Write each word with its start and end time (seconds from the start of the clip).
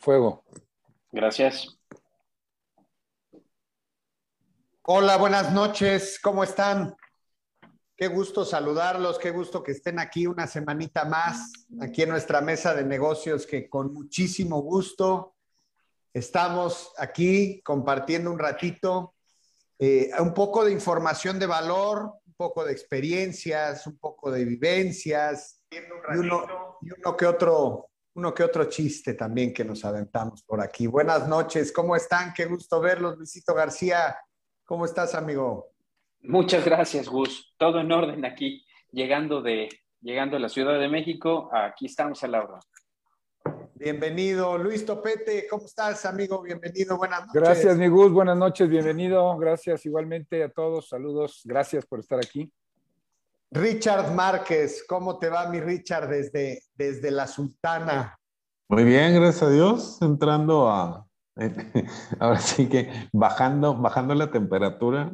fuego. 0.00 0.44
Gracias. 1.12 1.76
Hola, 4.82 5.16
buenas 5.18 5.52
noches, 5.52 6.18
¿cómo 6.20 6.42
están? 6.42 6.96
Qué 7.96 8.08
gusto 8.08 8.46
saludarlos, 8.46 9.18
qué 9.18 9.30
gusto 9.30 9.62
que 9.62 9.72
estén 9.72 9.98
aquí 9.98 10.26
una 10.26 10.46
semanita 10.46 11.04
más, 11.04 11.52
aquí 11.82 12.02
en 12.02 12.08
nuestra 12.08 12.40
mesa 12.40 12.74
de 12.74 12.82
negocios, 12.82 13.46
que 13.46 13.68
con 13.68 13.92
muchísimo 13.92 14.62
gusto 14.62 15.36
estamos 16.14 16.92
aquí 16.96 17.60
compartiendo 17.62 18.32
un 18.32 18.38
ratito, 18.38 19.14
eh, 19.78 20.10
un 20.18 20.32
poco 20.32 20.64
de 20.64 20.72
información 20.72 21.38
de 21.38 21.46
valor, 21.46 22.14
un 22.26 22.34
poco 22.34 22.64
de 22.64 22.72
experiencias, 22.72 23.86
un 23.86 23.98
poco 23.98 24.30
de 24.30 24.46
vivencias, 24.46 25.62
y 25.70 26.16
uno, 26.16 26.78
y 26.80 26.90
uno 26.90 27.16
que 27.16 27.26
otro 27.26 27.89
uno 28.20 28.34
que 28.34 28.44
otro 28.44 28.66
chiste 28.66 29.14
también 29.14 29.54
que 29.54 29.64
nos 29.64 29.82
aventamos 29.82 30.42
por 30.42 30.60
aquí. 30.60 30.86
Buenas 30.86 31.26
noches, 31.26 31.72
¿cómo 31.72 31.96
están? 31.96 32.34
Qué 32.34 32.44
gusto 32.44 32.78
verlos, 32.78 33.16
Luisito 33.16 33.54
García. 33.54 34.14
¿Cómo 34.66 34.84
estás, 34.84 35.14
amigo? 35.14 35.70
Muchas 36.20 36.62
gracias, 36.62 37.08
Gus. 37.08 37.54
Todo 37.56 37.80
en 37.80 37.90
orden 37.90 38.26
aquí, 38.26 38.62
llegando 38.92 39.40
de 39.40 39.70
llegando 40.02 40.36
a 40.36 40.40
la 40.40 40.50
Ciudad 40.50 40.78
de 40.78 40.88
México. 40.88 41.48
Aquí 41.50 41.86
estamos 41.86 42.22
a 42.22 42.28
la 42.28 42.44
hora. 42.44 42.60
Bienvenido, 43.74 44.58
Luis 44.58 44.84
Topete. 44.84 45.46
¿Cómo 45.48 45.64
estás, 45.64 46.04
amigo? 46.04 46.42
Bienvenido, 46.42 46.98
buenas 46.98 47.20
noches. 47.20 47.40
Gracias, 47.40 47.78
mi 47.78 47.88
Gus. 47.88 48.12
Buenas 48.12 48.36
noches, 48.36 48.68
bienvenido. 48.68 49.34
Gracias 49.38 49.86
igualmente 49.86 50.42
a 50.42 50.50
todos. 50.50 50.90
Saludos. 50.90 51.40
Gracias 51.46 51.86
por 51.86 52.00
estar 52.00 52.18
aquí. 52.18 52.52
Richard 53.52 54.14
Márquez, 54.14 54.84
¿cómo 54.88 55.18
te 55.18 55.28
va, 55.28 55.48
mi 55.48 55.60
Richard, 55.60 56.08
desde, 56.08 56.62
desde 56.74 57.10
la 57.10 57.26
Sultana? 57.26 58.16
Muy 58.68 58.84
bien, 58.84 59.14
gracias 59.14 59.42
a 59.42 59.50
Dios, 59.50 59.98
entrando 60.02 60.70
a, 60.70 61.04
ahora 62.20 62.38
sí 62.38 62.68
que 62.68 63.08
bajando, 63.12 63.74
bajando 63.74 64.14
la 64.14 64.30
temperatura. 64.30 65.12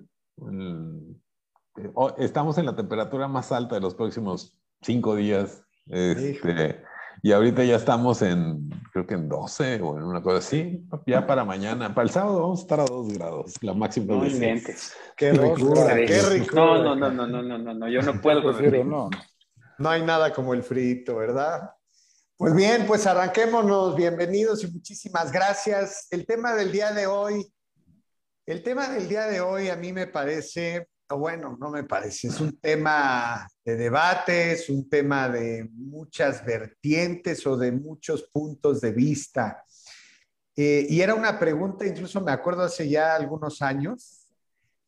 Estamos 2.18 2.58
en 2.58 2.66
la 2.66 2.76
temperatura 2.76 3.26
más 3.26 3.52
alta 3.52 3.76
de 3.76 3.80
los 3.80 3.94
próximos 3.94 4.58
cinco 4.82 5.14
días. 5.14 5.62
Este, 5.86 6.82
y 7.22 7.32
ahorita 7.32 7.64
ya 7.64 7.76
estamos 7.76 8.22
en, 8.22 8.70
creo 8.92 9.06
que 9.06 9.14
en 9.14 9.28
12 9.28 9.80
o 9.82 9.96
en 9.96 10.04
una 10.04 10.22
cosa 10.22 10.38
así. 10.38 10.86
Ya 11.06 11.26
para 11.26 11.44
mañana, 11.44 11.94
para 11.94 12.04
el 12.04 12.10
sábado 12.10 12.42
vamos 12.42 12.60
a 12.60 12.62
estar 12.62 12.80
a 12.80 12.84
2 12.84 13.12
grados, 13.14 13.54
la 13.62 13.74
máxima. 13.74 14.14
No 14.14 14.22
Qué 15.16 15.32
ricura, 15.32 15.94
qué 15.94 16.22
ricura. 16.22 16.62
No, 16.62 16.94
no, 16.94 16.96
no, 16.96 17.10
no, 17.10 17.26
no, 17.26 17.42
no, 17.42 17.58
no, 17.58 17.74
no, 17.74 17.88
yo 17.88 18.02
no 18.02 18.20
puedo 18.20 18.42
con 18.42 18.88
no. 18.88 19.10
No 19.78 19.90
hay 19.90 20.02
nada 20.02 20.32
como 20.32 20.54
el 20.54 20.62
frito, 20.62 21.16
¿verdad? 21.16 21.70
Pues 22.36 22.54
bien, 22.54 22.86
pues 22.86 23.06
arranquémonos. 23.06 23.96
Bienvenidos 23.96 24.62
y 24.64 24.70
muchísimas 24.70 25.32
gracias. 25.32 26.06
El 26.10 26.26
tema 26.26 26.54
del 26.54 26.70
día 26.70 26.92
de 26.92 27.06
hoy, 27.06 27.46
el 28.46 28.62
tema 28.62 28.88
del 28.88 29.08
día 29.08 29.26
de 29.26 29.40
hoy 29.40 29.68
a 29.68 29.76
mí 29.76 29.92
me 29.92 30.06
parece 30.06 30.88
bueno, 31.14 31.56
no 31.60 31.70
me 31.70 31.84
parece. 31.84 32.28
Es 32.28 32.40
un 32.40 32.58
tema 32.58 33.48
de 33.64 33.76
debate, 33.76 34.52
es 34.52 34.68
un 34.68 34.88
tema 34.88 35.28
de 35.28 35.68
muchas 35.72 36.44
vertientes 36.44 37.46
o 37.46 37.56
de 37.56 37.70
muchos 37.70 38.24
puntos 38.24 38.80
de 38.80 38.92
vista. 38.92 39.64
Eh, 40.56 40.86
y 40.88 41.00
era 41.00 41.14
una 41.14 41.38
pregunta, 41.38 41.86
incluso 41.86 42.20
me 42.20 42.32
acuerdo 42.32 42.62
hace 42.62 42.88
ya 42.88 43.14
algunos 43.14 43.62
años, 43.62 44.26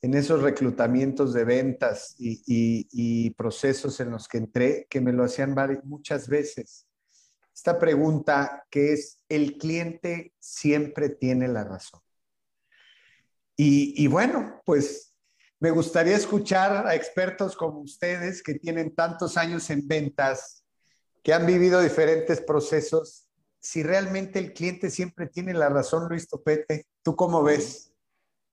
en 0.00 0.14
esos 0.14 0.42
reclutamientos 0.42 1.34
de 1.34 1.44
ventas 1.44 2.14
y, 2.18 3.30
procesos 3.30 3.98
en 4.00 4.10
los 4.10 4.28
que 4.28 4.38
entré, 4.38 4.86
que 4.88 5.00
me 5.00 5.12
lo 5.12 5.24
hacían 5.24 5.54
muchas 5.84 6.28
veces. 6.28 6.86
Esta 7.54 7.78
pregunta 7.78 8.64
que 8.70 8.92
es, 8.92 9.20
¿el 9.28 9.58
cliente 9.58 10.32
siempre 10.38 11.08
tiene 11.08 11.48
la 11.48 11.64
razón? 11.64 12.00
y 13.60 14.06
bueno, 14.06 14.62
pues 14.64 15.07
me 15.60 15.70
gustaría 15.70 16.16
escuchar 16.16 16.86
a 16.86 16.94
expertos 16.94 17.56
como 17.56 17.80
ustedes 17.80 18.42
que 18.42 18.54
tienen 18.54 18.94
tantos 18.94 19.36
años 19.36 19.68
en 19.70 19.86
ventas, 19.86 20.64
que 21.22 21.32
han 21.32 21.46
vivido 21.46 21.80
diferentes 21.80 22.40
procesos, 22.40 23.28
si 23.60 23.82
realmente 23.82 24.38
el 24.38 24.52
cliente 24.52 24.88
siempre 24.88 25.26
tiene 25.26 25.52
la 25.52 25.68
razón, 25.68 26.08
Luis 26.08 26.28
Topete. 26.28 26.86
¿Tú 27.02 27.16
cómo 27.16 27.42
ves? 27.42 27.92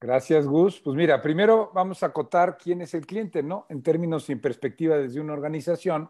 Gracias, 0.01 0.45
Gus. 0.45 0.81
Pues 0.81 0.95
mira, 0.95 1.21
primero 1.21 1.71
vamos 1.73 2.03
a 2.03 2.07
acotar 2.07 2.57
quién 2.57 2.81
es 2.81 2.93
el 2.93 3.05
cliente, 3.05 3.43
¿no? 3.43 3.65
En 3.69 3.81
términos 3.81 4.27
y 4.29 4.33
en 4.33 4.41
perspectiva 4.41 4.97
desde 4.97 5.19
una 5.19 5.33
organización. 5.33 6.09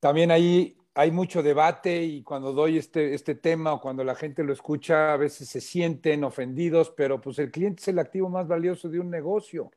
También 0.00 0.30
ahí 0.30 0.77
hay 0.98 1.12
mucho 1.12 1.44
debate 1.44 2.02
y 2.02 2.24
cuando 2.24 2.52
doy 2.52 2.76
este, 2.76 3.14
este 3.14 3.36
tema 3.36 3.72
o 3.72 3.80
cuando 3.80 4.02
la 4.02 4.16
gente 4.16 4.42
lo 4.42 4.52
escucha, 4.52 5.12
a 5.12 5.16
veces 5.16 5.48
se 5.48 5.60
sienten 5.60 6.24
ofendidos, 6.24 6.90
pero 6.90 7.20
pues 7.20 7.38
el 7.38 7.52
cliente 7.52 7.82
es 7.82 7.86
el 7.86 8.00
activo 8.00 8.28
más 8.28 8.48
valioso 8.48 8.88
de 8.88 8.98
un 8.98 9.08
negocio. 9.08 9.70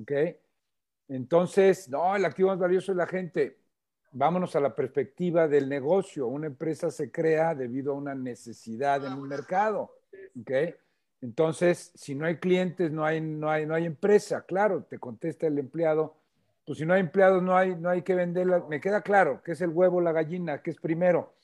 ¿Ok? 0.00 0.12
Entonces, 1.08 1.88
no, 1.88 2.14
el 2.14 2.24
activo 2.24 2.50
más 2.50 2.60
valioso 2.60 2.92
es 2.92 2.96
la 2.96 3.08
gente. 3.08 3.58
Vámonos 4.12 4.54
a 4.54 4.60
la 4.60 4.72
perspectiva 4.72 5.48
del 5.48 5.68
negocio. 5.68 6.28
Una 6.28 6.46
empresa 6.46 6.92
se 6.92 7.10
crea 7.10 7.56
debido 7.56 7.90
a 7.90 7.96
una 7.96 8.14
necesidad 8.14 9.04
en 9.04 9.14
un 9.14 9.26
mercado. 9.26 9.90
¿Ok? 10.40 10.52
Entonces, 11.22 11.90
si 11.96 12.14
no 12.14 12.24
hay 12.24 12.36
clientes, 12.36 12.92
no 12.92 13.04
hay, 13.04 13.20
no 13.20 13.50
hay, 13.50 13.66
no 13.66 13.74
hay 13.74 13.84
empresa. 13.84 14.42
Claro, 14.42 14.84
te 14.84 15.00
contesta 15.00 15.48
el 15.48 15.58
empleado 15.58 16.21
pues 16.64 16.78
si 16.78 16.86
no 16.86 16.94
hay 16.94 17.00
empleados 17.00 17.42
no 17.42 17.56
hay, 17.56 17.74
no 17.74 17.88
hay 17.88 18.02
que 18.02 18.14
venderla. 18.14 18.64
Me 18.68 18.80
queda 18.80 19.02
claro 19.02 19.42
que 19.42 19.52
es 19.52 19.60
el 19.60 19.70
huevo, 19.70 20.00
la 20.00 20.12
gallina, 20.12 20.62
que 20.62 20.70
es 20.70 20.76
primero. 20.76 21.34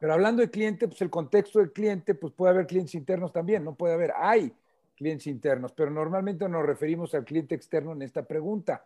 Pero 0.00 0.12
hablando 0.12 0.42
de 0.42 0.50
cliente, 0.50 0.88
pues 0.88 1.00
el 1.02 1.10
contexto 1.10 1.58
del 1.58 1.72
cliente, 1.72 2.14
pues 2.14 2.32
puede 2.32 2.52
haber 2.52 2.66
clientes 2.66 2.94
internos 2.94 3.32
también, 3.32 3.64
no 3.64 3.74
puede 3.74 3.94
haber, 3.94 4.12
hay 4.14 4.52
clientes 4.94 5.26
internos, 5.26 5.72
pero 5.72 5.90
normalmente 5.90 6.48
nos 6.48 6.64
referimos 6.64 7.14
al 7.14 7.24
cliente 7.24 7.54
externo 7.54 7.92
en 7.92 8.02
esta 8.02 8.22
pregunta, 8.26 8.84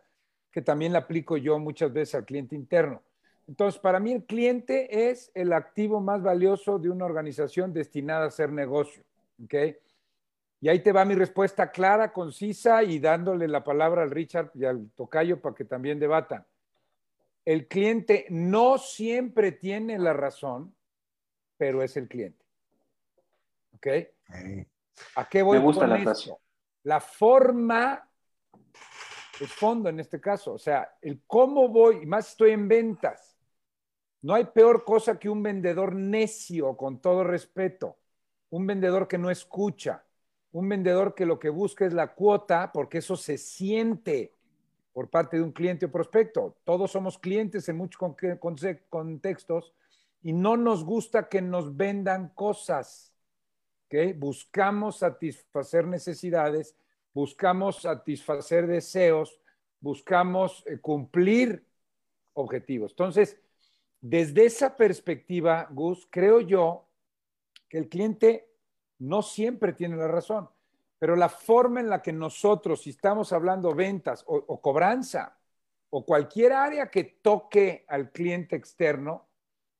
que 0.51 0.61
también 0.61 0.93
la 0.93 0.99
aplico 0.99 1.37
yo 1.37 1.57
muchas 1.59 1.91
veces 1.91 2.15
al 2.15 2.25
cliente 2.25 2.55
interno. 2.55 3.01
Entonces, 3.47 3.79
para 3.81 3.99
mí 3.99 4.13
el 4.13 4.25
cliente 4.25 5.09
es 5.09 5.31
el 5.33 5.51
activo 5.51 5.99
más 5.99 6.21
valioso 6.21 6.79
de 6.79 6.89
una 6.89 7.05
organización 7.05 7.73
destinada 7.73 8.25
a 8.25 8.27
hacer 8.27 8.51
negocio. 8.51 9.03
¿okay? 9.43 9.77
Y 10.63 10.69
ahí 10.69 10.79
te 10.79 10.91
va 10.91 11.03
mi 11.05 11.15
respuesta 11.15 11.71
clara, 11.71 12.13
concisa 12.13 12.83
y 12.83 12.99
dándole 12.99 13.47
la 13.47 13.63
palabra 13.63 14.03
al 14.03 14.11
Richard 14.11 14.51
y 14.53 14.63
al 14.63 14.91
Tocayo 14.91 15.41
para 15.41 15.55
que 15.55 15.65
también 15.65 15.99
debatan. 15.99 16.45
El 17.43 17.67
cliente 17.67 18.27
no 18.29 18.77
siempre 18.77 19.53
tiene 19.53 19.97
la 19.97 20.13
razón, 20.13 20.75
pero 21.57 21.81
es 21.81 21.97
el 21.97 22.07
cliente. 22.07 22.45
¿Ok? 23.75 23.87
¿A 25.15 25.27
qué 25.27 25.41
voy 25.41 25.57
Me 25.57 25.63
gusta 25.63 25.87
con 25.87 26.03
la 26.03 26.11
eso? 26.11 26.39
La 26.83 26.99
forma 26.99 28.07
es 29.39 29.51
fondo 29.51 29.89
en 29.89 29.99
este 29.99 30.21
caso. 30.21 30.53
O 30.53 30.59
sea, 30.59 30.95
el 31.01 31.23
cómo 31.25 31.69
voy, 31.69 32.03
y 32.03 32.05
más 32.05 32.29
estoy 32.29 32.51
en 32.51 32.67
ventas. 32.67 33.35
No 34.21 34.35
hay 34.35 34.45
peor 34.45 34.85
cosa 34.85 35.17
que 35.17 35.27
un 35.27 35.41
vendedor 35.41 35.95
necio, 35.95 36.77
con 36.77 37.01
todo 37.01 37.23
respeto. 37.23 37.97
Un 38.51 38.67
vendedor 38.67 39.07
que 39.07 39.17
no 39.17 39.31
escucha 39.31 40.05
un 40.51 40.67
vendedor 40.67 41.15
que 41.15 41.25
lo 41.25 41.39
que 41.39 41.49
busca 41.49 41.85
es 41.85 41.93
la 41.93 42.13
cuota, 42.13 42.71
porque 42.73 42.97
eso 42.97 43.15
se 43.15 43.37
siente 43.37 44.33
por 44.93 45.09
parte 45.09 45.37
de 45.37 45.43
un 45.43 45.51
cliente 45.51 45.85
o 45.85 45.91
prospecto. 45.91 46.57
Todos 46.63 46.91
somos 46.91 47.17
clientes 47.17 47.67
en 47.69 47.77
muchos 47.77 47.99
contextos 48.89 49.73
y 50.21 50.33
no 50.33 50.57
nos 50.57 50.83
gusta 50.83 51.29
que 51.29 51.41
nos 51.41 51.75
vendan 51.75 52.29
cosas. 52.29 53.13
¿okay? 53.85 54.13
Buscamos 54.13 54.97
satisfacer 54.99 55.87
necesidades, 55.87 56.75
buscamos 57.13 57.81
satisfacer 57.81 58.67
deseos, 58.67 59.39
buscamos 59.79 60.63
eh, 60.67 60.79
cumplir 60.79 61.65
objetivos. 62.33 62.91
Entonces, 62.91 63.39
desde 64.01 64.45
esa 64.45 64.75
perspectiva, 64.75 65.67
Gus, 65.71 66.07
creo 66.09 66.41
yo 66.41 66.87
que 67.69 67.77
el 67.77 67.87
cliente 67.87 68.50
no 69.01 69.23
siempre 69.23 69.73
tiene 69.73 69.95
la 69.95 70.07
razón, 70.07 70.47
pero 70.99 71.15
la 71.15 71.27
forma 71.27 71.79
en 71.79 71.89
la 71.89 72.03
que 72.03 72.13
nosotros, 72.13 72.83
si 72.83 72.91
estamos 72.91 73.33
hablando 73.33 73.73
ventas 73.73 74.23
o, 74.27 74.61
cobranza, 74.61 75.39
o 75.89 76.05
cualquier 76.05 76.53
área 76.53 76.91
que 76.91 77.03
toque 77.03 77.83
al 77.87 78.11
cliente 78.11 78.55
externo, 78.55 79.27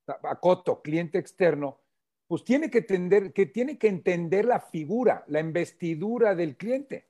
a 0.08 0.40
Coto, 0.40 0.82
cliente 0.82 1.20
externo, 1.20 1.80
pues 2.28 2.44
tiene 2.44 2.72
que, 2.72 2.80
entender, 2.80 3.32
que 3.32 3.46
tiene 3.46 3.78
que 3.78 3.90
entender 3.90 4.46
la 4.46 4.60
figura, 4.60 5.24
la 5.28 5.40
investidura 5.40 6.34
del 6.34 6.58
cliente. 6.58 7.08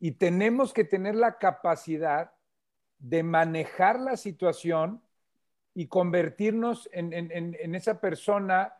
Y 0.00 0.12
tenemos 0.12 0.72
que 0.72 0.84
tener 0.84 1.14
la 1.14 1.36
capacidad 1.36 2.32
de 2.98 3.22
manejar 3.22 4.00
la 4.00 4.16
situación 4.16 5.02
y 5.74 5.88
convertirnos 5.88 6.88
en 6.92 7.74
esa 7.74 8.00
persona 8.00 8.77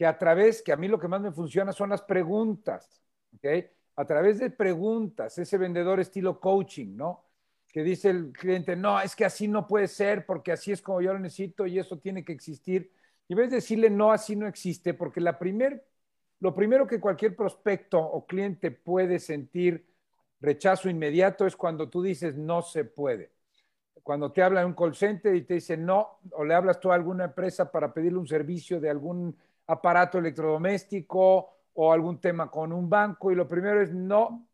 que 0.00 0.06
a 0.06 0.16
través, 0.16 0.62
que 0.62 0.72
a 0.72 0.78
mí 0.78 0.88
lo 0.88 0.98
que 0.98 1.08
más 1.08 1.20
me 1.20 1.30
funciona 1.30 1.74
son 1.74 1.90
las 1.90 2.00
preguntas, 2.00 3.02
¿ok? 3.36 3.66
A 3.96 4.06
través 4.06 4.38
de 4.38 4.48
preguntas, 4.48 5.36
ese 5.36 5.58
vendedor 5.58 6.00
estilo 6.00 6.40
coaching, 6.40 6.96
¿no? 6.96 7.26
Que 7.68 7.82
dice 7.82 8.08
el 8.08 8.32
cliente, 8.32 8.76
no, 8.76 8.98
es 8.98 9.14
que 9.14 9.26
así 9.26 9.46
no 9.46 9.66
puede 9.66 9.88
ser 9.88 10.24
porque 10.24 10.52
así 10.52 10.72
es 10.72 10.80
como 10.80 11.02
yo 11.02 11.12
lo 11.12 11.18
necesito 11.18 11.66
y 11.66 11.78
eso 11.78 11.98
tiene 11.98 12.24
que 12.24 12.32
existir. 12.32 12.90
y 13.28 13.34
ves 13.34 13.50
decirle 13.50 13.90
no, 13.90 14.10
así 14.10 14.36
no 14.36 14.46
existe, 14.46 14.94
porque 14.94 15.20
la 15.20 15.38
primer, 15.38 15.84
lo 16.38 16.54
primero 16.54 16.86
que 16.86 16.98
cualquier 16.98 17.36
prospecto 17.36 18.00
o 18.00 18.24
cliente 18.24 18.70
puede 18.70 19.18
sentir 19.18 19.86
rechazo 20.40 20.88
inmediato 20.88 21.46
es 21.46 21.56
cuando 21.56 21.90
tú 21.90 22.02
dices 22.02 22.38
no 22.38 22.62
se 22.62 22.86
puede. 22.86 23.32
Cuando 24.02 24.32
te 24.32 24.42
habla 24.42 24.64
un 24.64 24.72
call 24.72 24.94
center 24.94 25.34
y 25.34 25.42
te 25.42 25.52
dice 25.52 25.76
no, 25.76 26.20
o 26.32 26.42
le 26.42 26.54
hablas 26.54 26.80
tú 26.80 26.90
a 26.90 26.94
alguna 26.94 27.24
empresa 27.24 27.70
para 27.70 27.92
pedirle 27.92 28.18
un 28.18 28.26
servicio 28.26 28.80
de 28.80 28.88
algún 28.88 29.36
aparato 29.70 30.18
electrodoméstico 30.18 31.48
o 31.74 31.92
algún 31.92 32.20
tema 32.20 32.50
con 32.50 32.72
un 32.72 32.90
banco 32.90 33.30
y 33.30 33.36
lo 33.36 33.46
primero 33.46 33.80
es 33.80 33.92
no, 33.92 34.48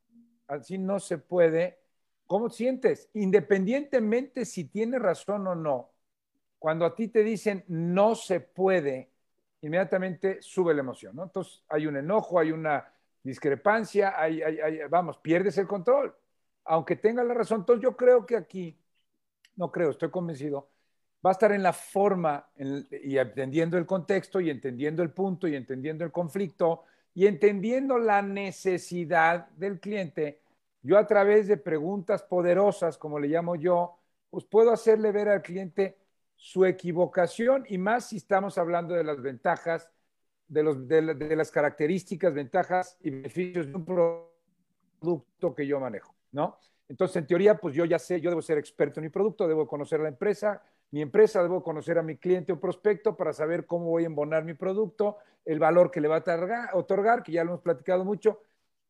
así 0.46 0.76
no 0.78 1.00
se 1.00 1.18
puede. 1.18 1.78
¿Cómo 2.26 2.50
sientes? 2.50 3.08
Independientemente 3.14 4.44
si 4.44 4.64
tiene 4.64 4.98
razón 4.98 5.46
o 5.46 5.54
no, 5.54 5.90
cuando 6.58 6.84
a 6.84 6.94
ti 6.94 7.08
te 7.08 7.22
dicen 7.22 7.64
no 7.68 8.14
se 8.14 8.40
puede, 8.40 9.10
inmediatamente 9.62 10.42
sube 10.42 10.74
la 10.74 10.80
emoción, 10.80 11.16
¿no? 11.16 11.24
Entonces 11.24 11.64
hay 11.68 11.86
un 11.86 11.96
enojo, 11.96 12.38
hay 12.38 12.52
una 12.52 12.92
discrepancia, 13.22 14.20
hay, 14.20 14.40
vamos, 14.90 15.18
pierdes 15.18 15.56
el 15.58 15.66
control, 15.66 16.14
aunque 16.64 16.96
tenga 16.96 17.24
la 17.24 17.34
razón. 17.34 17.60
Entonces 17.60 17.82
yo 17.82 17.96
creo 17.96 18.26
que 18.26 18.36
aquí, 18.36 18.78
no 19.56 19.72
creo, 19.72 19.90
estoy 19.90 20.10
convencido, 20.10 20.68
va 21.24 21.30
a 21.30 21.32
estar 21.32 21.52
en 21.52 21.62
la 21.62 21.72
forma 21.72 22.48
y 22.56 23.18
entendiendo 23.18 23.78
el 23.78 23.86
contexto 23.86 24.40
y 24.40 24.50
entendiendo 24.50 25.02
el 25.02 25.10
punto 25.10 25.48
y 25.48 25.56
entendiendo 25.56 26.04
el 26.04 26.12
conflicto 26.12 26.84
y 27.14 27.26
entendiendo 27.26 27.98
la 27.98 28.22
necesidad 28.22 29.48
del 29.50 29.80
cliente, 29.80 30.40
yo 30.82 30.98
a 30.98 31.06
través 31.06 31.48
de 31.48 31.56
preguntas 31.56 32.22
poderosas, 32.22 32.98
como 32.98 33.18
le 33.18 33.28
llamo 33.28 33.56
yo, 33.56 33.98
pues 34.30 34.44
puedo 34.44 34.70
hacerle 34.70 35.12
ver 35.12 35.28
al 35.28 35.42
cliente 35.42 35.96
su 36.36 36.64
equivocación 36.64 37.64
y 37.68 37.78
más 37.78 38.08
si 38.10 38.18
estamos 38.18 38.58
hablando 38.58 38.94
de 38.94 39.02
las 39.02 39.20
ventajas, 39.20 39.90
de, 40.46 40.62
los, 40.62 40.86
de, 40.86 41.34
las 41.34 41.50
características, 41.50 42.32
ventajas 42.32 42.98
y 43.00 43.10
beneficios 43.10 43.66
de 43.66 43.74
un 43.74 43.84
producto 43.84 45.54
que 45.54 45.66
yo 45.66 45.80
manejo, 45.80 46.14
¿no? 46.32 46.58
Entonces, 46.88 47.16
en 47.16 47.26
teoría, 47.26 47.56
pues 47.56 47.74
yo 47.74 47.84
ya 47.84 47.98
sé, 47.98 48.20
yo 48.20 48.30
debo 48.30 48.42
ser 48.42 48.58
experto 48.58 49.00
en 49.00 49.04
mi 49.04 49.10
producto, 49.10 49.48
debo 49.48 49.66
conocer 49.66 49.98
la 49.98 50.08
empresa, 50.08 50.62
mi 50.90 51.02
empresa, 51.02 51.42
debo 51.42 51.62
conocer 51.62 51.98
a 51.98 52.02
mi 52.02 52.16
cliente 52.16 52.52
o 52.52 52.60
prospecto 52.60 53.16
para 53.16 53.32
saber 53.32 53.66
cómo 53.66 53.86
voy 53.86 54.04
a 54.04 54.06
embonar 54.06 54.44
mi 54.44 54.54
producto, 54.54 55.18
el 55.44 55.58
valor 55.58 55.90
que 55.90 56.00
le 56.00 56.08
va 56.08 56.22
a 56.26 56.70
otorgar, 56.76 57.22
que 57.22 57.32
ya 57.32 57.44
lo 57.44 57.50
hemos 57.50 57.62
platicado 57.62 58.04
mucho. 58.04 58.40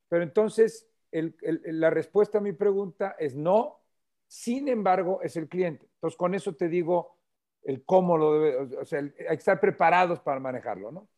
Pero 0.09 0.23
entonces, 0.23 0.89
la 1.11 1.91
respuesta 1.91 2.39
a 2.39 2.41
mi 2.41 2.53
pregunta 2.53 3.17
es 3.19 3.35
no. 3.35 3.81
Sin 4.27 4.69
embargo, 4.69 5.21
es 5.23 5.37
el 5.37 5.49
cliente. 5.49 5.87
Entonces, 5.95 6.17
con 6.17 6.35
eso 6.35 6.55
te 6.55 6.69
digo 6.69 7.17
el 7.63 7.85
cómo 7.85 8.17
lo 8.17 8.41
debe, 8.41 8.77
o 8.77 8.85
sea, 8.85 9.01
hay 9.01 9.11
que 9.11 9.35
estar 9.35 9.59
preparados 9.61 10.21
para 10.21 10.39
manejarlo, 10.39 10.93
¿no? 10.93 11.09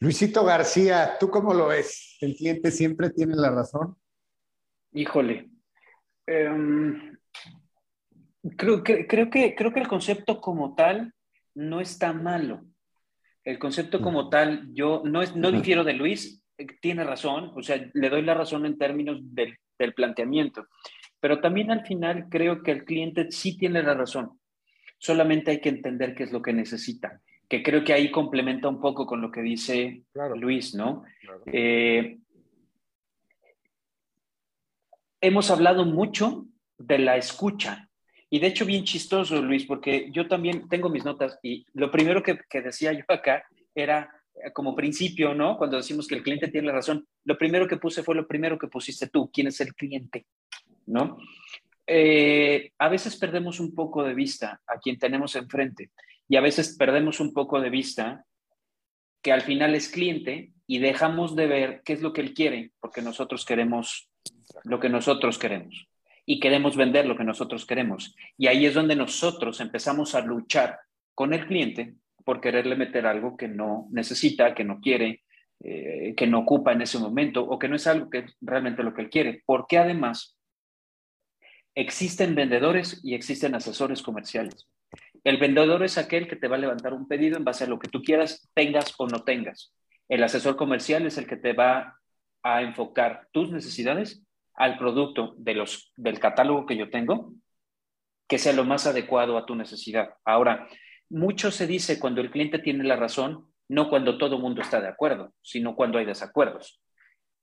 Luisito 0.00 0.44
García, 0.44 1.16
¿tú 1.20 1.30
cómo 1.30 1.54
lo 1.54 1.68
ves? 1.68 2.18
¿El 2.20 2.34
cliente 2.34 2.72
siempre 2.72 3.10
tiene 3.10 3.36
la 3.36 3.50
razón? 3.50 3.96
Híjole. 4.90 5.48
Em, 6.26 7.11
Creo, 8.56 8.82
que, 8.82 9.06
creo, 9.06 9.30
que, 9.30 9.54
creo 9.54 9.72
que 9.72 9.80
el 9.80 9.88
concepto 9.88 10.40
como 10.40 10.74
tal 10.74 11.14
no 11.54 11.80
está 11.80 12.12
malo. 12.12 12.64
El 13.44 13.58
concepto 13.58 14.00
como 14.00 14.28
tal, 14.28 14.72
yo 14.72 15.02
no, 15.04 15.22
es, 15.22 15.34
no 15.34 15.50
difiero 15.50 15.84
de 15.84 15.94
Luis, 15.94 16.42
eh, 16.58 16.66
tiene 16.80 17.04
razón, 17.04 17.52
o 17.54 17.62
sea, 17.62 17.90
le 17.92 18.08
doy 18.08 18.22
la 18.22 18.34
razón 18.34 18.66
en 18.66 18.78
términos 18.78 19.18
del, 19.20 19.56
del 19.78 19.94
planteamiento, 19.94 20.68
pero 21.18 21.40
también 21.40 21.70
al 21.70 21.84
final 21.84 22.26
creo 22.28 22.62
que 22.62 22.70
el 22.70 22.84
cliente 22.84 23.30
sí 23.30 23.56
tiene 23.56 23.82
la 23.82 23.94
razón, 23.94 24.40
solamente 24.98 25.50
hay 25.50 25.60
que 25.60 25.70
entender 25.70 26.14
qué 26.14 26.24
es 26.24 26.32
lo 26.32 26.40
que 26.40 26.52
necesita, 26.52 27.20
que 27.48 27.62
creo 27.62 27.82
que 27.84 27.92
ahí 27.92 28.10
complementa 28.10 28.68
un 28.68 28.80
poco 28.80 29.06
con 29.06 29.20
lo 29.20 29.30
que 29.30 29.42
dice 29.42 30.04
Luis, 30.36 30.74
¿no? 30.74 31.04
Eh, 31.46 32.18
hemos 35.20 35.50
hablado 35.50 35.84
mucho 35.84 36.46
de 36.78 36.98
la 36.98 37.16
escucha, 37.16 37.88
y 38.34 38.38
de 38.38 38.46
hecho, 38.46 38.64
bien 38.64 38.84
chistoso, 38.84 39.42
Luis, 39.42 39.66
porque 39.66 40.08
yo 40.10 40.26
también 40.26 40.66
tengo 40.66 40.88
mis 40.88 41.04
notas 41.04 41.38
y 41.42 41.66
lo 41.74 41.90
primero 41.90 42.22
que, 42.22 42.38
decía 42.62 42.90
yo 42.94 43.04
acá 43.08 43.44
era 43.74 44.10
eh, 44.34 44.50
como 44.54 44.74
principio, 44.74 45.34
¿no? 45.34 45.58
Cuando 45.58 45.76
decimos 45.76 46.06
que 46.06 46.14
el 46.14 46.22
cliente 46.22 46.48
tiene 46.48 46.68
la 46.68 46.72
razón, 46.72 47.06
lo 47.24 47.36
primero 47.36 47.68
que 47.68 47.76
puse 47.76 48.02
fue 48.02 48.14
lo 48.14 48.26
primero 48.26 48.58
que 48.58 48.68
pusiste 48.68 49.08
tú, 49.08 49.30
quién 49.30 49.48
es 49.48 49.60
el 49.60 49.74
cliente, 49.74 50.24
¿no? 50.86 51.18
Eh, 51.86 52.72
a 52.78 52.88
veces 52.88 53.16
perdemos 53.16 53.60
un 53.60 53.74
poco 53.74 54.02
de 54.02 54.14
vista 54.14 54.62
a 54.66 54.78
quien 54.78 54.98
tenemos 54.98 55.36
enfrente 55.36 55.90
y 56.26 56.36
a 56.36 56.40
veces 56.40 56.74
perdemos 56.78 57.20
un 57.20 57.34
poco 57.34 57.60
de 57.60 57.68
vista 57.68 58.24
que 59.20 59.32
al 59.32 59.42
final 59.42 59.74
es 59.74 59.90
cliente 59.90 60.52
y 60.66 60.78
dejamos 60.78 61.36
de 61.36 61.46
ver 61.48 61.82
qué 61.84 61.92
es 61.92 62.00
lo 62.00 62.14
que 62.14 62.22
él 62.22 62.32
quiere 62.32 62.70
porque 62.80 63.02
nosotros 63.02 63.44
queremos 63.44 64.08
lo 64.64 64.80
que 64.80 64.88
nosotros 64.88 65.38
queremos 65.38 65.86
y 66.24 66.40
queremos 66.40 66.76
vender 66.76 67.06
lo 67.06 67.16
que 67.16 67.24
nosotros 67.24 67.66
queremos. 67.66 68.14
Y 68.38 68.46
ahí 68.46 68.66
es 68.66 68.74
donde 68.74 68.96
nosotros 68.96 69.60
empezamos 69.60 70.14
a 70.14 70.20
luchar 70.20 70.78
con 71.14 71.34
el 71.34 71.46
cliente 71.46 71.94
por 72.24 72.40
quererle 72.40 72.76
meter 72.76 73.06
algo 73.06 73.36
que 73.36 73.48
no 73.48 73.88
necesita, 73.90 74.54
que 74.54 74.64
no 74.64 74.80
quiere, 74.80 75.22
eh, 75.60 76.14
que 76.16 76.26
no 76.26 76.40
ocupa 76.40 76.72
en 76.72 76.82
ese 76.82 76.98
momento 76.98 77.42
o 77.42 77.58
que 77.58 77.68
no 77.68 77.76
es 77.76 77.86
algo 77.86 78.08
que 78.08 78.26
realmente 78.40 78.82
lo 78.82 78.94
que 78.94 79.02
él 79.02 79.10
quiere. 79.10 79.42
Porque 79.44 79.78
además 79.78 80.38
existen 81.74 82.34
vendedores 82.34 83.00
y 83.02 83.14
existen 83.14 83.54
asesores 83.54 84.02
comerciales. 84.02 84.68
El 85.24 85.38
vendedor 85.38 85.82
es 85.84 85.98
aquel 85.98 86.28
que 86.28 86.36
te 86.36 86.48
va 86.48 86.56
a 86.56 86.60
levantar 86.60 86.92
un 86.92 87.08
pedido 87.08 87.36
en 87.36 87.44
base 87.44 87.64
a 87.64 87.68
lo 87.68 87.78
que 87.78 87.88
tú 87.88 88.02
quieras, 88.02 88.48
tengas 88.54 88.94
o 88.98 89.06
no 89.06 89.22
tengas. 89.22 89.72
El 90.08 90.22
asesor 90.22 90.56
comercial 90.56 91.06
es 91.06 91.16
el 91.16 91.26
que 91.26 91.36
te 91.36 91.52
va 91.52 91.98
a 92.42 92.62
enfocar 92.62 93.28
tus 93.32 93.50
necesidades 93.50 94.24
al 94.54 94.78
producto 94.78 95.34
de 95.38 95.54
los, 95.54 95.92
del 95.96 96.18
catálogo 96.18 96.66
que 96.66 96.76
yo 96.76 96.90
tengo 96.90 97.32
que 98.28 98.38
sea 98.38 98.54
lo 98.54 98.64
más 98.64 98.86
adecuado 98.86 99.36
a 99.36 99.44
tu 99.44 99.54
necesidad. 99.54 100.14
Ahora, 100.24 100.66
mucho 101.10 101.50
se 101.50 101.66
dice 101.66 102.00
cuando 102.00 102.22
el 102.22 102.30
cliente 102.30 102.58
tiene 102.58 102.82
la 102.84 102.96
razón, 102.96 103.52
no 103.68 103.90
cuando 103.90 104.16
todo 104.16 104.36
el 104.36 104.42
mundo 104.42 104.62
está 104.62 104.80
de 104.80 104.88
acuerdo, 104.88 105.34
sino 105.42 105.76
cuando 105.76 105.98
hay 105.98 106.06
desacuerdos. 106.06 106.80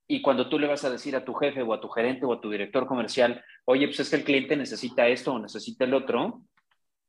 Y 0.08 0.24
cuando 0.24 0.50
tú 0.50 0.58
le 0.58 0.66
vas 0.66 0.84
a 0.84 0.90
decir 0.90 1.16
a 1.16 1.24
tu 1.24 1.36
jefe 1.36 1.62
o 1.62 1.74
a 1.74 1.80
tu 1.80 1.90
gerente 1.90 2.26
o 2.26 2.34
a 2.34 2.42
tu 2.42 2.50
director 2.50 2.88
comercial, 2.88 3.44
oye, 3.66 3.86
pues 3.86 4.00
es 4.00 4.10
que 4.10 4.16
el 4.16 4.24
cliente 4.24 4.58
necesita 4.58 5.08
esto 5.08 5.34
o 5.34 5.40
necesita 5.40 5.86
el 5.86 5.94
otro, 5.94 6.42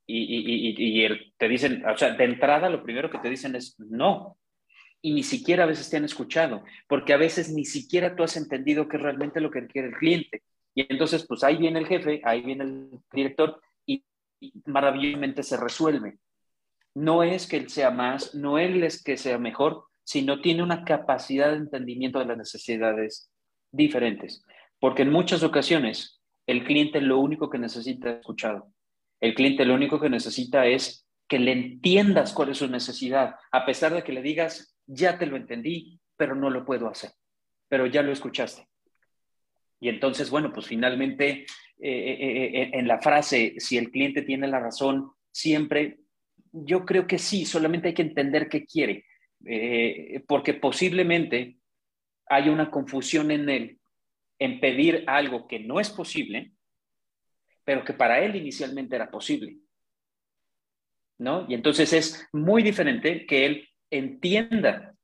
y, 0.05 1.05
y, 1.05 1.33
te 1.37 1.47
dicen, 1.47 1.85
o 1.87 1.97
sea, 1.97 2.13
de 2.13 2.23
entrada 2.23 2.69
lo 2.69 2.83
primero 2.83 3.09
que 3.09 3.19
te 3.19 3.29
dicen 3.29 3.55
es 3.55 3.79
no, 3.79 4.37
y 5.01 5.13
ni 5.13 5.23
siquiera 5.23 5.63
a 5.63 5.67
veces 5.67 5.89
te 5.89 5.97
han 5.97 6.05
escuchado, 6.05 6.63
porque 6.87 7.13
a 7.13 7.17
veces 7.17 7.51
ni 7.51 7.65
siquiera 7.65 8.15
tú 8.15 8.23
has 8.23 8.37
entendido 8.37 8.87
qué 8.87 8.97
es 8.97 9.03
realmente 9.03 9.41
lo 9.41 9.49
que 9.49 9.65
quiere 9.67 9.89
el 9.89 9.95
cliente. 9.95 10.43
Y 10.75 10.85
entonces, 10.89 11.25
pues 11.27 11.43
ahí 11.43 11.57
viene 11.57 11.79
el 11.79 11.87
jefe, 11.87 12.21
ahí 12.23 12.41
viene 12.41 12.63
el 12.63 12.89
director 13.11 13.61
y, 13.85 14.03
maravillosamente 14.65 15.43
se 15.43 15.57
resuelve. 15.57 16.19
No 16.93 17.23
es 17.23 17.47
que 17.47 17.57
él 17.57 17.69
sea 17.69 17.91
más, 17.91 18.35
no 18.35 18.57
él 18.57 18.83
es 18.83 19.03
que 19.03 19.17
sea 19.17 19.37
mejor, 19.37 19.85
sino 20.03 20.41
tiene 20.41 20.63
una 20.63 20.83
capacidad 20.83 21.51
de 21.51 21.57
entendimiento 21.57 22.19
de 22.19 22.25
las 22.25 22.37
necesidades 22.37 23.31
diferentes. 23.71 24.43
Porque 24.79 25.03
en 25.03 25.11
muchas 25.11 25.43
ocasiones 25.43 26.21
el 26.47 26.63
cliente 26.63 27.01
lo 27.01 27.19
único 27.19 27.49
que 27.49 27.59
necesita 27.59 28.09
es 28.09 28.19
escuchado. 28.19 28.71
El 29.19 29.35
cliente 29.35 29.65
lo 29.65 29.75
único 29.75 29.99
que 29.99 30.09
necesita 30.09 30.65
es 30.65 31.07
que 31.27 31.39
le 31.39 31.53
entiendas 31.53 32.33
cuál 32.33 32.49
es 32.49 32.57
su 32.57 32.67
necesidad, 32.67 33.35
a 33.51 33.65
pesar 33.65 33.93
de 33.93 34.03
que 34.03 34.11
le 34.11 34.21
digas, 34.21 34.70
ya 34.93 35.17
te 35.17 35.25
lo 35.25 35.37
entendí, 35.37 35.99
pero 36.17 36.35
no 36.35 36.49
lo 36.49 36.65
puedo 36.65 36.87
hacer, 36.87 37.11
pero 37.67 37.85
ya 37.85 38.01
lo 38.03 38.11
escuchaste. 38.11 38.67
Y 39.79 39.89
entonces, 39.89 40.29
bueno, 40.29 40.51
pues 40.53 40.67
finalmente 40.67 41.29
eh, 41.31 41.45
eh, 41.79 42.51
eh, 42.53 42.69
en 42.73 42.87
la 42.87 43.01
frase, 43.01 43.55
si 43.57 43.77
el 43.77 43.89
cliente 43.89 44.21
tiene 44.21 44.47
la 44.47 44.59
razón, 44.59 45.11
siempre, 45.31 45.99
yo 46.51 46.85
creo 46.85 47.07
que 47.07 47.17
sí, 47.17 47.45
solamente 47.45 47.89
hay 47.89 47.93
que 47.93 48.01
entender 48.03 48.49
qué 48.49 48.65
quiere, 48.65 49.05
porque 50.27 50.53
posiblemente 50.53 51.57
hay 52.27 52.49
una 52.49 52.69
confusión 52.69 53.31
en 53.31 53.49
él 53.49 53.79
en 54.37 54.59
pedir 54.59 55.03
algo 55.07 55.47
que 55.47 55.59
no 55.59 55.79
es 55.79 55.89
posible, 55.89 56.51
pero 57.63 57.83
que 57.83 57.93
para 57.93 58.23
él 58.23 58.35
inicialmente 58.35 58.95
era 58.95 59.09
posible. 59.09 59.57
¿No? 61.17 61.45
Y 61.47 61.53
entonces 61.53 61.93
es 61.93 62.27
muy 62.33 62.61
diferente 62.61 63.25
que 63.25 63.45
él 63.45 63.70
entienda 63.91 64.95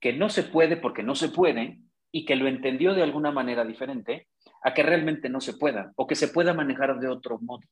que 0.00 0.12
no 0.12 0.28
se 0.28 0.42
puede 0.42 0.76
porque 0.76 1.02
no 1.02 1.14
se 1.14 1.28
puede 1.28 1.78
y 2.10 2.26
que 2.26 2.36
lo 2.36 2.46
entendió 2.46 2.92
de 2.92 3.02
alguna 3.02 3.30
manera 3.30 3.64
diferente 3.64 4.28
a 4.62 4.74
que 4.74 4.82
realmente 4.82 5.28
no 5.28 5.40
se 5.40 5.54
pueda 5.54 5.92
o 5.96 6.06
que 6.06 6.14
se 6.14 6.28
pueda 6.28 6.52
manejar 6.52 6.98
de 6.98 7.08
otro 7.08 7.38
modo. 7.40 7.62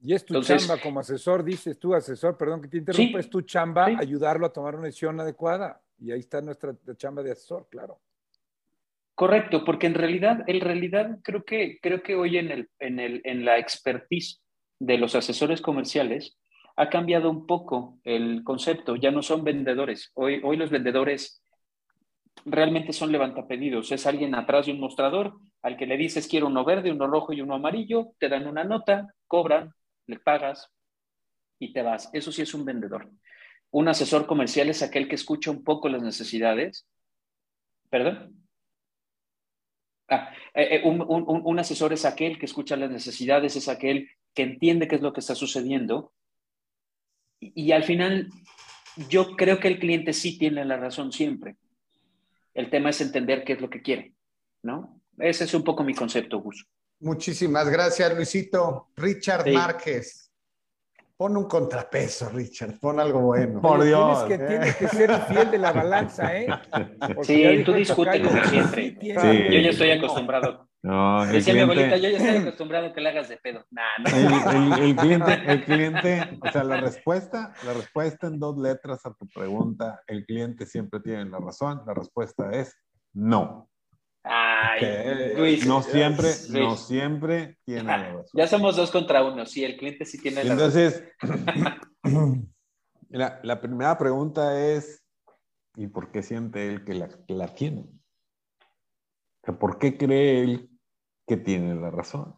Y 0.00 0.12
es 0.12 0.24
tu 0.24 0.38
chamba 0.42 0.78
como 0.78 1.00
asesor, 1.00 1.44
dices 1.44 1.78
tú, 1.78 1.94
asesor, 1.94 2.36
perdón 2.36 2.60
que 2.60 2.68
te 2.68 2.78
interrumpa, 2.78 3.20
es 3.20 3.30
tu 3.30 3.40
chamba 3.42 3.86
ayudarlo 3.86 4.46
a 4.46 4.52
tomar 4.52 4.74
una 4.74 4.86
decisión 4.86 5.18
adecuada. 5.20 5.80
Y 5.98 6.10
ahí 6.10 6.20
está 6.20 6.42
nuestra 6.42 6.74
chamba 6.96 7.22
de 7.22 7.32
asesor, 7.32 7.68
claro. 7.70 8.00
Correcto, 9.14 9.64
porque 9.64 9.86
en 9.86 9.94
realidad, 9.94 10.42
en 10.46 10.60
realidad 10.60 11.18
creo 11.22 11.44
que, 11.44 11.78
creo 11.80 12.02
que 12.02 12.16
hoy 12.16 12.36
en, 12.36 12.50
el, 12.50 12.68
en, 12.80 12.98
el, 12.98 13.22
en 13.24 13.44
la 13.44 13.58
expertise 13.58 14.42
de 14.80 14.98
los 14.98 15.14
asesores 15.14 15.62
comerciales 15.62 16.36
ha 16.76 16.88
cambiado 16.88 17.30
un 17.30 17.46
poco 17.46 17.98
el 18.04 18.42
concepto, 18.44 18.96
ya 18.96 19.10
no 19.10 19.22
son 19.22 19.44
vendedores. 19.44 20.10
Hoy, 20.14 20.40
hoy 20.42 20.56
los 20.56 20.70
vendedores 20.70 21.42
realmente 22.44 22.92
son 22.92 23.12
levantapedidos. 23.12 23.92
Es 23.92 24.06
alguien 24.06 24.34
atrás 24.34 24.66
de 24.66 24.72
un 24.72 24.80
mostrador 24.80 25.38
al 25.62 25.76
que 25.76 25.86
le 25.86 25.96
dices 25.96 26.28
quiero 26.28 26.48
uno 26.48 26.64
verde, 26.64 26.92
uno 26.92 27.06
rojo 27.06 27.32
y 27.32 27.40
uno 27.40 27.54
amarillo, 27.54 28.12
te 28.18 28.28
dan 28.28 28.46
una 28.46 28.64
nota, 28.64 29.14
cobran, 29.26 29.72
le 30.06 30.18
pagas 30.18 30.70
y 31.58 31.72
te 31.72 31.82
vas. 31.82 32.10
Eso 32.12 32.32
sí 32.32 32.42
es 32.42 32.52
un 32.54 32.64
vendedor. 32.64 33.10
Un 33.70 33.88
asesor 33.88 34.26
comercial 34.26 34.68
es 34.68 34.82
aquel 34.82 35.08
que 35.08 35.14
escucha 35.14 35.50
un 35.50 35.64
poco 35.64 35.88
las 35.88 36.02
necesidades. 36.02 36.86
¿Perdón? 37.88 38.46
Ah, 40.08 40.30
eh, 40.52 40.76
eh, 40.76 40.82
un, 40.84 41.58
asesor 41.58 41.92
es 41.92 42.04
aquel 42.04 42.38
que 42.38 42.46
escucha 42.46 42.76
las 42.76 42.90
necesidades, 42.90 43.56
es 43.56 43.68
aquel 43.68 44.10
que 44.34 44.42
entiende 44.42 44.86
qué 44.86 44.96
es 44.96 45.02
lo 45.02 45.12
que 45.12 45.20
está 45.20 45.34
sucediendo. 45.34 46.12
Y, 47.54 47.72
al 47.72 47.84
final, 47.84 48.30
yo 49.08 49.36
creo 49.36 49.58
que 49.58 49.68
el 49.68 49.78
cliente 49.78 50.12
sí 50.12 50.38
tiene 50.38 50.64
la 50.64 50.76
razón 50.76 51.12
siempre. 51.12 51.56
El 52.54 52.70
tema 52.70 52.90
es 52.90 53.00
entender 53.00 53.44
qué 53.44 53.54
es 53.54 53.60
lo 53.60 53.68
que 53.68 53.82
quiere, 53.82 54.14
¿no? 54.62 55.00
Ese 55.18 55.44
es 55.44 55.54
un 55.54 55.64
poco 55.64 55.82
mi 55.84 55.94
concepto, 55.94 56.40
Gus. 56.40 56.66
Muchísimas 57.00 57.68
gracias, 57.68 58.14
Luisito. 58.14 58.88
Richard 58.96 59.52
Márquez. 59.52 60.30
Pon 61.16 61.36
un 61.36 61.44
contrapeso, 61.44 62.28
Richard. 62.30 62.78
Pon 62.80 62.98
algo 62.98 63.20
bueno. 63.20 63.60
Por 63.60 63.84
Dios. 63.84 64.26
Tienes 64.26 64.46
que, 64.46 64.48
tienes 64.48 64.76
que 64.76 64.88
ser 64.88 65.20
fiel 65.22 65.50
de 65.50 65.58
la 65.58 65.72
balanza, 65.72 66.36
¿eh? 66.36 66.48
sí, 67.22 67.62
tú 67.64 67.72
discutes 67.72 68.20
como 68.20 68.44
siempre. 68.44 68.96
Yo 69.00 69.14
ya 69.14 69.70
estoy 69.70 69.90
acostumbrado. 69.90 70.68
No, 70.84 71.24
Decía 71.24 71.54
mi 71.54 71.60
abuelita, 71.60 71.96
yo 71.96 72.10
ya 72.10 72.18
estoy 72.18 72.36
acostumbrado 72.42 72.88
a 72.88 72.92
que 72.92 73.00
le 73.00 73.08
hagas 73.08 73.30
de 73.30 73.38
pedo. 73.38 73.64
Nah, 73.70 73.82
no. 74.00 74.76
el, 74.76 74.94
cliente, 74.96 75.32
el 75.46 75.64
cliente, 75.64 76.38
o 76.42 76.52
sea, 76.52 76.62
la 76.62 76.78
respuesta, 76.78 77.54
la 77.64 77.72
respuesta 77.72 78.26
en 78.26 78.38
dos 78.38 78.58
letras 78.58 79.06
a 79.06 79.14
tu 79.14 79.26
pregunta, 79.28 80.02
el 80.06 80.26
cliente 80.26 80.66
siempre 80.66 81.00
tiene 81.00 81.24
la 81.24 81.38
razón. 81.38 81.80
La 81.86 81.94
respuesta 81.94 82.50
es 82.50 82.76
no. 83.14 83.70
Ay, 84.24 85.32
Luis, 85.34 85.66
no 85.66 85.80
siempre, 85.80 86.28
no 86.50 86.76
siempre 86.76 87.56
tiene 87.64 87.96
razón. 87.96 88.26
Ya 88.34 88.46
somos 88.46 88.76
dos 88.76 88.90
contra 88.90 89.24
uno, 89.24 89.46
sí, 89.46 89.64
el 89.64 89.78
cliente 89.78 90.04
sí 90.04 90.20
tiene 90.20 90.44
la 90.44 90.52
Entonces, 90.52 91.02
la, 93.08 93.40
la, 93.42 93.60
primera 93.62 93.96
pregunta 93.96 94.62
es, 94.62 95.02
¿y 95.76 95.86
por 95.86 96.12
qué 96.12 96.22
siente 96.22 96.68
él 96.68 96.84
que 96.84 96.92
la, 96.92 97.08
la 97.28 97.54
tiene? 97.54 97.86
¿Por 99.58 99.78
qué 99.78 99.96
cree 99.96 100.42
él 100.42 100.70
que 101.26 101.36
tiene 101.36 101.74
la 101.74 101.90
razón? 101.90 102.34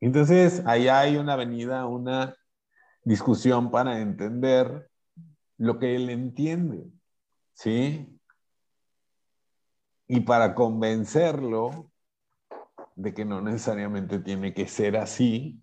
Entonces, 0.00 0.62
ahí 0.66 0.88
hay 0.88 1.16
una 1.16 1.34
avenida, 1.34 1.86
una 1.86 2.36
discusión 3.04 3.70
para 3.70 4.00
entender 4.00 4.90
lo 5.58 5.78
que 5.78 5.96
él 5.96 6.10
entiende, 6.10 6.90
¿sí? 7.54 8.12
y 10.12 10.20
para 10.20 10.54
convencerlo 10.54 11.90
de 12.96 13.14
que 13.14 13.24
no 13.24 13.40
necesariamente 13.40 14.18
tiene 14.18 14.52
que 14.52 14.68
ser 14.68 14.98
así, 14.98 15.62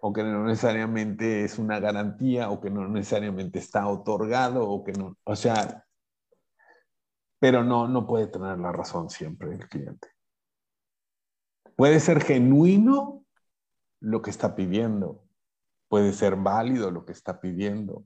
o 0.00 0.14
que 0.14 0.22
no 0.22 0.44
necesariamente 0.44 1.44
es 1.44 1.58
una 1.58 1.78
garantía, 1.78 2.48
o 2.48 2.58
que 2.58 2.70
no 2.70 2.88
necesariamente 2.88 3.58
está 3.58 3.86
otorgado, 3.86 4.66
o 4.66 4.82
que 4.82 4.92
no, 4.92 5.18
o 5.24 5.36
sea, 5.36 5.84
pero 7.38 7.62
no, 7.62 7.86
no 7.86 8.06
puede 8.06 8.28
tener 8.28 8.58
la 8.58 8.72
razón 8.72 9.10
siempre 9.10 9.52
el 9.52 9.68
cliente. 9.68 10.08
Puede 11.82 11.98
ser 11.98 12.22
genuino 12.22 13.26
lo 13.98 14.22
que 14.22 14.30
está 14.30 14.54
pidiendo, 14.54 15.26
puede 15.88 16.12
ser 16.12 16.36
válido 16.36 16.92
lo 16.92 17.04
que 17.04 17.10
está 17.10 17.40
pidiendo, 17.40 18.04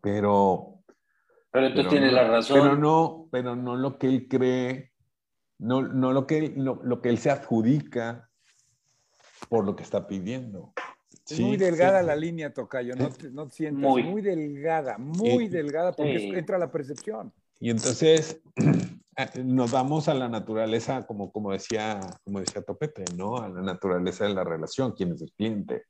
pero 0.00 0.82
pero 1.50 1.74
tú 1.74 1.86
tienes 1.90 2.14
la 2.14 2.26
razón. 2.26 2.58
Pero 2.62 2.76
no, 2.78 3.28
pero 3.30 3.54
no 3.54 3.76
lo 3.76 3.98
que 3.98 4.06
él 4.06 4.28
cree, 4.28 4.92
no, 5.58 5.82
no 5.82 6.14
lo, 6.14 6.26
que, 6.26 6.54
lo 6.56 7.02
que 7.02 7.10
él 7.10 7.18
se 7.18 7.30
adjudica 7.30 8.30
por 9.50 9.66
lo 9.66 9.76
que 9.76 9.82
está 9.82 10.06
pidiendo. 10.06 10.72
Es 11.28 11.38
muy 11.38 11.58
delgada 11.58 12.02
la 12.02 12.16
línea, 12.16 12.50
Tocayo, 12.54 12.96
no 12.96 13.10
te, 13.10 13.30
no 13.30 13.50
sientas. 13.50 13.90
Muy, 13.90 14.04
muy 14.04 14.22
delgada, 14.22 14.96
muy 14.96 15.48
delgada, 15.48 15.92
porque 15.92 16.28
entra 16.28 16.56
la 16.56 16.72
percepción. 16.72 17.30
Y 17.60 17.68
entonces 17.68 18.40
nos 19.44 19.70
vamos 19.70 20.08
a 20.08 20.14
la 20.14 20.28
naturaleza, 20.28 21.06
como, 21.06 21.32
como, 21.32 21.52
decía, 21.52 22.00
como 22.24 22.40
decía 22.40 22.62
Topete, 22.62 23.04
¿no? 23.16 23.36
A 23.36 23.48
la 23.48 23.62
naturaleza 23.62 24.24
de 24.24 24.34
la 24.34 24.44
relación, 24.44 24.92
quién 24.92 25.12
es 25.12 25.22
el 25.22 25.32
cliente. 25.32 25.84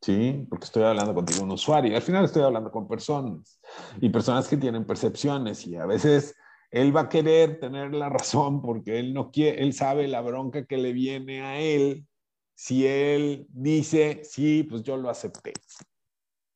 ¿sí? 0.00 0.46
Porque 0.48 0.64
estoy 0.64 0.84
hablando 0.84 1.14
contigo, 1.14 1.42
un 1.44 1.52
usuario. 1.52 1.94
Al 1.94 2.02
final 2.02 2.24
estoy 2.24 2.42
hablando 2.42 2.70
con 2.70 2.88
personas 2.88 3.60
y 4.00 4.08
personas 4.08 4.48
que 4.48 4.56
tienen 4.56 4.86
percepciones 4.86 5.66
y 5.66 5.76
a 5.76 5.86
veces 5.86 6.34
él 6.70 6.94
va 6.94 7.02
a 7.02 7.08
querer 7.08 7.60
tener 7.60 7.94
la 7.94 8.08
razón 8.08 8.62
porque 8.62 8.98
él 8.98 9.14
no 9.14 9.30
quiere, 9.30 9.62
él 9.62 9.72
sabe 9.72 10.06
la 10.08 10.20
bronca 10.20 10.66
que 10.66 10.76
le 10.76 10.92
viene 10.92 11.42
a 11.42 11.58
él 11.58 12.06
si 12.54 12.86
él 12.86 13.46
dice, 13.50 14.22
sí, 14.24 14.64
pues 14.64 14.82
yo 14.82 14.96
lo 14.96 15.10
acepté. 15.10 15.52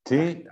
¿Sí? 0.04 0.44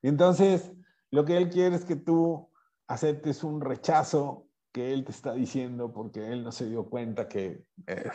Entonces, 0.00 0.72
lo 1.10 1.26
que 1.26 1.36
él 1.36 1.50
quiere 1.50 1.76
es 1.76 1.84
que 1.84 1.96
tú 1.96 2.48
aceptes 2.88 3.44
un 3.44 3.60
rechazo 3.60 4.48
que 4.72 4.92
él 4.92 5.04
te 5.04 5.12
está 5.12 5.32
diciendo 5.32 5.92
porque 5.92 6.32
él 6.32 6.44
no 6.44 6.52
se 6.52 6.66
dio 6.66 6.84
cuenta 6.84 7.28
que 7.28 7.64
eh, 7.86 8.10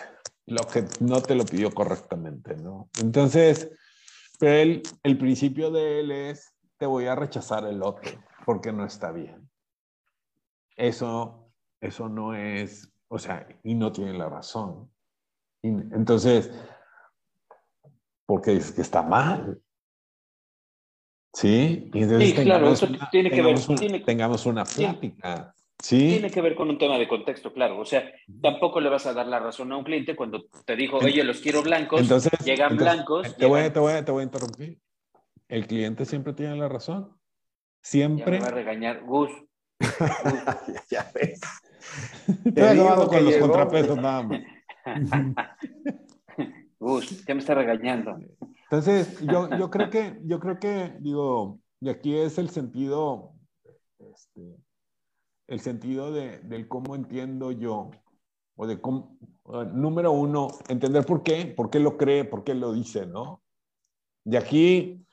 lo 0.46 0.68
que 0.68 0.86
no 1.00 1.22
te 1.22 1.36
lo 1.36 1.46
pidió 1.46 1.74
correctamente, 1.74 2.56
¿no? 2.56 2.90
Entonces, 3.00 3.72
él, 4.40 4.84
el 5.04 5.18
principio 5.18 5.72
de 5.72 6.00
él 6.00 6.12
es, 6.12 6.56
te 6.78 6.86
voy 6.86 7.06
a 7.06 7.16
rechazar 7.16 7.66
el 7.66 7.80
lote 7.80 8.20
porque 8.46 8.72
no 8.72 8.86
está 8.86 9.12
bien. 9.12 9.50
Eso, 10.76 11.52
eso 11.80 12.10
no 12.10 12.36
es, 12.36 12.92
o 13.08 13.20
sea, 13.20 13.48
y 13.64 13.76
no 13.76 13.92
tiene 13.92 14.14
la 14.14 14.30
razón. 14.30 14.92
entonces, 15.64 16.52
porque 18.26 18.56
es 18.56 18.72
que 18.72 18.82
está 18.82 19.02
mal. 19.02 19.62
¿Sí? 21.34 21.90
Y 21.94 22.04
sí, 22.04 22.34
claro, 22.34 22.72
eso 22.72 22.88
tiene 23.10 23.32
que 23.32 23.42
ver. 23.42 23.58
tengamos 24.04 24.46
una 24.46 24.66
plática. 24.66 25.54
Tiene 25.88 26.30
que 26.30 26.42
ver 26.42 26.56
con 26.56 26.70
un 26.70 26.78
tema 26.78 26.98
de 26.98 27.08
contexto, 27.08 27.52
claro. 27.52 27.80
O 27.80 27.86
sea, 27.86 28.12
tampoco 28.42 28.80
le 28.80 28.90
vas 28.90 29.06
a 29.08 29.14
dar 29.14 29.28
la 29.28 29.40
razón 29.40 29.72
a 29.72 29.78
un 29.78 29.84
cliente 29.84 30.16
cuando 30.16 30.46
te 30.66 30.76
dijo, 30.76 30.98
oye, 30.98 31.24
los 31.24 31.40
quiero 31.40 31.64
blancos, 31.64 32.02
entonces, 32.02 32.32
llegan 32.44 32.78
blancos. 32.78 33.36
Te, 33.36 33.46
Voy, 33.46 33.70
te, 33.70 33.80
voy, 33.80 34.04
te, 34.04 34.12
voy, 34.12 34.22
a 34.22 34.24
interrumpir. 34.26 34.80
El 35.48 35.66
cliente 35.68 36.06
siempre 36.06 36.34
tiene 36.34 36.56
la 36.56 36.70
razón. 36.70 37.18
Siempre. 37.82 38.26
Ya 38.26 38.32
me 38.32 38.40
va 38.40 38.48
a 38.48 38.52
regañar, 38.52 39.04
Gus. 39.04 39.32
ya, 40.90 41.10
ves. 41.16 41.42
Te 42.54 42.74
digo 42.74 43.08
con 43.08 43.26
los 43.26 43.36
contrapesos 43.38 43.98
nada 43.98 44.24
más. 44.24 44.42
Gus, 46.80 47.26
ya 47.26 47.34
me 47.34 47.40
está 47.40 47.56
regañando. 47.56 48.18
Entonces, 48.72 49.20
yo, 49.28 49.50
yo 49.58 49.70
creo 49.70 49.90
que, 49.90 50.20
yo 50.24 50.40
creo 50.40 50.58
que, 50.58 50.96
digo, 51.02 51.60
y 51.82 51.90
aquí 51.90 52.16
es 52.16 52.38
el 52.38 52.50
sentido, 52.50 53.34
este, 54.00 54.56
el 55.48 55.60
sentido 55.60 56.14
de, 56.14 56.40
del 56.40 56.70
cómo 56.70 56.96
entiendo 56.96 57.52
yo, 57.52 57.92
o 58.56 58.68
de 58.68 58.80
cómo, 58.80 59.18
número 59.74 60.14
uno, 60.14 60.48
entender 60.70 61.06
por 61.06 61.22
qué, 61.22 61.46
por 61.46 61.70
qué 61.70 61.80
lo 61.80 61.98
cree, 61.98 62.24
por 62.24 62.46
qué 62.46 62.56
lo 62.56 62.72
dice, 62.72 63.06
¿no? 63.06 63.44
Y 64.24 64.38
aquí 64.38 65.06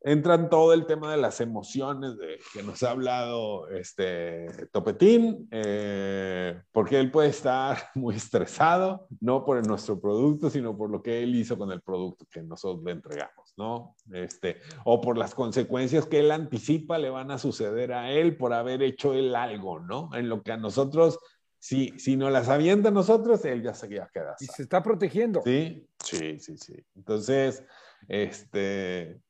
entran 0.00 0.48
todo 0.48 0.72
el 0.72 0.86
tema 0.86 1.10
de 1.10 1.16
las 1.16 1.40
emociones 1.40 2.16
de 2.16 2.38
que 2.52 2.62
nos 2.62 2.82
ha 2.82 2.92
hablado 2.92 3.68
este 3.68 4.46
Topetín, 4.70 5.48
eh, 5.50 6.60
porque 6.72 7.00
él 7.00 7.10
puede 7.10 7.28
estar 7.28 7.76
muy 7.94 8.14
estresado, 8.16 9.08
no 9.20 9.44
por 9.44 9.64
nuestro 9.66 10.00
producto, 10.00 10.50
sino 10.50 10.76
por 10.76 10.90
lo 10.90 11.02
que 11.02 11.22
él 11.22 11.34
hizo 11.34 11.58
con 11.58 11.72
el 11.72 11.80
producto 11.80 12.26
que 12.30 12.42
nosotros 12.42 12.84
le 12.84 12.92
entregamos, 12.92 13.52
¿no? 13.56 13.96
Este, 14.12 14.58
o 14.84 15.00
por 15.00 15.18
las 15.18 15.34
consecuencias 15.34 16.06
que 16.06 16.20
él 16.20 16.30
anticipa 16.30 16.98
le 16.98 17.10
van 17.10 17.30
a 17.30 17.38
suceder 17.38 17.92
a 17.92 18.10
él 18.10 18.36
por 18.36 18.52
haber 18.52 18.82
hecho 18.82 19.14
él 19.14 19.34
algo, 19.34 19.80
¿no? 19.80 20.10
En 20.14 20.28
lo 20.28 20.42
que 20.42 20.52
a 20.52 20.56
nosotros 20.56 21.18
si, 21.60 21.92
si 21.98 22.16
no 22.16 22.30
las 22.30 22.48
avienta 22.48 22.90
a 22.90 22.92
nosotros, 22.92 23.44
él 23.44 23.62
ya 23.62 23.74
se 23.74 23.88
queda. 23.88 24.08
Y 24.38 24.46
se 24.46 24.62
está 24.62 24.80
protegiendo. 24.80 25.42
Sí, 25.42 25.88
sí, 26.04 26.38
sí, 26.38 26.56
sí. 26.56 26.74
Entonces, 26.94 27.64
este, 28.06 29.20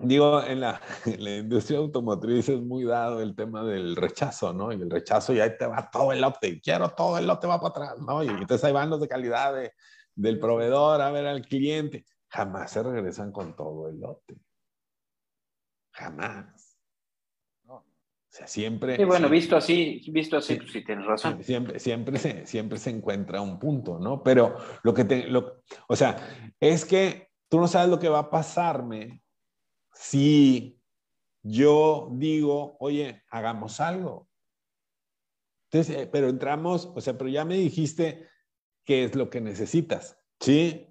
digo, 0.00 0.42
en 0.44 0.60
la, 0.60 0.80
industria 1.04 1.78
automotriz 1.78 2.48
es 2.48 2.60
muy 2.60 2.84
dado 2.84 3.20
el 3.20 3.34
tema 3.34 3.64
del 3.64 3.96
rechazo, 3.96 4.52
¿no? 4.52 4.72
Y 4.72 4.76
el 4.76 4.90
rechazo 4.90 5.32
y 5.32 5.40
ahí 5.40 5.56
te 5.58 5.66
va 5.66 5.90
todo 5.90 6.12
el 6.12 6.20
lote, 6.20 6.60
quiero 6.60 6.90
todo 6.90 7.18
el 7.18 7.26
lote, 7.26 7.46
va 7.46 7.60
para 7.60 7.70
atrás, 7.70 7.98
¿no? 8.00 8.22
Y 8.22 8.28
entonces 8.28 8.64
ahí 8.64 8.72
van 8.72 8.90
los 8.90 9.00
de 9.00 9.08
calidad 9.08 9.54
de, 9.54 9.72
del 10.14 10.38
proveedor 10.38 11.00
a 11.00 11.10
ver 11.10 11.26
al 11.26 11.42
cliente. 11.42 12.04
Jamás 12.28 12.70
se 12.70 12.82
regresan 12.82 13.32
con 13.32 13.56
todo 13.56 13.88
el 13.88 14.00
lote. 14.00 14.36
Jamás. 15.92 16.70
O 18.32 18.32
sea, 18.32 18.46
siempre... 18.46 18.94
Sí, 18.94 19.02
bueno, 19.02 19.28
visto 19.28 19.56
así, 19.56 20.04
visto 20.12 20.36
así, 20.36 20.54
pues 20.54 20.70
sí 20.70 20.84
tienes 20.84 21.04
razón. 21.04 21.42
Siempre, 21.42 21.80
siempre, 21.80 22.16
se, 22.16 22.46
siempre 22.46 22.78
se 22.78 22.90
encuentra 22.90 23.40
un 23.40 23.58
punto, 23.58 23.98
¿no? 23.98 24.22
Pero 24.22 24.56
lo 24.84 24.94
que 24.94 25.04
te... 25.04 25.26
Lo, 25.26 25.64
o 25.88 25.96
sea, 25.96 26.16
es 26.60 26.84
que 26.84 27.30
tú 27.48 27.58
no 27.58 27.66
sabes 27.66 27.90
lo 27.90 27.98
que 27.98 28.08
va 28.08 28.20
a 28.20 28.30
pasarme 28.30 29.20
si 30.00 30.80
yo 31.42 32.08
digo, 32.12 32.78
oye, 32.80 33.22
hagamos 33.28 33.80
algo. 33.80 34.28
Entonces, 35.70 35.94
eh, 35.94 36.08
pero 36.10 36.28
entramos, 36.30 36.90
o 36.94 37.00
sea, 37.02 37.18
pero 37.18 37.28
ya 37.28 37.44
me 37.44 37.56
dijiste 37.56 38.26
qué 38.84 39.04
es 39.04 39.14
lo 39.14 39.28
que 39.28 39.42
necesitas, 39.42 40.18
¿sí? 40.40 40.86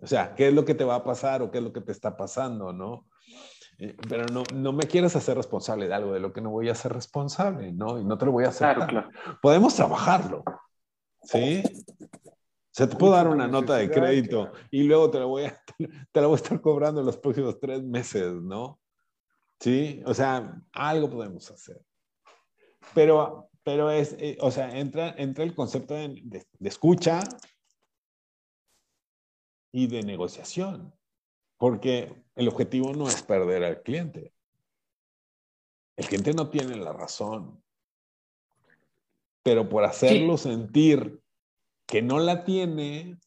O 0.00 0.08
sea, 0.08 0.34
qué 0.34 0.48
es 0.48 0.54
lo 0.54 0.64
que 0.64 0.74
te 0.74 0.82
va 0.82 0.96
a 0.96 1.04
pasar 1.04 1.40
o 1.40 1.52
qué 1.52 1.58
es 1.58 1.64
lo 1.64 1.72
que 1.72 1.80
te 1.80 1.92
está 1.92 2.16
pasando, 2.16 2.72
¿no? 2.72 3.08
Eh, 3.78 3.96
pero 4.08 4.26
no, 4.26 4.42
no 4.52 4.72
me 4.72 4.88
quieras 4.88 5.14
hacer 5.14 5.36
responsable 5.36 5.86
de 5.86 5.94
algo 5.94 6.12
de 6.12 6.20
lo 6.20 6.32
que 6.32 6.40
no 6.40 6.50
voy 6.50 6.68
a 6.70 6.74
ser 6.74 6.92
responsable, 6.92 7.72
¿no? 7.72 8.00
Y 8.00 8.04
no 8.04 8.18
te 8.18 8.26
lo 8.26 8.32
voy 8.32 8.44
a 8.44 8.48
hacer. 8.48 8.74
Claro, 8.74 8.90
claro. 8.90 9.10
Podemos 9.40 9.74
trabajarlo, 9.76 10.42
¿sí? 11.22 11.62
O 12.74 12.76
sea, 12.76 12.88
te 12.88 12.96
puedo 12.96 13.12
dar 13.12 13.28
una 13.28 13.46
nota 13.46 13.76
de 13.76 13.88
crédito 13.88 14.52
y 14.68 14.82
luego 14.82 15.08
te 15.08 15.20
la 15.20 15.26
voy 15.26 15.44
a, 15.44 15.62
te 16.12 16.20
la 16.20 16.26
voy 16.26 16.34
a 16.34 16.42
estar 16.42 16.60
cobrando 16.60 16.98
en 17.00 17.06
los 17.06 17.16
próximos 17.16 17.60
tres 17.60 17.84
meses, 17.84 18.32
¿no? 18.32 18.80
Sí, 19.60 20.02
o 20.04 20.12
sea, 20.12 20.60
algo 20.72 21.08
podemos 21.08 21.48
hacer. 21.52 21.80
Pero, 22.92 23.48
pero 23.62 23.92
es, 23.92 24.16
eh, 24.18 24.36
o 24.40 24.50
sea, 24.50 24.76
entra, 24.76 25.14
entra 25.16 25.44
el 25.44 25.54
concepto 25.54 25.94
de, 25.94 26.20
de 26.24 26.68
escucha 26.68 27.20
y 29.72 29.86
de 29.86 30.02
negociación, 30.02 30.92
porque 31.58 32.24
el 32.34 32.48
objetivo 32.48 32.92
no 32.92 33.06
es 33.06 33.22
perder 33.22 33.62
al 33.62 33.82
cliente. 33.82 34.34
El 35.96 36.06
cliente 36.06 36.34
no 36.34 36.50
tiene 36.50 36.74
la 36.74 36.92
razón, 36.92 37.62
pero 39.44 39.68
por 39.68 39.84
hacerlo 39.84 40.36
Sí. 40.36 40.48
sentir 40.48 41.23
que 41.94 42.02
no 42.02 42.18
la 42.18 42.42
tiene, 42.42 43.20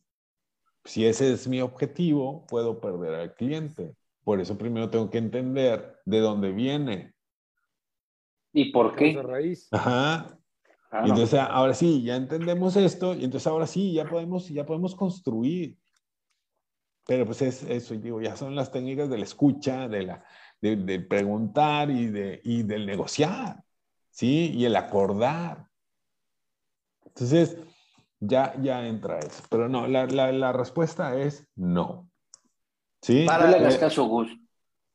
si 0.83 1.05
ese 1.05 1.31
es 1.31 1.47
mi 1.47 1.61
objetivo, 1.61 2.45
puedo 2.47 2.81
perder 2.81 3.15
al 3.15 3.33
cliente. 3.33 3.95
Por 4.25 4.41
eso 4.41 4.57
primero 4.57 4.89
tengo 4.89 5.09
que 5.09 5.19
entender 5.19 6.01
de 6.03 6.19
dónde 6.19 6.51
viene. 6.51 7.13
¿Y 8.51 8.73
por 8.73 8.93
qué? 8.93 9.13
Causa 9.13 9.25
raíz. 9.29 9.69
Ajá. 9.71 10.37
Claro. 10.89 11.07
Y 11.07 11.09
entonces 11.11 11.39
ahora 11.39 11.73
sí, 11.73 12.03
ya 12.03 12.17
entendemos 12.17 12.75
esto 12.75 13.15
y 13.15 13.23
entonces 13.23 13.47
ahora 13.47 13.67
sí, 13.67 13.93
ya 13.93 14.03
podemos, 14.03 14.49
ya 14.49 14.65
podemos 14.65 14.95
construir. 14.95 15.77
Pero 17.05 17.25
pues 17.25 17.41
es 17.43 17.63
eso, 17.63 17.95
digo, 17.95 18.19
ya 18.19 18.35
son 18.35 18.53
las 18.53 18.69
técnicas 18.69 19.09
de 19.09 19.17
la 19.17 19.23
escucha, 19.23 19.87
de, 19.87 20.03
la, 20.03 20.25
de, 20.59 20.75
de 20.75 20.99
preguntar 20.99 21.89
y, 21.89 22.07
de, 22.07 22.41
y 22.43 22.63
del 22.63 22.85
negociar, 22.85 23.63
¿sí? 24.09 24.51
Y 24.53 24.65
el 24.65 24.75
acordar. 24.75 25.69
Entonces, 27.05 27.57
ya, 28.19 28.53
ya 28.61 28.85
entra 28.87 29.19
eso. 29.19 29.43
Pero 29.49 29.67
no, 29.69 29.87
la, 29.87 30.05
la, 30.05 30.31
la 30.31 30.51
respuesta 30.53 31.15
es 31.17 31.47
no. 31.55 32.09
¿Sí? 33.01 33.25
Para- 33.25 33.45
No 33.45 33.51
le 33.51 33.57
hagas 33.57 33.75
Eh, 33.75 33.79
caso, 33.79 34.05
Gus. 34.05 34.29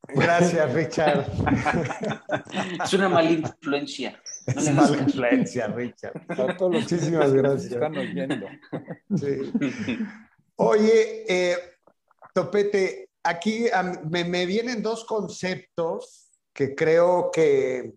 Gracias, 0.08 0.72
Richard. 0.74 1.26
Es 2.84 2.92
una 2.94 3.08
mala 3.08 3.30
influencia. 3.30 4.20
No 4.46 4.52
hagas 4.60 4.74
Mala 4.74 4.88
caso. 4.88 5.02
influencia, 5.04 5.66
Richard. 5.68 6.26
Todos 6.58 6.72
Muchísimas 6.72 7.32
gracias. 7.32 7.72
Están 7.72 7.96
oyendo. 7.96 8.46
Sí. 9.16 9.52
Oye, 10.56 11.24
eh, 11.28 11.56
Topete, 12.34 13.10
aquí 13.22 13.66
me, 14.10 14.24
me 14.24 14.46
vienen 14.46 14.82
dos 14.82 15.04
conceptos 15.04 16.30
que 16.52 16.74
creo 16.74 17.30
que 17.32 17.92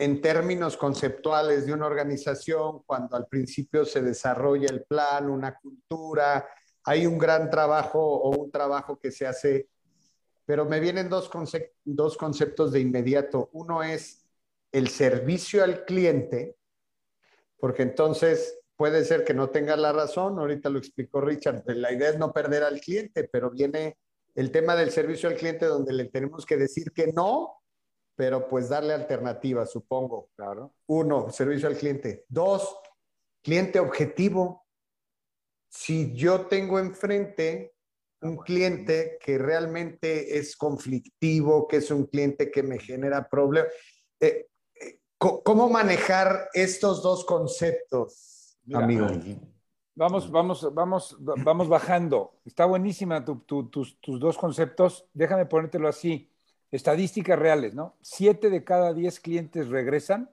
en 0.00 0.22
términos 0.22 0.78
conceptuales 0.78 1.66
de 1.66 1.74
una 1.74 1.84
organización, 1.84 2.82
cuando 2.86 3.16
al 3.16 3.26
principio 3.26 3.84
se 3.84 4.00
desarrolla 4.00 4.70
el 4.70 4.84
plan, 4.84 5.28
una 5.28 5.58
cultura, 5.58 6.48
hay 6.84 7.06
un 7.06 7.18
gran 7.18 7.50
trabajo 7.50 8.00
o 8.00 8.30
un 8.30 8.50
trabajo 8.50 8.98
que 8.98 9.10
se 9.10 9.26
hace, 9.26 9.68
pero 10.46 10.64
me 10.64 10.80
vienen 10.80 11.10
dos, 11.10 11.30
dos 11.84 12.16
conceptos 12.16 12.72
de 12.72 12.80
inmediato. 12.80 13.50
Uno 13.52 13.82
es 13.82 14.24
el 14.72 14.88
servicio 14.88 15.62
al 15.62 15.84
cliente, 15.84 16.56
porque 17.58 17.82
entonces 17.82 18.58
puede 18.76 19.04
ser 19.04 19.22
que 19.22 19.34
no 19.34 19.50
tenga 19.50 19.76
la 19.76 19.92
razón, 19.92 20.38
ahorita 20.38 20.70
lo 20.70 20.78
explicó 20.78 21.20
Richard, 21.20 21.62
la 21.66 21.92
idea 21.92 22.08
es 22.08 22.18
no 22.18 22.32
perder 22.32 22.62
al 22.62 22.80
cliente, 22.80 23.28
pero 23.30 23.50
viene 23.50 23.98
el 24.34 24.50
tema 24.50 24.76
del 24.76 24.92
servicio 24.92 25.28
al 25.28 25.36
cliente 25.36 25.66
donde 25.66 25.92
le 25.92 26.06
tenemos 26.06 26.46
que 26.46 26.56
decir 26.56 26.90
que 26.92 27.12
no, 27.12 27.59
pero 28.20 28.46
pues 28.46 28.68
darle 28.68 28.92
alternativas, 28.92 29.70
supongo. 29.70 30.28
Claro. 30.36 30.74
Uno, 30.88 31.30
servicio 31.30 31.66
al 31.68 31.76
cliente. 31.78 32.26
Dos, 32.28 32.78
cliente 33.42 33.80
objetivo. 33.80 34.66
Si 35.70 36.12
yo 36.14 36.42
tengo 36.46 36.78
enfrente 36.78 37.72
un 38.20 38.36
cliente 38.36 39.16
que 39.24 39.38
realmente 39.38 40.36
es 40.36 40.54
conflictivo, 40.54 41.66
que 41.66 41.78
es 41.78 41.90
un 41.90 42.04
cliente 42.08 42.50
que 42.50 42.62
me 42.62 42.78
genera 42.78 43.26
problemas, 43.26 43.72
eh, 44.20 44.48
eh, 44.78 45.00
¿cómo 45.16 45.70
manejar 45.70 46.50
estos 46.52 47.02
dos 47.02 47.24
conceptos, 47.24 48.58
Mira, 48.66 48.84
amigo? 48.84 49.06
Vamos, 49.94 50.30
vamos, 50.30 50.74
vamos, 50.74 51.16
vamos 51.18 51.68
bajando. 51.70 52.38
Está 52.44 52.66
buenísima 52.66 53.24
tu- 53.24 53.40
tu- 53.46 53.70
tus, 53.70 53.98
tus 53.98 54.20
dos 54.20 54.36
conceptos. 54.36 55.08
Déjame 55.14 55.46
ponértelo 55.46 55.88
así. 55.88 56.29
Estadísticas 56.70 57.38
reales, 57.38 57.74
¿no? 57.74 57.96
Siete 58.00 58.50
de 58.50 58.64
cada 58.64 58.94
diez 58.94 59.20
clientes 59.20 59.68
regresan 59.68 60.30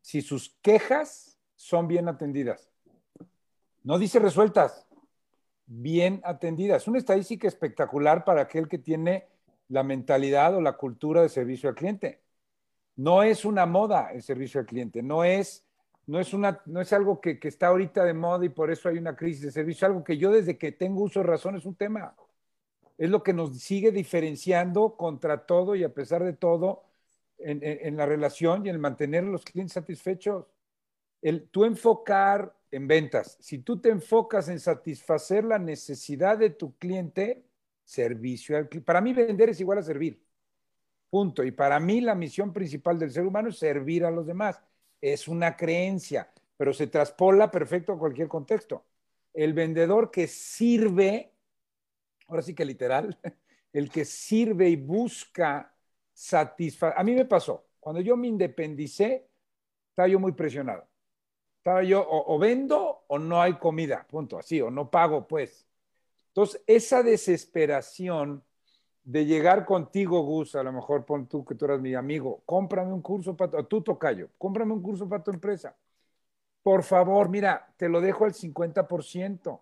si 0.00 0.22
sus 0.22 0.56
quejas 0.62 1.38
son 1.56 1.88
bien 1.88 2.08
atendidas. 2.08 2.70
No 3.82 3.98
dice 3.98 4.18
resueltas, 4.18 4.86
bien 5.66 6.20
atendidas. 6.24 6.86
Una 6.86 6.98
estadística 6.98 7.48
espectacular 7.48 8.24
para 8.24 8.42
aquel 8.42 8.68
que 8.68 8.78
tiene 8.78 9.26
la 9.68 9.82
mentalidad 9.82 10.54
o 10.54 10.60
la 10.60 10.76
cultura 10.76 11.22
de 11.22 11.28
servicio 11.28 11.68
al 11.68 11.74
cliente. 11.74 12.22
No 12.96 13.22
es 13.22 13.44
una 13.44 13.66
moda 13.66 14.12
el 14.12 14.22
servicio 14.22 14.60
al 14.60 14.66
cliente, 14.66 15.02
no 15.02 15.24
es 15.24 15.66
no 16.06 16.20
es, 16.20 16.32
una, 16.32 16.62
no 16.66 16.80
es 16.80 16.92
algo 16.92 17.20
que, 17.20 17.40
que, 17.40 17.48
está 17.48 17.66
ahorita 17.66 18.04
de 18.04 18.14
moda 18.14 18.44
y 18.44 18.48
por 18.48 18.70
eso 18.70 18.88
hay 18.88 18.96
una 18.96 19.16
crisis 19.16 19.42
de 19.42 19.50
servicio, 19.50 19.88
algo 19.88 20.04
que 20.04 20.16
yo 20.16 20.30
desde 20.30 20.56
que 20.56 20.70
tengo 20.70 21.02
uso 21.02 21.18
de 21.18 21.26
razón 21.26 21.56
es 21.56 21.66
un 21.66 21.74
tema. 21.74 22.14
Es 22.98 23.10
lo 23.10 23.22
que 23.22 23.32
nos 23.32 23.58
sigue 23.58 23.92
diferenciando 23.92 24.96
contra 24.96 25.46
todo 25.46 25.74
y 25.74 25.84
a 25.84 25.92
pesar 25.92 26.24
de 26.24 26.32
todo 26.32 26.84
en, 27.38 27.60
en, 27.62 27.96
la 27.96 28.06
relación 28.06 28.64
y 28.64 28.70
en 28.70 28.80
mantener 28.80 29.24
a 29.24 29.28
los 29.28 29.44
clientes 29.44 29.74
satisfechos. 29.74 30.46
El, 31.20 31.48
tú 31.48 31.64
enfocar 31.64 32.54
en 32.70 32.86
ventas, 32.86 33.36
si 33.40 33.58
tú 33.58 33.80
te 33.80 33.90
enfocas 33.90 34.48
en 34.48 34.60
satisfacer 34.60 35.44
la 35.44 35.58
necesidad 35.58 36.38
de 36.38 36.50
tu 36.50 36.76
cliente, 36.76 37.44
servicio 37.84 38.56
al 38.56 38.68
cliente. 38.68 38.86
Para 38.86 39.00
mí 39.00 39.12
vender 39.12 39.50
es 39.50 39.60
igual 39.60 39.78
a 39.78 39.82
servir. 39.82 40.22
Punto. 41.10 41.44
Y 41.44 41.52
para 41.52 41.78
mí 41.80 42.00
la 42.00 42.14
misión 42.14 42.52
principal 42.52 42.98
del 42.98 43.10
ser 43.10 43.26
humano 43.26 43.50
es 43.50 43.58
servir 43.58 44.04
a 44.04 44.10
los 44.10 44.26
demás 44.26 44.60
es 45.00 45.28
una 45.28 45.56
creencia, 45.56 46.30
pero 46.56 46.72
se 46.72 46.86
traspola 46.86 47.50
perfecto 47.50 47.92
a 47.92 47.98
cualquier 47.98 48.28
contexto. 48.28 48.84
El 49.34 49.52
vendedor 49.52 50.10
que 50.10 50.26
sirve, 50.26 51.32
ahora 52.28 52.42
sí 52.42 52.54
que 52.54 52.64
literal, 52.64 53.18
el 53.72 53.90
que 53.90 54.04
sirve 54.04 54.68
y 54.68 54.76
busca 54.76 55.74
satisfacer. 56.12 56.98
A 56.98 57.04
mí 57.04 57.14
me 57.14 57.24
pasó, 57.24 57.66
cuando 57.80 58.00
yo 58.00 58.16
me 58.16 58.28
independicé, 58.28 59.28
estaba 59.90 60.08
yo 60.08 60.18
muy 60.18 60.32
presionado. 60.32 60.86
Estaba 61.58 61.82
yo, 61.82 62.00
o, 62.00 62.34
o, 62.34 62.38
vendo 62.38 63.04
o 63.08 63.18
no 63.18 63.42
hay 63.42 63.54
comida, 63.54 64.06
punto, 64.08 64.38
así, 64.38 64.60
o 64.60 64.70
no 64.70 64.90
pago, 64.90 65.26
pues. 65.26 65.66
Entonces, 66.28 66.62
esa 66.66 67.02
desesperación 67.02 68.44
de 69.02 69.24
llegar 69.24 69.64
contigo, 69.64 70.20
Gus, 70.22 70.54
a 70.56 70.62
lo 70.62 70.72
mejor 70.72 71.04
pon 71.04 71.28
tú 71.28 71.44
que 71.44 71.54
tú 71.54 71.64
eras 71.64 71.80
mi 71.80 71.94
amigo, 71.94 72.42
cómprame 72.44 72.92
un 72.92 73.02
curso 73.02 73.36
para 73.36 73.50
tu, 73.50 73.64
tú 73.64 73.82
tocayo, 73.82 74.30
cómprame 74.36 74.72
un 74.72 74.82
curso 74.82 75.08
para 75.08 75.22
tu 75.22 75.30
empresa. 75.30 75.76
Por 76.62 76.82
favor, 76.82 77.28
mira, 77.28 77.72
te 77.76 77.88
lo 77.88 78.00
dejo 78.00 78.24
al 78.24 78.34
50%. 78.34 79.60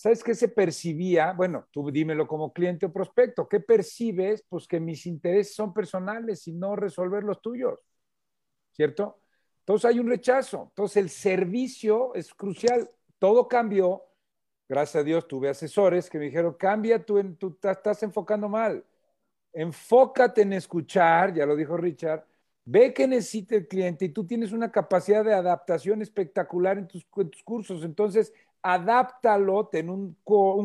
¿Sabes 0.00 0.24
qué 0.24 0.34
se 0.34 0.48
percibía? 0.48 1.32
Bueno, 1.32 1.66
tú 1.70 1.90
dímelo 1.90 2.26
como 2.26 2.52
cliente 2.52 2.86
o 2.86 2.92
prospecto. 2.92 3.46
¿Qué 3.46 3.60
percibes? 3.60 4.42
Pues 4.48 4.66
que 4.66 4.80
mis 4.80 5.04
intereses 5.04 5.54
son 5.54 5.74
personales 5.74 6.48
y 6.48 6.52
no 6.52 6.74
resolver 6.74 7.22
los 7.22 7.42
tuyos. 7.42 7.78
¿Cierto? 8.72 9.20
Entonces 9.58 9.90
hay 9.90 9.98
un 9.98 10.08
rechazo. 10.08 10.68
Entonces 10.70 10.96
el 10.96 11.10
servicio 11.10 12.14
es 12.14 12.32
crucial. 12.32 12.90
Todo 13.18 13.46
cambió 13.46 14.04
gracias 14.70 15.00
a 15.00 15.04
Dios 15.04 15.26
tuve 15.26 15.48
asesores 15.48 16.08
que 16.08 16.16
me 16.16 16.26
dijeron, 16.26 16.54
cambia, 16.54 17.04
tú, 17.04 17.34
tú 17.34 17.58
estás 17.60 18.04
enfocando 18.04 18.48
mal. 18.48 18.84
Enfócate 19.52 20.42
en 20.42 20.52
escuchar, 20.52 21.34
ya 21.34 21.44
lo 21.44 21.56
dijo 21.56 21.76
Richard, 21.76 22.24
ve 22.64 22.94
que 22.94 23.08
necesita 23.08 23.56
el 23.56 23.66
cliente 23.66 24.04
y 24.04 24.10
tú 24.10 24.24
tienes 24.24 24.52
una 24.52 24.70
capacidad 24.70 25.24
de 25.24 25.34
adaptación 25.34 26.02
espectacular 26.02 26.78
en 26.78 26.86
tus, 26.86 27.04
en 27.16 27.30
tus 27.30 27.42
cursos. 27.42 27.82
Entonces, 27.82 28.32
adáptalo, 28.62 29.66
ten 29.68 29.90
un 29.90 30.16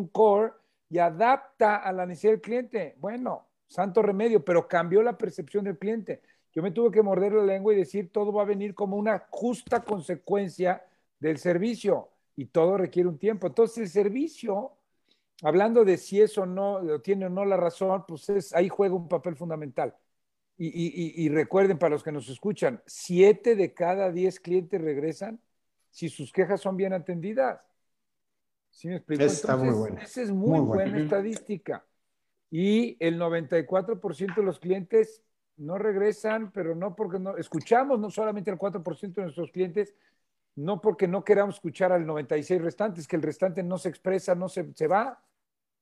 core, 0.10 0.54
y 0.90 1.00
adapta 1.00 1.78
a 1.78 1.92
la 1.92 2.06
necesidad 2.06 2.34
del 2.34 2.42
cliente. 2.42 2.96
Bueno, 3.00 3.48
santo 3.68 4.02
remedio, 4.02 4.44
pero 4.44 4.68
cambió 4.68 5.02
la 5.02 5.18
percepción 5.18 5.66
del 5.66 5.78
cliente. 5.78 6.22
yo 6.54 6.62
me 6.64 6.72
tuve 6.72 6.92
que 6.92 7.02
morder 7.02 7.34
la 7.34 7.44
lengua 7.44 7.74
y 7.74 7.78
decir 7.78 8.12
todo 8.14 8.32
va 8.32 8.44
a 8.44 8.46
venir 8.46 8.74
como 8.74 8.96
una 8.96 9.28
justa 9.30 9.84
consecuencia 9.84 10.86
del 11.20 11.38
servicio 11.38 12.10
y 12.38 12.46
todo 12.46 12.78
requiere 12.78 13.10
un 13.10 13.18
tiempo. 13.18 13.48
Entonces 13.48 13.78
el 13.80 13.90
servicio, 13.90 14.72
hablando 15.42 15.84
de 15.84 15.98
si 15.98 16.22
eso 16.22 16.46
no 16.46 17.02
tiene 17.02 17.26
o 17.26 17.30
no 17.30 17.44
la 17.44 17.58
razón, 17.58 18.06
pues 18.08 18.30
es, 18.30 18.54
ahí 18.54 18.70
juega 18.70 18.96
un 18.96 19.10
papel 19.10 19.36
fundamental. 19.36 19.96
Y, 20.58 21.28
recuerden 21.28 21.78
para 21.78 21.90
los 21.90 22.04
que 22.04 22.14
nos 22.14 22.30
escuchan, 22.30 22.82
siete 22.86 23.58
de 23.58 23.74
cada 23.74 24.10
diez 24.10 24.40
clientes 24.40 24.80
regresan 24.80 25.42
si 25.92 26.08
sus 26.08 26.32
quejas 26.32 26.62
son 26.62 26.78
bien 26.78 26.94
atendidas. 26.94 27.60
¿Sí 28.76 28.90
me 28.90 28.98
explico? 28.98 29.24
Está 29.24 29.56
muy 29.56 29.74
bueno. 29.74 30.02
Esa 30.02 30.22
es 30.22 30.32
muy, 30.32 30.60
buena 30.60 31.00
estadística. 31.00 31.86
Y 32.52 32.98
el 33.00 33.18
94% 33.18 34.36
de 34.36 34.44
los 34.44 34.60
clientes 34.60 35.24
no 35.56 35.78
regresan, 35.78 36.52
pero 36.52 36.76
no 36.76 36.94
porque 36.94 37.18
no, 37.18 37.38
escuchamos 37.38 38.02
no 38.02 38.12
solamente 38.12 38.52
al 38.52 38.60
4% 38.60 39.14
de 39.14 39.22
nuestros 39.22 39.50
clientes, 39.52 39.96
no 40.56 40.82
porque 40.82 41.08
no 41.08 41.24
queramos 41.24 41.56
escuchar 41.56 41.94
al 41.94 42.06
96 42.06 42.62
restantes, 42.62 43.08
que 43.08 43.16
el 43.16 43.22
restante 43.22 43.64
no 43.64 43.78
se 43.78 43.88
expresa, 43.88 44.36
no 44.36 44.50
se, 44.50 44.74
se 44.74 44.88
va 44.88 45.24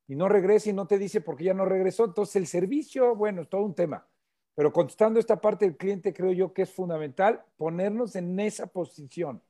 y 0.08 0.16
no 0.16 0.30
regresa 0.30 0.70
y 0.70 0.74
no 0.74 0.86
te 0.86 1.00
dice 1.00 1.20
porque 1.20 1.46
ya 1.46 1.56
no 1.56 1.66
regresó. 1.66 2.06
Entonces 2.06 2.36
el 2.36 2.46
servicio, 2.46 3.16
bueno, 3.16 3.42
es 3.42 3.50
todo 3.50 3.64
un 3.64 3.74
tema. 3.74 4.08
Pero 4.54 4.72
contestando 4.72 5.20
esta 5.20 5.42
parte 5.42 5.66
del 5.66 5.78
cliente, 5.78 6.14
creo 6.14 6.32
yo 6.32 6.54
que 6.54 6.62
es 6.62 6.72
fundamental 6.72 7.44
ponernos 7.58 8.16
en 8.16 8.40
esa 8.40 8.68
posición 8.68 9.42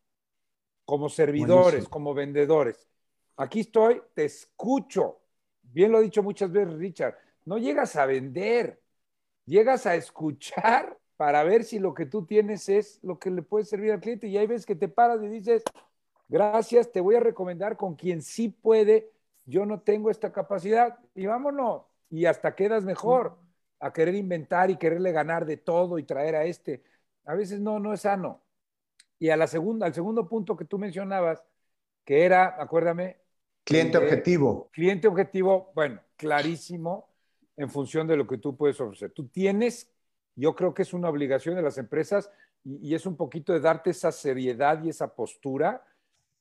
como 0.86 1.10
servidores, 1.10 1.90
como 1.90 2.14
vendedores. 2.14 2.88
Aquí 3.38 3.62
estoy, 3.62 4.02
te 4.14 4.26
escucho. 4.26 5.20
Bien 5.62 5.92
lo 5.92 5.98
ha 5.98 6.02
dicho 6.02 6.22
muchas 6.22 6.52
veces 6.52 6.74
Richard, 6.76 7.18
no 7.46 7.58
llegas 7.58 7.96
a 7.96 8.06
vender, 8.06 8.82
llegas 9.46 9.86
a 9.86 9.96
escuchar 9.96 10.98
para 11.18 11.44
ver 11.44 11.64
si 11.64 11.80
lo 11.80 11.94
que 11.94 12.06
tú 12.06 12.26
tienes 12.26 12.70
es 12.70 13.00
lo 13.04 13.20
que 13.20 13.32
le 13.32 13.42
puede 13.42 13.66
servir 13.66 13.92
al 13.92 14.00
cliente. 14.00 14.28
Y 14.28 14.38
hay 14.38 14.48
veces 14.48 14.66
que 14.66 14.76
te 14.76 14.88
paras 14.88 15.22
y 15.24 15.28
dices, 15.28 15.64
gracias, 16.28 16.92
te 16.92 17.02
voy 17.02 17.16
a 17.16 17.20
recomendar 17.20 17.78
con 17.78 17.96
quien 17.96 18.22
sí 18.22 18.50
puede, 18.50 19.12
yo 19.46 19.66
no 19.66 19.82
tengo 19.82 20.10
esta 20.10 20.32
capacidad 20.32 21.00
y 21.16 21.26
vámonos. 21.26 21.84
Y 22.10 22.26
hasta 22.26 22.56
quedas 22.56 22.84
mejor 22.84 23.38
a 23.80 23.92
querer 23.92 24.16
inventar 24.16 24.70
y 24.70 24.78
quererle 24.78 25.12
ganar 25.12 25.46
de 25.46 25.58
todo 25.58 25.98
y 26.00 26.04
traer 26.04 26.36
a 26.36 26.46
este. 26.46 26.84
A 27.26 27.36
veces 27.36 27.60
no, 27.60 27.80
no 27.80 27.94
es 27.94 28.02
sano. 28.02 28.42
Y 29.20 29.30
a 29.30 29.38
la 29.38 29.48
segunda, 29.48 29.86
al 29.88 29.94
segundo 29.94 30.28
punto 30.28 30.56
que 30.56 30.66
tú 30.66 30.78
mencionabas, 30.78 31.44
que 32.06 32.26
era, 32.26 32.62
acuérdame. 32.62 33.23
Cliente 33.64 33.98
objetivo. 33.98 34.70
Cliente 34.72 35.08
objetivo, 35.08 35.72
bueno, 35.74 36.02
clarísimo 36.18 37.08
en 37.56 37.70
función 37.70 38.08
de 38.08 38.18
lo 38.18 38.28
que 38.28 38.38
tú 38.38 38.56
puedes 38.58 38.80
ofrecer. 38.82 39.12
Tú 39.12 39.28
tienes, 39.28 39.90
yo 40.36 40.56
creo 40.56 40.74
que 40.74 40.82
es 40.82 40.94
una 40.94 41.10
obligación 41.10 41.56
de 41.56 41.62
las 41.62 41.78
empresas 41.78 42.30
y, 42.64 42.94
es 42.94 43.06
un 43.06 43.16
poquito 43.16 43.54
de 43.54 43.60
darte 43.60 43.92
esa 43.92 44.12
seriedad 44.12 44.84
y 44.84 44.90
esa 44.90 45.14
postura, 45.14 45.86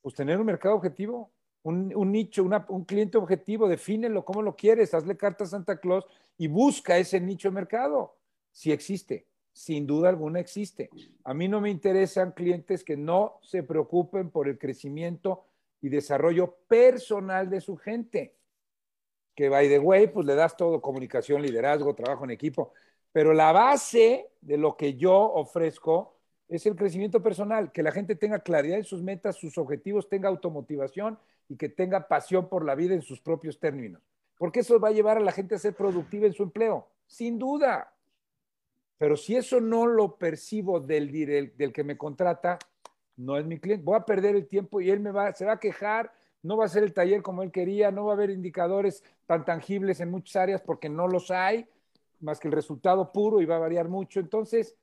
pues 0.00 0.14
tener 0.14 0.38
un 0.38 0.46
mercado 0.46 0.74
objetivo, 0.74 1.30
un, 1.62 1.92
nicho, 2.11 2.44
un 2.68 2.85
cliente 2.85 3.18
objetivo, 3.18 3.68
defínelo 3.68 4.24
cómo 4.24 4.42
lo 4.42 4.56
quieres, 4.56 4.94
hazle 4.94 5.16
carta 5.16 5.44
a 5.44 5.46
Santa 5.46 5.78
Claus 5.78 6.04
y 6.37 6.48
busca 6.48 6.98
ese 6.98 7.20
nicho 7.20 7.48
de 7.48 7.54
mercado, 7.54 8.16
si 8.50 8.72
existe, 8.72 9.26
sin 9.52 9.87
duda 9.87 10.08
alguna 10.08 10.40
existe. 10.40 10.90
A 11.22 11.35
mí 11.35 11.46
no 11.46 11.61
me 11.61 11.70
interesan 11.70 12.32
clientes 12.32 12.82
que 12.82 12.96
no 12.96 13.38
se 13.42 13.62
preocupen 13.62 14.30
por 14.30 14.48
el 14.48 14.58
crecimiento 14.58 15.44
y 15.83 15.90
desarrollo 15.90 16.57
personal 16.68 17.51
de 17.51 17.61
su 17.61 17.77
gente. 17.77 18.35
Que 19.35 19.49
by 19.49 19.68
the 19.68 19.79
way, 19.79 20.07
pues 20.07 20.27
le 20.27 20.35
das 20.35 20.57
todo, 20.57 20.81
comunicación, 20.81 21.42
liderazgo, 21.42 21.95
trabajo 21.95 22.25
en 22.25 22.31
equipo. 22.31 22.73
Pero 23.12 23.35
la 23.35 23.53
base 23.53 24.31
de 24.40 24.57
lo 24.57 24.77
que 24.77 24.95
yo 24.95 25.14
ofrezco 25.14 26.16
es 26.49 26.64
el 26.66 26.77
crecimiento 26.77 27.23
personal, 27.23 27.73
que 27.73 27.83
la 27.83 27.92
gente 27.92 28.14
tenga 28.14 28.40
claridad 28.40 28.79
en 28.79 28.85
sus 28.85 29.03
metas, 29.03 29.37
sus 29.37 29.59
objetivos, 29.59 30.09
tenga 30.09 30.29
automotivación 30.29 31.18
y 31.49 31.57
que 31.57 31.68
tenga 31.68 32.09
pasión 32.09 32.49
por 32.49 32.64
la 32.64 32.75
vida 32.75 32.95
en 32.95 33.03
sus 33.03 33.21
propios 33.21 33.59
términos. 33.59 34.03
Porque 34.38 34.61
eso 34.61 34.79
va 34.79 34.88
a 34.88 34.92
llevar 34.92 35.16
a 35.16 35.21
la 35.21 35.33
gente 35.33 35.55
a 35.55 35.59
ser 35.59 35.75
productiva 35.75 36.27
en 36.27 36.33
su 36.33 36.42
empleo, 36.42 36.88
sin 37.07 37.38
duda. 37.38 37.95
Pero 38.99 39.16
si 39.16 39.35
eso 39.37 39.61
no 39.61 39.87
lo 39.87 40.16
percibo 40.16 40.79
del, 40.79 41.11
del, 41.57 41.73
que 41.73 41.85
me 41.85 41.97
contrata, 41.97 42.59
no 43.22 43.38
es 43.38 43.46
mi 43.46 43.58
cliente. 43.58 43.85
Voy 43.85 43.96
a 43.96 44.04
perder 44.04 44.37
el 44.37 44.46
tiempo 44.46 44.80
y 44.80 44.90
él 44.90 45.00
me 45.00 45.11
va, 45.11 45.32
se 45.32 45.44
va 45.44 45.52
a 45.52 45.61
quejar, 45.61 46.12
no 46.42 46.56
va 46.56 46.64
a 46.64 46.68
ser 46.68 46.82
el 46.82 46.92
taller 46.92 47.22
como 47.22 47.42
él 47.42 47.52
quería, 47.52 47.90
no 47.90 48.04
va 48.04 48.12
a 48.12 48.16
haber 48.16 48.30
indicadores 48.30 49.04
tan 49.26 49.44
tangibles 49.44 50.00
en 50.00 50.11
muchas 50.11 50.37
áreas 50.37 50.61
porque 50.61 50.88
no 50.88 51.08
los 51.08 51.30
hay, 51.30 51.66
más 52.20 52.40
que 52.40 52.48
el 52.48 52.54
resultado 52.54 53.12
puro 53.12 53.40
y 53.40 53.46
va 53.46 53.56
a 53.56 53.61
variar 53.61 53.88
mucho. 53.88 54.20
Entonces, 54.20 54.76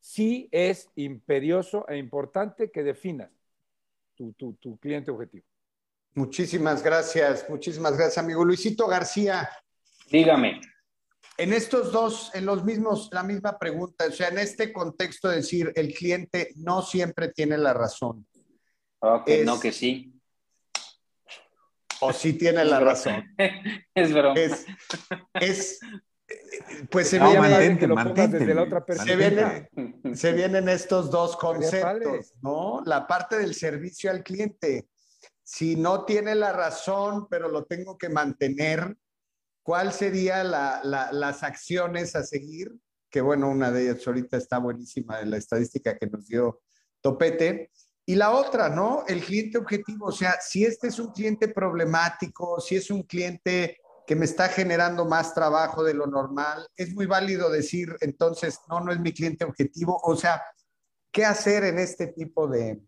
sí 0.00 0.48
es 0.52 0.90
imperioso 0.96 1.88
e 1.88 1.96
importante 1.96 2.70
que 2.70 2.82
definas 2.82 3.30
tu, 4.14 4.32
tu 4.32 4.76
cliente 4.78 5.10
objetivo. 5.10 5.44
Muchísimas 6.14 6.82
gracias, 6.82 7.48
muchísimas 7.48 7.96
gracias, 7.96 8.18
amigo 8.18 8.44
Luisito 8.44 8.88
García. 8.88 9.48
Dígame. 10.10 10.60
En 11.38 11.52
estos 11.52 11.92
dos, 11.92 12.30
en 12.34 12.44
los 12.44 12.64
mismos, 12.64 13.08
la 13.12 13.22
misma 13.22 13.58
pregunta, 13.58 14.06
o 14.06 14.12
sea, 14.12 14.28
en 14.28 14.38
este 14.38 14.72
contexto, 14.72 15.28
decir, 15.28 15.72
el 15.76 15.94
cliente 15.94 16.52
no 16.56 16.82
siempre 16.82 17.28
tiene 17.28 17.56
la 17.56 17.72
razón. 17.72 18.26
Ok, 18.98 19.30
no 19.44 19.60
que 19.60 19.72
sí. 19.72 20.12
O 22.00 22.12
sí 22.12 22.32
tiene 22.34 22.64
la 22.64 22.80
razón. 22.80 23.24
es 23.94 24.12
broma. 24.12 24.34
Es, 25.34 25.78
pues 26.90 27.08
se, 27.08 27.18
viene, 27.18 27.48
desde 27.48 28.54
la 28.54 28.62
otra 28.62 28.84
se, 28.94 29.16
vienen, 29.16 29.68
se 30.14 30.32
vienen 30.32 30.68
estos 30.68 31.10
dos 31.10 31.36
conceptos, 31.36 32.34
¿no? 32.42 32.82
La 32.84 33.06
parte 33.06 33.38
del 33.38 33.54
servicio 33.54 34.10
al 34.10 34.22
cliente 34.22 34.88
si 35.48 35.76
no 35.76 36.04
tiene 36.04 36.34
la 36.34 36.52
razón, 36.52 37.26
pero 37.30 37.48
lo 37.48 37.64
tengo 37.64 37.96
que 37.96 38.10
mantener, 38.10 38.94
¿cuál 39.68 39.92
sería 39.92 40.42
las 40.44 41.42
acciones 41.42 42.16
a 42.16 42.22
seguir? 42.22 42.72
Que 43.10 43.20
bueno, 43.20 43.50
una 43.50 43.70
de 43.70 43.82
ellas 43.82 44.06
ahorita 44.06 44.38
está 44.38 44.56
buenísima 44.56 45.20
en 45.20 45.30
la 45.30 45.36
estadística 45.36 45.98
que 45.98 46.06
nos 46.06 46.26
dio 46.26 46.62
Topete. 47.02 47.70
Y 48.06 48.14
la 48.14 48.30
otra, 48.30 48.70
¿no? 48.70 49.04
El 49.06 49.20
cliente 49.20 49.58
objetivo, 49.58 50.06
o 50.06 50.12
sea, 50.12 50.36
si 50.40 50.64
este 50.64 50.88
es 50.88 50.98
un 50.98 51.12
cliente 51.12 51.48
problemático, 51.48 52.58
si 52.62 52.76
es 52.76 52.90
un 52.90 53.02
cliente 53.02 53.76
que 54.06 54.16
me 54.16 54.24
está 54.24 54.48
generando 54.48 55.04
más 55.04 55.34
trabajo 55.34 55.84
de 55.84 55.92
lo 55.92 56.06
normal, 56.06 56.66
es 56.74 56.94
muy 56.94 57.04
válido 57.04 57.50
decir 57.50 57.94
entonces, 58.00 58.60
no, 58.70 58.80
no 58.80 58.90
es 58.90 58.98
mi 59.00 59.12
cliente 59.12 59.44
objetivo. 59.44 60.00
O 60.02 60.16
sea, 60.16 60.42
¿qué 61.12 61.26
hacer 61.26 61.64
en 61.64 61.78
este 61.78 62.06
tipo 62.06 62.48
de, 62.48 62.80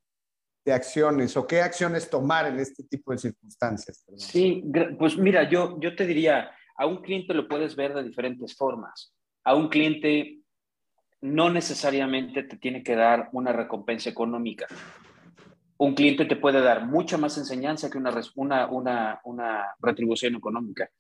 de 0.65 0.73
acciones 0.73 1.37
o 1.37 1.47
qué 1.47 1.61
acciones 1.61 2.09
tomar 2.09 2.47
en 2.47 2.59
este 2.59 2.85
tipo 2.85 3.13
de 3.13 3.19
circunstancias? 3.19 4.03
Sí, 4.17 4.65
pues 4.99 5.19
mira, 5.19 5.47
yo, 5.51 5.79
yo 5.79 5.95
te 5.95 6.07
diría, 6.07 6.53
a 6.81 6.87
un 6.87 7.03
cliente 7.03 7.35
lo 7.35 7.47
puedes 7.47 7.77
ver 7.77 7.93
de 7.93 8.03
diferentes 8.03 8.57
formas. 8.57 9.13
A 9.45 9.55
un 9.55 9.69
cliente 9.69 10.39
no 11.21 11.51
necesariamente 11.51 12.43
te 12.45 12.57
tiene 12.57 12.83
que 12.83 12.97
dar 12.97 13.29
una 13.33 13.53
recompensa 13.53 14.09
económica. 14.09 14.67
Un 15.77 15.95
cliente 15.95 16.25
te 16.25 16.37
puede 16.37 16.63
dar 16.63 16.87
mucha 16.87 17.19
más 17.19 17.37
enseñanza 17.37 17.91
que 17.91 17.99
una, 17.99 18.67
una, 19.23 19.77
retribución 19.79 20.37
económica. 20.37 20.91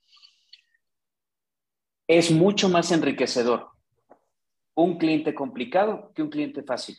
Es 2.07 2.31
mucho 2.31 2.69
más 2.69 2.93
enriquecedor 2.93 3.71
un 4.75 4.99
cliente 4.99 5.35
complicado 5.35 6.13
que 6.15 6.23
un 6.23 6.29
cliente 6.29 6.63
fácil. 6.63 6.99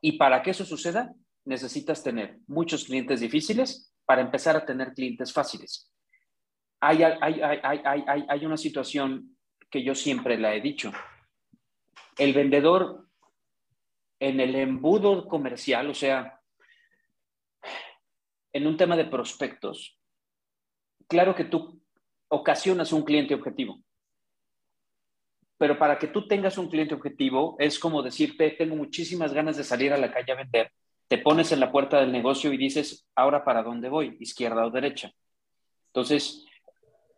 Y 0.00 0.12
para 0.12 0.44
que 0.44 0.52
eso 0.52 0.64
suceda, 0.64 1.12
necesitas 1.44 2.04
tener 2.04 2.38
muchos 2.46 2.84
clientes 2.84 3.18
difíciles 3.18 3.92
para 4.04 4.22
empezar 4.22 4.54
a 4.56 4.64
tener 4.64 4.94
clientes 4.94 5.32
fáciles. 5.32 5.90
Hay, 6.88 8.44
una 8.46 8.56
situación 8.56 9.36
que 9.70 9.82
yo 9.82 9.94
siempre 9.94 10.38
la 10.38 10.54
he 10.54 10.60
dicho. 10.60 10.92
El 12.18 12.32
vendedor 12.32 13.08
en 14.20 14.40
el 14.40 14.54
embudo 14.54 15.28
comercial, 15.28 15.90
o 15.90 15.94
sea, 15.94 16.40
en 18.52 18.66
un 18.66 18.76
tema 18.76 18.96
de 18.96 19.04
prospectos, 19.04 19.98
claro 21.08 21.34
que 21.34 21.44
tú 21.44 21.82
ocasionas 22.28 22.92
un 22.92 23.04
cliente 23.04 23.34
objetivo 23.34 23.82
pero 25.58 25.78
para 25.78 25.98
que 25.98 26.08
tú 26.08 26.26
tengas 26.26 26.58
un 26.58 26.68
cliente 26.68 26.94
objetivo 26.94 27.56
es 27.58 27.78
como 27.78 28.02
decirte, 28.02 28.50
tengo 28.50 28.76
muchísimas 28.76 29.32
ganas 29.32 29.56
de 29.56 29.64
salir 29.64 29.92
a 29.92 29.98
la 29.98 30.12
calle 30.12 30.32
a 30.32 30.36
vender, 30.36 30.70
te 31.08 31.18
pones 31.18 31.52
en 31.52 31.60
la 31.60 31.72
puerta 31.72 32.00
del 32.00 32.12
negocio 32.12 32.52
y 32.52 32.56
dices, 32.56 33.06
ahora 33.14 33.44
para 33.44 33.62
dónde 33.62 33.88
voy, 33.88 34.16
izquierda 34.20 34.66
o 34.66 34.70
derecha. 34.70 35.10
Entonces, 35.88 36.44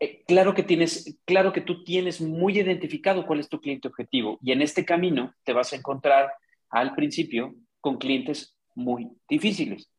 eh, 0.00 0.24
claro 0.26 0.54
que 0.54 0.62
tienes, 0.62 1.18
claro 1.24 1.52
que 1.52 1.60
tú 1.60 1.82
tienes 1.84 2.20
muy 2.20 2.58
identificado 2.58 3.26
cuál 3.26 3.40
es 3.40 3.48
tu 3.48 3.60
cliente 3.60 3.88
objetivo 3.88 4.38
y 4.42 4.52
en 4.52 4.62
este 4.62 4.84
camino 4.84 5.34
te 5.44 5.52
vas 5.52 5.72
a 5.72 5.76
encontrar 5.76 6.32
al 6.70 6.94
principio 6.94 7.54
con 7.80 7.98
clientes 7.98 8.56
muy 8.74 9.10
difíciles, 9.28 9.90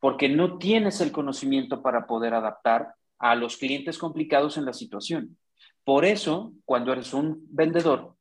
porque 0.00 0.28
no 0.28 0.58
tienes 0.58 1.00
el 1.00 1.12
conocimiento 1.12 1.82
para 1.82 2.06
poder 2.06 2.34
adaptar 2.34 2.94
a 3.18 3.34
los 3.34 3.56
clientes 3.56 3.98
complicados 3.98 4.58
en 4.58 4.64
la 4.64 4.72
situación. 4.72 5.38
Por 5.82 6.04
eso, 6.04 6.52
cuando 6.64 6.92
eres 6.92 7.14
un 7.14 7.46
vendedor, 7.50 8.14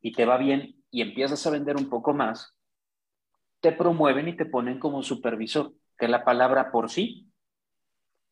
y 0.00 0.12
te 0.12 0.24
va 0.24 0.38
bien 0.38 0.76
y 0.90 1.02
empiezas 1.02 1.46
a 1.46 1.50
vender 1.50 1.76
un 1.76 1.90
poco 1.90 2.14
más, 2.14 2.54
te 3.60 3.72
promueven 3.72 4.28
y 4.28 4.36
te 4.36 4.46
ponen 4.46 4.78
como 4.78 5.02
supervisor, 5.02 5.72
que 5.98 6.08
la 6.08 6.24
palabra 6.24 6.70
por 6.70 6.90
sí 6.90 7.26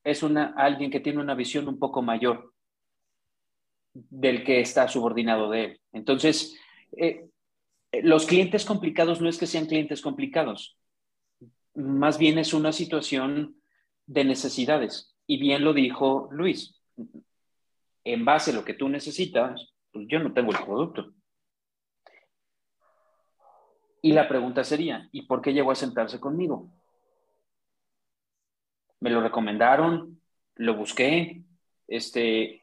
es 0.04 0.22
una, 0.22 0.54
alguien 0.56 0.90
que 0.90 1.00
tiene 1.00 1.20
una 1.20 1.34
visión 1.34 1.66
un 1.66 1.78
poco 1.78 2.02
mayor 2.02 2.52
del 3.94 4.44
que 4.44 4.60
está 4.60 4.86
subordinado 4.86 5.50
de 5.50 5.64
él. 5.64 5.80
Entonces, 5.92 6.58
eh, 6.96 7.28
los 8.02 8.26
clientes 8.26 8.64
complicados 8.64 9.20
no 9.20 9.28
es 9.28 9.38
que 9.38 9.46
sean 9.46 9.66
clientes 9.66 10.02
complicados, 10.02 10.76
más 11.74 12.18
bien 12.18 12.38
es 12.38 12.54
una 12.54 12.72
situación 12.72 13.56
de 14.06 14.24
necesidades. 14.24 15.16
Y 15.26 15.38
bien 15.38 15.64
lo 15.64 15.72
dijo 15.72 16.28
Luis, 16.30 16.80
en 18.04 18.24
base 18.24 18.50
a 18.50 18.54
lo 18.54 18.64
que 18.64 18.74
tú 18.74 18.88
necesitas, 18.88 19.72
pues 19.90 20.06
yo 20.08 20.18
no 20.18 20.32
tengo 20.32 20.52
el 20.52 20.58
producto. 20.58 21.14
Y 24.02 24.12
la 24.12 24.28
pregunta 24.28 24.64
sería, 24.64 25.08
¿y 25.12 25.22
por 25.22 25.40
qué 25.40 25.54
llegó 25.54 25.70
a 25.70 25.76
sentarse 25.76 26.20
conmigo? 26.20 26.70
Me 29.04 29.10
lo 29.10 29.20
recomendaron, 29.20 30.18
lo 30.56 30.74
busqué, 30.76 31.42
este, 31.86 32.62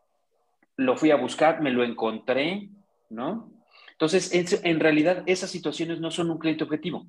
lo 0.76 0.98
fui 0.98 1.12
a 1.12 1.16
buscar, 1.16 1.62
me 1.62 1.70
lo 1.70 1.84
encontré, 1.84 2.70
¿no? 3.12 3.52
Entonces, 3.92 4.32
en 4.34 4.80
realidad, 4.80 5.22
esas 5.28 5.52
situaciones 5.52 6.00
no 6.00 6.10
son 6.10 6.32
un 6.32 6.40
cliente 6.40 6.64
objetivo. 6.64 7.06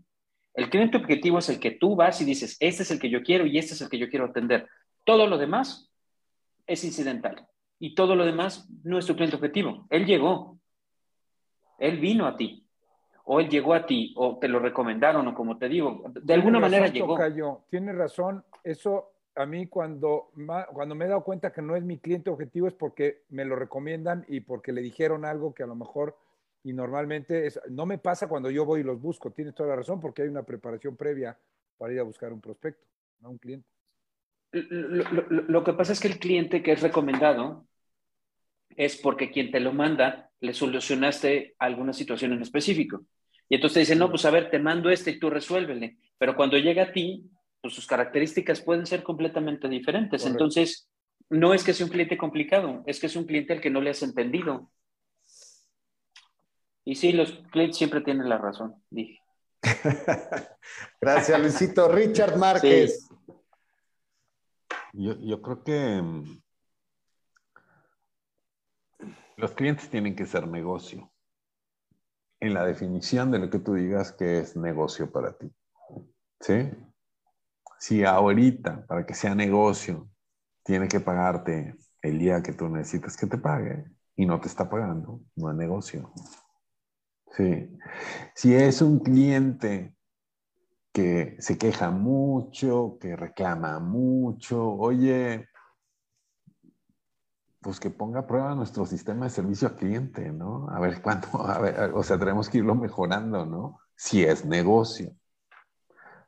El 0.52 0.68
cliente 0.68 0.98
objetivo 0.98 1.38
es 1.38 1.48
el 1.48 1.58
que 1.58 1.70
tú 1.70 1.96
vas 1.96 2.20
y 2.20 2.26
dices, 2.26 2.58
este 2.60 2.82
es 2.82 2.90
el 2.90 3.00
que 3.00 3.08
yo 3.08 3.22
quiero 3.22 3.46
y 3.46 3.56
este 3.56 3.72
es 3.72 3.80
el 3.80 3.88
que 3.88 3.96
yo 3.96 4.10
quiero 4.10 4.26
atender. 4.26 4.68
Todo 5.02 5.26
lo 5.26 5.38
demás 5.38 5.90
es 6.66 6.84
incidental. 6.84 7.48
Y 7.78 7.94
todo 7.94 8.14
lo 8.14 8.26
demás 8.26 8.68
no 8.84 8.98
es 8.98 9.06
tu 9.06 9.16
cliente 9.16 9.36
objetivo. 9.36 9.86
Él 9.88 10.04
llegó. 10.04 10.58
Él 11.78 11.98
vino 11.98 12.26
a 12.26 12.36
ti. 12.36 12.66
O 13.24 13.40
él 13.40 13.48
llegó 13.48 13.72
a 13.72 13.86
ti, 13.86 14.12
o 14.16 14.36
te 14.38 14.48
lo 14.48 14.58
recomendaron, 14.58 15.26
o 15.28 15.34
como 15.34 15.56
te 15.56 15.68
digo, 15.68 16.02
de 16.08 16.34
alguna 16.34 16.60
manera 16.60 16.88
llegó. 16.88 17.16
Tiene 17.70 17.92
razón. 17.92 18.44
Eso 18.62 19.12
a 19.34 19.46
mí 19.46 19.66
cuando, 19.66 20.30
cuando 20.72 20.94
me 20.94 21.06
he 21.06 21.08
dado 21.08 21.24
cuenta 21.24 21.52
que 21.52 21.62
no 21.62 21.76
es 21.76 21.82
mi 21.82 21.98
cliente 21.98 22.30
objetivo 22.30 22.68
es 22.68 22.74
porque 22.74 23.22
me 23.30 23.44
lo 23.44 23.56
recomiendan 23.56 24.24
y 24.28 24.40
porque 24.40 24.72
le 24.72 24.82
dijeron 24.82 25.24
algo 25.24 25.54
que 25.54 25.62
a 25.62 25.66
lo 25.66 25.74
mejor 25.74 26.16
y 26.64 26.72
normalmente 26.72 27.46
es, 27.46 27.60
no 27.70 27.86
me 27.86 27.98
pasa 27.98 28.28
cuando 28.28 28.50
yo 28.50 28.64
voy 28.64 28.80
y 28.80 28.84
los 28.84 29.00
busco, 29.00 29.32
tienes 29.32 29.54
toda 29.54 29.70
la 29.70 29.76
razón, 29.76 30.00
porque 30.00 30.22
hay 30.22 30.28
una 30.28 30.44
preparación 30.44 30.96
previa 30.96 31.36
para 31.76 31.92
ir 31.92 32.00
a 32.00 32.04
buscar 32.04 32.32
un 32.32 32.40
prospecto, 32.40 32.86
no 33.20 33.30
un 33.30 33.38
cliente. 33.38 33.68
Lo, 34.52 35.64
que 35.64 35.72
pasa 35.72 35.92
es 35.92 36.00
que 36.00 36.08
el 36.08 36.18
cliente 36.18 36.62
que 36.62 36.72
es 36.72 36.82
recomendado 36.82 37.66
es 38.76 38.96
porque 38.96 39.30
quien 39.30 39.50
te 39.50 39.60
lo 39.60 39.72
manda 39.72 40.30
le 40.40 40.52
solucionaste 40.52 41.54
alguna 41.58 41.92
situación 41.92 42.32
en 42.34 42.42
específico. 42.42 43.04
Y 43.48 43.56
entonces 43.56 43.74
te 43.74 43.80
dice, 43.80 43.96
no, 43.96 44.10
pues 44.10 44.24
a 44.24 44.30
ver, 44.30 44.50
te 44.50 44.58
mando 44.58 44.90
este 44.90 45.12
y 45.12 45.18
tú 45.18 45.30
resuélvele. 45.30 45.96
Pero 46.18 46.36
cuando 46.36 46.58
llega 46.58 46.84
a 46.84 46.92
ti, 46.92 47.30
pues 47.62 47.74
sus 47.74 47.86
características 47.86 48.60
pueden 48.60 48.84
ser 48.84 49.04
completamente 49.04 49.68
diferentes. 49.68 50.26
Entonces, 50.26 50.90
no 51.30 51.54
es 51.54 51.62
que 51.62 51.72
sea 51.72 51.86
un 51.86 51.92
cliente 51.92 52.18
complicado, 52.18 52.82
es 52.86 53.00
que 53.00 53.06
es 53.06 53.16
un 53.16 53.24
cliente 53.24 53.52
al 53.52 53.60
que 53.60 53.70
no 53.70 53.80
le 53.80 53.90
has 53.90 54.02
entendido. 54.02 54.70
Y 56.84 56.96
sí, 56.96 57.12
los 57.12 57.32
clientes 57.52 57.78
siempre 57.78 58.00
tienen 58.00 58.28
la 58.28 58.38
razón, 58.38 58.74
dije. 58.90 59.20
Gracias, 61.00 61.40
Luisito. 61.40 61.88
Richard 61.88 62.36
Márquez. 62.36 63.08
Yo, 64.92 65.40
creo 65.40 65.62
que 65.62 66.02
mm, 66.02 66.42
los 69.36 69.52
clientes 69.52 69.88
tienen 69.88 70.16
que 70.16 70.26
ser 70.26 70.48
negocio. 70.48 71.10
En 72.40 72.54
la 72.54 72.66
definición 72.66 73.30
de 73.30 73.38
lo 73.38 73.48
que 73.48 73.60
tú 73.60 73.74
digas 73.74 74.10
que 74.10 74.40
es 74.40 74.56
negocio 74.56 75.12
para 75.12 75.38
ti. 75.38 75.48
¿Sí? 76.40 76.68
Si 77.82 78.04
ahorita, 78.04 78.86
para 78.86 79.04
que 79.04 79.12
sea 79.12 79.34
negocio, 79.34 80.08
tiene 80.62 80.86
que 80.86 81.00
pagarte 81.00 81.76
el 82.00 82.16
día 82.16 82.40
que 82.40 82.52
tú 82.52 82.68
necesitas 82.68 83.16
que 83.16 83.26
te 83.26 83.38
pague 83.38 83.86
y 84.14 84.24
no 84.24 84.40
te 84.40 84.46
está 84.46 84.70
pagando, 84.70 85.20
no 85.34 85.50
es 85.50 85.56
negocio. 85.56 86.12
Sí. 87.36 87.76
Si 88.36 88.54
es 88.54 88.82
un 88.82 89.00
cliente 89.00 89.96
que 90.92 91.34
se 91.40 91.58
queja 91.58 91.90
mucho, 91.90 92.98
que 93.00 93.16
reclama 93.16 93.80
mucho, 93.80 94.64
oye, 94.64 95.48
pues 97.60 97.80
que 97.80 97.90
ponga 97.90 98.20
a 98.20 98.26
prueba 98.28 98.54
nuestro 98.54 98.86
sistema 98.86 99.24
de 99.24 99.30
servicio 99.32 99.66
al 99.66 99.74
cliente, 99.74 100.30
¿no? 100.30 100.68
A 100.70 100.78
ver 100.78 101.02
cuánto, 101.02 101.36
a 101.48 101.58
ver, 101.58 101.90
o 101.94 102.04
sea, 102.04 102.16
tenemos 102.16 102.48
que 102.48 102.58
irlo 102.58 102.76
mejorando, 102.76 103.44
¿no? 103.44 103.80
Si 103.96 104.22
es 104.22 104.44
negocio. 104.44 105.16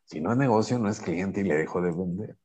Si 0.04 0.20
no 0.20 0.32
es 0.32 0.38
negocio, 0.38 0.78
no 0.78 0.88
es 0.88 1.00
cliente 1.00 1.40
y 1.40 1.44
le 1.44 1.54
dejo 1.54 1.80
de 1.80 1.90
vender. 1.90 2.36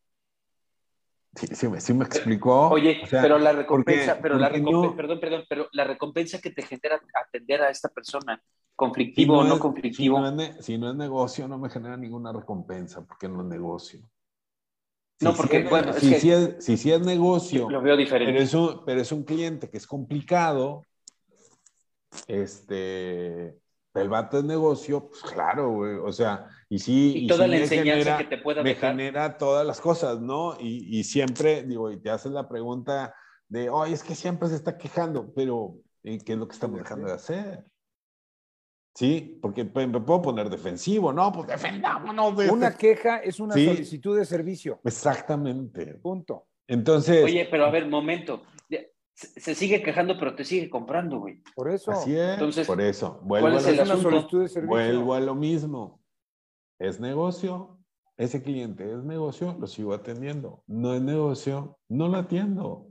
Sí, 1.35 1.67
me, 1.67 2.05
explicó. 2.05 2.69
Oye, 2.69 3.01
pero 3.09 3.37
la 3.37 3.51
recompensa, 3.51 4.19
pero 4.19 4.37
la 4.37 4.49
recompensa, 4.49 4.95
perdón, 4.95 5.19
perdón, 5.19 5.43
pero 5.47 5.67
la 5.73 5.83
recompensa 5.83 6.39
que 6.39 6.49
te 6.49 6.63
genera 6.63 6.99
atender 7.13 7.61
a 7.61 7.69
esta 7.69 7.87
persona, 7.89 8.41
conflictivo 8.75 9.37
o 9.37 9.43
no, 9.43 9.59
conflictivo. 9.59 10.17
Si 10.59 10.77
no, 10.77 10.89
es, 10.89 10.95
negocio, 10.95 11.47
no 11.47 11.59
me 11.59 11.69
genera 11.69 11.97
ninguna 11.97 12.33
recompensa, 12.33 13.05
porque 13.05 13.29
no 13.29 13.41
es 13.41 13.47
negocio. 13.47 14.01
no, 15.21 15.33
porque, 15.35 15.65
bueno, 15.65 15.93
si, 15.93 16.13
es, 16.31 16.65
si, 16.65 16.91
es, 16.91 17.01
negocio, 17.01 17.69
lo 17.69 17.81
veo 17.81 17.95
diferente. 17.95 18.33
Pero 18.33 18.43
es, 18.43 18.53
un, 18.53 18.83
pero 18.83 18.99
es 18.99 19.11
un 19.11 19.23
cliente 19.23 19.69
que 19.69 19.77
es 19.77 19.85
complicado, 19.85 20.83
este, 22.27 23.55
el 23.95 24.09
vato 24.09 24.37
es 24.37 24.43
negocio, 24.43 25.09
pues 25.09 25.21
claro, 25.21 25.71
güey, 25.71 25.95
o 25.95 26.11
sea, 26.11 26.47
y 26.69 26.79
sí. 26.79 27.13
Y, 27.15 27.27
toda 27.27 27.47
la 27.47 27.57
enseñanza 27.57 28.17
que 28.17 28.25
te 28.25 28.37
pueda 28.37 28.61
me 28.61 28.75
genera 28.75 29.37
todas 29.37 29.65
las 29.65 29.81
cosas, 29.81 30.19
¿no? 30.19 30.55
Y, 30.59 30.99
y, 30.99 31.03
siempre, 31.03 31.63
digo, 31.63 31.91
y 31.91 31.97
te 31.97 32.09
haces 32.09 32.31
la 32.31 32.47
pregunta 32.47 33.15
de, 33.47 33.69
oye, 33.69 33.93
es 33.93 34.03
que 34.03 34.15
siempre 34.15 34.47
se 34.49 34.55
está 34.55 34.77
quejando, 34.77 35.33
pero 35.33 35.75
¿qué 36.03 36.21
es 36.25 36.37
lo 36.37 36.47
que 36.47 36.53
estamos 36.53 36.79
dejando 36.79 37.07
de 37.07 37.13
hacer? 37.13 37.65
Sí, 38.95 39.39
porque 39.41 39.63
me 39.63 40.01
puedo 40.01 40.21
poner 40.21 40.49
defensivo, 40.49 41.13
no, 41.13 41.31
pues 41.31 41.47
defendámonos. 41.47 42.35
De 42.35 42.49
una 42.49 42.75
queja 42.75 43.17
es 43.17 43.39
una 43.39 43.53
solicitud 43.53 44.17
de 44.17 44.25
servicio. 44.25 44.79
Exactamente. 44.83 45.95
Punto. 45.95 46.47
Entonces. 46.67 47.23
Oye, 47.23 47.47
pero 47.49 47.65
a 47.65 47.71
ver, 47.71 47.87
momento 47.87 48.43
se 49.19 49.55
sigue 49.55 49.83
quejando, 49.83 50.17
pero 50.17 50.35
te 50.35 50.45
sigue 50.45 50.69
comprando, 50.69 51.19
güey. 51.19 51.41
Por 51.55 51.69
eso. 51.69 51.91
Así 51.91 52.15
es. 52.15 52.33
Entonces, 52.33 52.65
por 52.65 52.79
eso. 52.79 53.19
Vuelvo, 53.23 53.49
¿cuál 53.49 53.59
es 53.59 53.67
el 53.67 53.79
asunto? 53.79 54.27
Vuelvo 54.65 55.13
a 55.13 55.19
lo 55.19 55.35
mismo. 55.35 56.01
Es 56.79 56.99
negocio, 57.01 57.77
ese 58.15 58.41
cliente 58.41 58.89
es 58.89 59.03
negocio, 59.03 59.57
lo 59.59 59.67
sigo 59.67 59.93
atendiendo. 59.93 60.63
No 60.67 60.93
es 60.93 61.01
negocio, 61.01 61.77
no 61.89 62.07
lo 62.07 62.17
atiendo. 62.17 62.87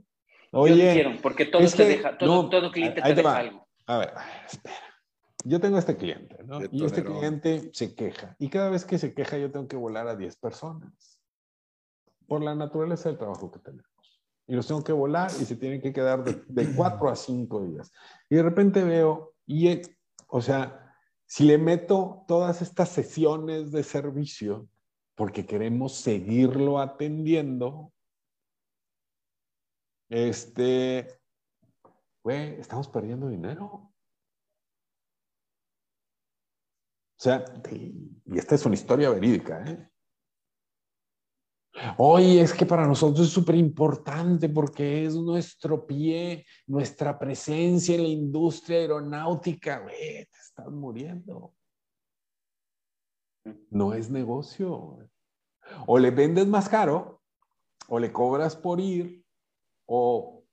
Oye, 0.51 1.03
Yo 1.03 1.21
porque 1.21 1.45
todo 1.45 1.67
te 1.67 1.85
deja, 1.85 2.17
todo, 2.17 2.49
todo 2.49 2.71
cliente 2.71 3.01
te, 3.01 3.15
deja 3.15 3.37
algo. 3.37 3.67
A 3.87 3.97
ver, 3.97 4.13
espera. 4.47 4.75
Yo 5.45 5.59
tengo 5.59 5.77
este 5.77 5.95
cliente, 5.95 6.43
¿no? 6.43 6.59
Y 6.71 6.83
este 6.83 7.03
cliente 7.03 7.71
se 7.73 7.95
queja. 7.95 8.35
Y 8.39 8.49
cada 8.49 8.69
vez 8.69 8.85
que 8.85 8.97
se 8.97 9.13
queja, 9.13 9.37
yo 9.37 9.51
tengo 9.51 9.67
que 9.67 9.77
volar 9.77 10.07
a 10.07 10.15
10 10.15 10.35
personas. 10.37 11.19
Por 12.27 12.43
la 12.43 12.53
naturaleza 12.53 13.09
del 13.09 13.17
trabajo 13.17 13.49
que 13.49 13.59
tenemos 13.59 13.89
y 14.49 14.55
los 14.55 14.65
tengo 14.65 14.83
que 14.83 14.91
volar 14.91 15.29
y 15.39 15.45
se 15.45 15.55
tienen 15.55 15.79
que 15.79 15.93
quedar 15.93 16.23
de, 16.23 16.75
cuatro 16.75 17.07
a 17.07 17.15
cinco 17.15 17.63
días. 17.63 17.91
Y 18.27 18.35
de 18.35 18.41
repente 18.41 18.83
veo, 18.83 19.35
y, 19.45 19.79
o 20.27 20.41
sea, 20.41 20.95
si 21.27 21.43
le 21.43 21.59
meto 21.59 22.25
todas 22.27 22.63
estas 22.63 22.89
sesiones 22.89 23.71
de 23.71 23.83
servicio, 23.83 24.67
porque 25.13 25.45
queremos 25.45 25.97
seguirlo 25.97 26.79
atendiendo, 26.79 27.93
este, 30.09 31.21
güey, 32.23 32.59
estamos 32.59 32.87
perdiendo 32.87 33.27
dinero. 33.27 33.65
O 37.15 37.21
sea, 37.21 37.45
y 37.71 38.35
esta 38.35 38.55
es 38.55 38.65
una 38.65 38.73
historia 38.73 39.11
verídica, 39.11 39.63
¿eh? 39.63 39.88
Oye, 41.97 42.41
es 42.41 42.53
que 42.53 42.65
para 42.65 42.85
nosotros 42.85 43.27
es 43.27 43.33
súper 43.33 43.55
importante 43.55 44.49
porque 44.49 45.05
es 45.05 45.15
nuestro 45.15 45.85
pie, 45.85 46.45
nuestra 46.67 47.17
presencia 47.17 47.95
en 47.95 48.03
la 48.03 48.09
industria 48.09 48.79
aeronáutica. 48.79 49.79
Güey, 49.79 50.25
te 50.25 50.37
estás 50.41 50.71
muriendo. 50.71 51.53
No 53.69 53.93
es 53.93 54.09
negocio. 54.09 54.97
O 55.87 55.99
le 55.99 56.11
vendes 56.11 56.47
más 56.47 56.67
caro, 56.67 57.21
o 57.87 57.99
le 57.99 58.11
cobras 58.11 58.55
por 58.55 58.79
ir, 58.79 59.23
o 59.85 60.43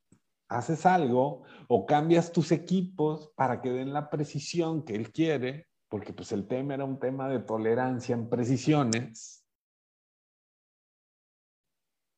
haces 0.49 0.87
algo, 0.87 1.43
o 1.69 1.87
cambias 1.87 2.31
tus 2.31 2.53
equipos 2.53 3.33
para 3.37 3.61
que 3.61 3.71
den 3.71 3.93
la 3.93 4.11
precisión 4.11 4.85
que 4.85 4.95
él 4.95 5.11
quiere, 5.11 5.67
porque 5.89 6.13
pues 6.13 6.33
el 6.33 6.47
tema 6.47 6.75
era 6.75 6.85
un 6.85 6.99
tema 6.99 7.29
de 7.29 7.41
tolerancia 7.41 8.15
en 8.15 8.29
precisiones 8.29 9.46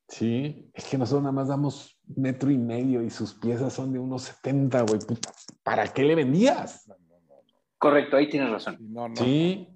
Sí, 0.08 0.70
es 0.72 0.84
que 0.86 0.96
nosotros 0.96 1.22
nada 1.22 1.32
más 1.32 1.48
damos 1.48 2.00
metro 2.16 2.50
y 2.50 2.56
medio 2.56 3.02
y 3.02 3.10
sus 3.10 3.34
piezas 3.34 3.72
son 3.74 3.92
de 3.92 3.98
unos 3.98 4.22
70, 4.22 4.82
güey. 4.82 5.00
¿Para 5.62 5.86
qué 5.92 6.02
le 6.02 6.14
vendías? 6.14 6.90
Correcto, 7.78 8.16
ahí 8.16 8.28
tienes 8.28 8.50
razón. 8.50 8.78
No, 8.80 9.08
no. 9.08 9.16
Sí. 9.16 9.68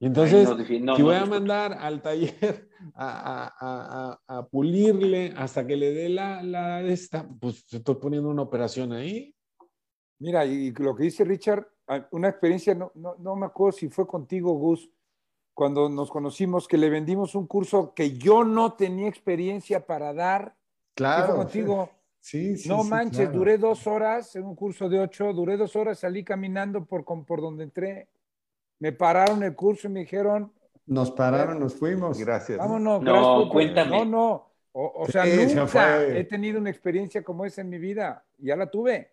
Y 0.00 0.06
entonces, 0.06 0.48
no 0.80 0.96
si 0.96 1.02
voy 1.02 1.14
a 1.14 1.26
mandar 1.26 1.74
al 1.74 2.02
taller 2.02 2.68
a, 2.94 3.44
a- 3.44 3.54
a- 3.60 4.18
a- 4.26 4.38
a 4.38 4.46
pulirle 4.48 5.32
hasta 5.36 5.64
que 5.66 5.76
le 5.76 5.92
dé 5.92 6.08
la, 6.08 6.42
la 6.42 6.82
de 6.82 6.92
esta, 6.92 7.28
pues 7.40 7.64
estoy 7.72 7.94
poniendo 7.96 8.28
una 8.30 8.42
operación 8.42 8.92
ahí. 8.92 9.32
Mira, 10.18 10.44
y 10.46 10.72
lo 10.72 10.96
que 10.96 11.04
dice 11.04 11.24
Richard, 11.24 11.68
ah, 11.86 12.08
una 12.10 12.28
experiencia, 12.30 12.74
no, 12.74 12.90
no, 12.94 13.14
no 13.16 13.36
me 13.36 13.46
acuerdo 13.46 13.78
si 13.78 13.88
fue 13.88 14.06
contigo, 14.06 14.52
Gus, 14.54 14.90
cuando 15.54 15.88
nos 15.88 16.10
conocimos, 16.10 16.66
que 16.66 16.78
le 16.78 16.88
vendimos 16.90 17.34
un 17.34 17.46
curso 17.46 17.92
que 17.94 18.16
yo 18.16 18.44
no 18.44 18.72
tenía 18.74 19.08
experiencia 19.08 19.84
para 19.86 20.12
dar. 20.12 20.54
¿Sí 20.56 20.94
Claro. 20.96 21.26
fue 21.26 21.36
contigo? 21.36 21.90
Sí, 22.20 22.56
sí. 22.56 22.68
no 22.68 22.82
sí, 22.84 22.88
manches, 22.90 23.18
claro. 23.28 23.32
duré 23.38 23.58
dos 23.58 23.86
horas 23.86 24.36
en 24.36 24.44
un 24.44 24.54
curso 24.54 24.88
de 24.88 25.00
ocho, 25.00 25.32
duré 25.32 25.56
dos 25.56 25.74
horas, 25.74 25.98
salí 25.98 26.22
caminando 26.24 26.84
por, 26.84 27.04
con- 27.04 27.24
por 27.24 27.40
donde 27.40 27.64
entré. 27.64 28.08
Me 28.78 28.92
pararon 28.92 29.42
el 29.42 29.54
curso 29.56 29.88
y 29.88 29.90
me 29.90 30.00
dijeron, 30.00 30.52
Nos 30.86 31.10
pararon, 31.12 31.58
nos 31.60 31.74
fuimos. 31.74 32.18
Gracias. 32.18 32.58
vámonos. 32.58 33.02
No, 33.02 33.12
gracias 33.38 33.52
cuéntame. 33.52 33.90
No, 33.90 34.04
no. 34.04 34.52
O, 34.72 35.02
o 35.02 35.06
sea, 35.06 35.24
Sí, 35.24 35.30
se 35.48 35.54
nunca 35.54 35.66
fue. 35.66 36.18
he 36.20 36.24
tenido 36.24 36.58
una 36.58 36.70
experiencia 36.70 37.22
como 37.22 37.44
esa 37.44 37.60
en 37.60 37.68
mi 37.68 37.78
vida. 37.78 38.24
Ya 38.38 38.56
la 38.56 38.70
tuve. 38.70 39.12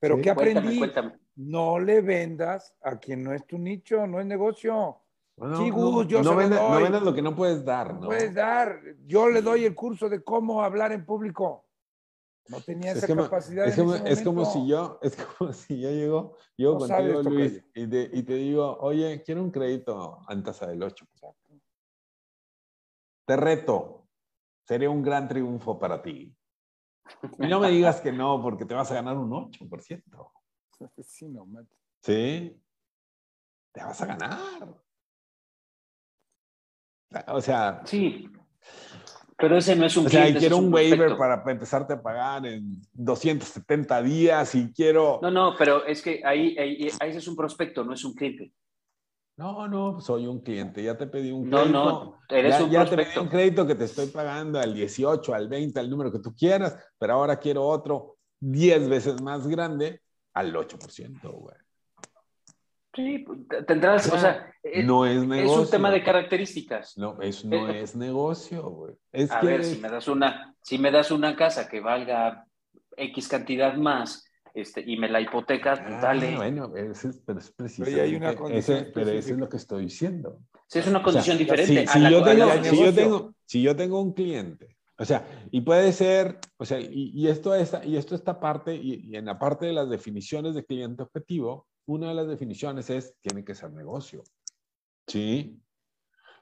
Pero 0.00 0.16
Sí. 0.16 0.22
¿qué 0.22 0.34
Cuéntame, 0.34 0.58
aprendí? 0.60 0.78
cuéntame. 0.78 1.12
No 1.36 1.78
le 1.78 2.00
vendas 2.00 2.74
a 2.82 2.98
quien 2.98 3.22
no 3.22 3.32
es 3.32 3.46
tu 3.46 3.58
nicho, 3.58 4.06
no 4.06 4.18
es 4.20 4.26
negocio. 4.26 4.98
Bueno, 5.36 5.56
Sí, 5.58 5.70
no, 5.70 6.02
yo 6.04 6.18
no, 6.18 6.30
se 6.40 6.48
lo 6.48 6.70
no 6.70 6.80
vendas 6.80 7.02
lo 7.02 7.12
que 7.12 7.22
no 7.22 7.34
puedes 7.34 7.64
dar, 7.64 7.94
¿no? 7.94 8.06
Puedes 8.06 8.34
dar. 8.34 8.80
Yo 9.06 9.28
le 9.28 9.42
doy 9.42 9.64
el 9.64 9.74
curso 9.74 10.08
de 10.08 10.22
cómo 10.22 10.62
hablar 10.62 10.92
en 10.92 11.04
público. 11.04 11.66
No 12.48 12.60
tenía 12.60 12.92
Es 12.92 13.02
esa 13.02 13.16
capacidad. 13.16 13.66
es 13.66 13.76
en 13.78 13.84
como- 13.84 13.94
ese 13.96 14.12
es 14.12 14.22
como 14.22 14.44
si 14.44 14.66
yo, 14.68 14.98
es 15.02 15.16
como 15.16 15.52
si 15.52 15.80
yo 15.80 15.90
llego, 15.90 16.36
No 16.58 16.78
contigo. 16.78 17.22
Luis, 17.22 17.64
y 17.74 17.86
te, 17.88 18.10
y 18.12 18.22
te 18.22 18.34
digo, 18.34 18.76
oye, 18.80 19.22
quiero 19.24 19.42
un 19.42 19.50
crédito 19.50 20.20
en 20.28 20.42
tasa 20.42 20.66
del 20.66 20.82
8. 20.82 21.06
Te 23.26 23.36
reto, 23.36 24.06
sería 24.68 24.90
un 24.90 25.02
gran 25.02 25.26
triunfo 25.26 25.78
para 25.78 26.02
ti. 26.02 26.36
Y 27.38 27.46
no 27.46 27.58
me 27.60 27.70
digas 27.70 28.00
que 28.00 28.12
no, 28.12 28.40
porque 28.42 28.64
te 28.66 28.74
vas 28.74 28.90
a 28.90 28.94
ganar 28.94 29.16
un 29.16 29.30
8%. 29.32 30.30
Sí, 31.02 31.28
no, 31.28 31.46
manches. 31.46 31.78
¿Sí? 32.02 32.60
Te 33.72 33.80
vas 33.82 34.00
a 34.02 34.06
ganar. 34.06 34.74
O 37.28 37.40
sea, 37.40 37.82
Sí. 37.84 38.28
Pero 39.36 39.56
ese 39.58 39.74
no 39.74 39.84
es 39.84 39.96
un 39.96 40.06
o 40.06 40.08
cliente, 40.08 40.38
quiero 40.38 40.58
un 40.58 40.72
waiver 40.72 41.16
para 41.16 41.42
empezarte 41.50 41.94
a 41.94 42.00
pagar 42.02 42.46
en 42.46 42.80
270 42.92 44.00
días 44.00 44.54
y 44.54 44.72
quiero... 44.72 45.18
No, 45.22 45.30
no, 45.30 45.54
pero 45.58 45.84
es 45.84 46.02
que 46.02 46.22
ahí, 46.24 46.56
ahí, 46.56 46.88
ahí 47.00 47.10
ese 47.10 47.18
es 47.18 47.26
un 47.26 47.34
prospecto, 47.34 47.82
no 47.84 47.92
es 47.94 48.04
un 48.04 48.14
cliente. 48.14 48.52
No, 49.36 49.66
no, 49.66 50.00
soy 50.00 50.28
un 50.28 50.40
cliente, 50.40 50.80
ya 50.84 50.96
te 50.96 51.08
pedí 51.08 51.32
un 51.32 51.50
No, 51.50 51.58
crédito. 51.62 51.72
no, 51.72 52.18
eres 52.28 52.58
ya, 52.58 52.64
un 52.64 52.70
ya 52.70 52.84
te 52.84 52.96
pedí 52.96 53.18
un 53.20 53.28
crédito 53.28 53.66
que 53.66 53.74
te 53.74 53.84
estoy 53.84 54.06
pagando 54.06 54.60
al 54.60 54.72
18, 54.72 55.34
al 55.34 55.48
20, 55.48 55.80
al 55.80 55.90
número 55.90 56.12
que 56.12 56.20
tú 56.20 56.32
quieras, 56.36 56.78
pero 56.96 57.14
ahora 57.14 57.36
quiero 57.40 57.66
otro 57.66 58.16
10 58.38 58.88
veces 58.88 59.20
más 59.20 59.48
grande 59.48 60.00
al 60.32 60.54
8%, 60.54 61.20
güey. 61.32 61.56
Sí, 62.94 63.24
tendrás, 63.66 64.10
o 64.12 64.18
sea, 64.18 64.52
es, 64.62 64.84
no 64.86 65.04
es 65.04 65.16
es 65.22 65.26
negocio. 65.26 65.62
un 65.62 65.70
tema 65.70 65.90
de 65.90 66.02
características. 66.04 66.96
No, 66.96 67.20
es, 67.20 67.44
no 67.44 67.68
Eh, 67.68 67.80
es 67.82 67.96
negocio, 67.96 68.62
güey. 68.70 68.94
Es 69.12 69.30
A 69.32 69.40
que 69.40 69.46
ver, 69.46 69.64
si 69.64 69.80
me 69.80 69.88
das 69.88 70.06
una, 70.08 70.54
si 70.62 70.78
me 70.78 70.90
das 70.92 71.10
una 71.10 71.34
casa 71.34 71.68
que 71.68 71.80
valga 71.80 72.46
X 72.96 73.28
cantidad 73.28 73.74
más, 73.74 74.24
este, 74.54 74.82
y 74.86 74.96
me 74.96 75.08
la 75.08 75.20
hipotecas, 75.20 75.80
Ah, 75.80 75.98
dale. 76.00 76.36
bueno, 76.36 76.72
ese 76.76 77.08
es, 77.08 77.20
pero 77.26 77.40
es 77.40 77.52
Pero 77.56 77.66
ahí 77.90 77.98
hay 77.98 78.14
una 78.14 78.34
precisamente, 78.34 78.36
condición 78.36 78.78
ese, 78.78 78.92
pero 78.92 79.10
eso 79.10 79.32
es 79.32 79.38
lo 79.38 79.48
que 79.48 79.56
estoy 79.56 79.82
diciendo. 79.84 80.38
Sí, 80.68 80.78
es 80.78 80.86
una 80.86 80.98
O 80.98 81.00
sea, 81.00 81.04
condición 81.04 81.38
diferente. 81.38 81.72
Si, 81.72 81.78
a 81.88 81.92
si 81.92 81.98
la- 81.98 82.10
yo 82.10 82.18
a 82.18 82.20
la 82.34 82.60
tengo, 82.62 82.64
si, 82.64 82.76
yo 82.84 82.94
tengo, 82.94 83.34
si 83.44 83.62
yo 83.62 83.74
tengo 83.76 84.00
un 84.00 84.12
cliente, 84.14 84.76
o 84.96 85.04
sea, 85.04 85.26
y 85.50 85.60
puede 85.62 85.92
ser, 85.92 86.38
o 86.56 86.64
sea, 86.64 86.78
y, 86.78 87.10
y 87.12 87.26
esto 87.26 87.52
está, 87.56 87.84
y 87.84 87.96
esto 87.96 88.14
está 88.14 88.38
parte, 88.38 88.76
y, 88.76 89.00
y 89.10 89.16
en 89.16 89.24
la 89.24 89.36
parte 89.40 89.66
de 89.66 89.72
las 89.72 89.90
definiciones 89.90 90.54
de 90.54 90.64
cliente 90.64 91.02
objetivo, 91.02 91.66
una 91.86 92.08
de 92.08 92.14
las 92.14 92.28
definiciones 92.28 92.88
es, 92.90 93.16
tiene 93.20 93.44
que 93.44 93.54
ser 93.54 93.72
negocio. 93.72 94.22
¿Sí? 95.06 95.60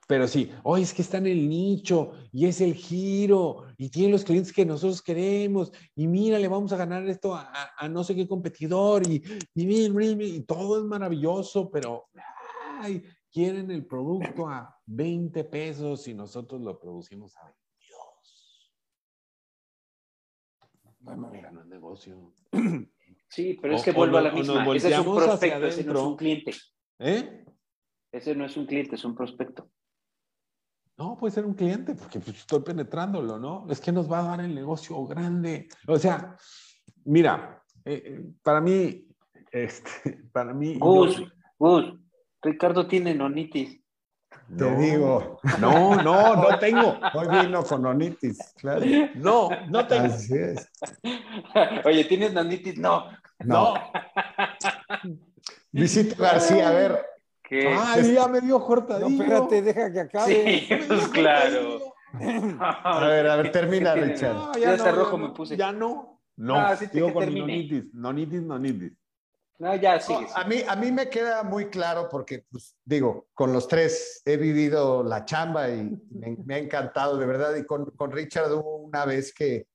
Pero 0.09 0.27
sí, 0.29 0.51
oye, 0.65 0.83
es 0.83 0.93
que 0.93 1.03
está 1.03 1.19
en 1.19 1.29
el 1.29 1.49
nicho 1.49 2.13
y 2.33 2.47
es 2.47 2.61
el 2.61 2.75
giro 2.75 3.67
y 3.79 3.89
tiene 3.89 4.11
los 4.13 4.25
clientes 4.25 4.53
que 4.53 4.67
nosotros 4.67 5.01
queremos 5.01 5.73
y 5.95 6.07
mira, 6.09 6.39
le 6.39 6.49
vamos 6.49 6.73
a 6.73 6.77
ganar 6.77 7.09
esto 7.09 7.35
a, 7.35 7.43
a- 7.53 7.71
a 7.79 7.89
no 7.89 8.03
sé 8.05 8.15
qué 8.15 8.27
competidor 8.27 9.07
y, 9.07 9.23
y, 9.55 9.65
mira, 9.67 9.93
mira, 9.95 10.17
mira, 10.17 10.37
y 10.37 10.43
todo 10.43 10.79
es 10.79 10.85
maravilloso, 10.85 11.71
pero 11.71 12.09
ay, 12.81 13.03
quieren 13.31 13.71
el 13.71 13.87
producto 13.87 14.49
a 14.49 14.77
20 14.87 15.45
pesos 15.45 16.07
y 16.09 16.15
nosotros 16.15 16.61
lo 16.61 16.79
producimos 16.79 17.37
a 17.37 17.45
22. 17.45 18.73
No 21.01 21.11
hay 21.13 21.17
manera. 21.17 21.51
No 21.53 21.61
es 21.61 21.67
negocio. 21.67 22.33
Sí, 23.33 23.57
pero 23.63 23.75
es 23.77 23.83
que 23.83 23.93
o 23.93 23.95
vuelvo 23.95 24.19
a 24.19 24.21
la 24.21 24.31
misma. 24.31 24.63
Ese 24.77 24.91
es 24.93 24.99
un 24.99 25.17
prospecto, 25.17 25.65
ese 25.67 25.85
no 25.85 25.93
es 25.95 26.01
un 26.01 26.17
cliente. 26.17 26.55
¿Eh? 26.99 27.47
Ese 28.13 28.35
no 28.35 28.45
es 28.45 28.55
un 28.59 28.67
cliente, 28.67 28.97
es 28.97 29.05
un 29.07 29.15
prospecto. 29.15 29.71
No, 30.99 31.17
puede 31.17 31.33
ser 31.33 31.47
un 31.47 31.55
cliente, 31.55 31.95
porque 31.95 32.21
pues, 32.21 32.37
estoy 32.37 32.61
penetrándolo, 32.61 33.39
¿no? 33.39 33.67
Es 33.71 33.81
que 33.81 33.91
nos 33.91 34.11
va 34.13 34.19
a 34.19 34.37
dar 34.37 34.41
el 34.43 34.55
negocio 34.55 35.03
grande. 35.07 35.67
O 35.87 35.97
sea, 35.99 36.37
mira, 37.07 37.65
eh, 37.87 38.03
eh, 38.05 38.25
para 38.43 38.61
mí, 38.61 39.07
este, 39.51 40.25
para 40.31 40.53
mí. 40.53 40.79
Gus, 40.79 41.17
yo- 41.17 41.27
Gus, 41.59 41.95
Ricardo 42.43 42.87
tiene 42.87 43.15
nonitis. 43.15 43.82
Te 44.49 44.65
No, 44.71 44.77
digo. 44.79 45.41
No, 45.61 45.95
no, 46.03 46.37
no 46.37 46.59
tengo. 46.59 46.99
Hoy 47.15 47.27
vino 47.43 47.63
con 47.65 47.87
onitis, 47.87 48.39
claro. 48.59 48.85
No, 49.15 49.49
no 49.69 49.87
tengo. 49.87 50.07
Así 50.13 50.35
es. 50.37 50.69
Oye, 51.85 52.05
¿tienes 52.05 52.33
nonitis? 52.35 52.77
No. 52.79 53.07
No. 53.41 53.75
Luisito 55.73 56.17
García, 56.23 56.69
a 56.69 56.73
ver, 56.73 57.05
¿Qué? 57.43 57.75
Ay, 57.79 58.15
ya 58.15 58.29
me 58.29 58.41
dio 58.41 58.59
No, 58.59 58.65
cortadillo. 58.67 59.23
espérate, 59.23 59.63
deja 59.63 59.93
que 59.93 60.01
acabe. 60.01 60.35
Sí, 60.35 60.69
pues 60.89 61.09
claro. 61.09 61.79
a 62.61 63.01
ver, 63.07 63.27
a 63.29 63.37
ver, 63.37 63.53
termina. 63.53 63.95
Richard. 63.97 64.35
No, 64.35 64.53
Ya 64.55 64.77
no, 64.77 64.93
rojo 64.93 65.13
ya 65.13 65.17
me 65.19 65.29
no, 65.29 65.35
puse. 65.35 65.57
Ya 65.57 65.73
no. 65.73 66.21
No, 66.37 66.57
Ah, 66.57 66.77
sí, 66.77 66.87
digo 66.93 67.13
con 67.13 67.21
mi 67.27 67.41
termine. 67.41 67.41
nonitis. 67.47 67.95
Nonitis, 67.95 68.43
nonitis. 68.43 68.93
No, 69.63 69.77
ya 69.77 70.01
sigue. 70.01 70.23
No, 70.23 70.35
a, 70.35 70.45
mí, 70.45 70.57
a 70.67 70.75
mí 70.75 70.91
me 70.91 71.09
queda 71.09 71.45
muy 71.45 71.67
claro 71.67 72.09
porque, 72.11 72.45
pues, 72.51 72.77
digo, 72.85 73.29
con 73.33 73.53
los 73.53 73.69
tres 73.69 74.21
he 74.25 74.37
vivido 74.37 75.05
la 75.05 75.25
chamba 75.25 75.71
y 75.71 75.89
me, 76.11 76.37
me 76.45 76.57
ha 76.57 76.59
encantado, 76.59 77.17
de 77.17 77.27
verdad. 77.27 77.55
Y 77.55 77.65
con, 77.65 77.85
con 77.93 78.11
Richard 78.11 78.51
hubo 78.51 78.79
una 78.79 79.05
vez 79.05 79.33
que, 79.33 79.69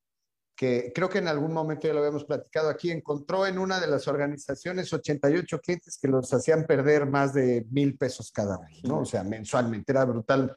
que 0.57 0.91
creo 0.93 1.07
que 1.07 1.19
en 1.19 1.29
algún 1.29 1.53
momento 1.53 1.87
ya 1.87 1.93
lo 1.93 1.99
habíamos 1.99 2.25
platicado 2.25 2.67
aquí, 2.67 2.91
encontró 2.91 3.47
en 3.47 3.57
una 3.57 3.79
de 3.79 3.87
las 3.87 4.09
organizaciones 4.09 4.91
88 4.91 5.61
clientes 5.61 5.97
que 5.97 6.09
los 6.09 6.33
hacían 6.33 6.65
perder 6.65 7.05
más 7.05 7.33
de 7.33 7.65
mil 7.71 7.97
pesos 7.97 8.29
cada 8.29 8.59
mes, 8.59 8.83
¿no? 8.83 8.99
O 8.99 9.05
sea, 9.05 9.23
mensualmente, 9.23 9.93
era 9.93 10.03
brutal 10.03 10.53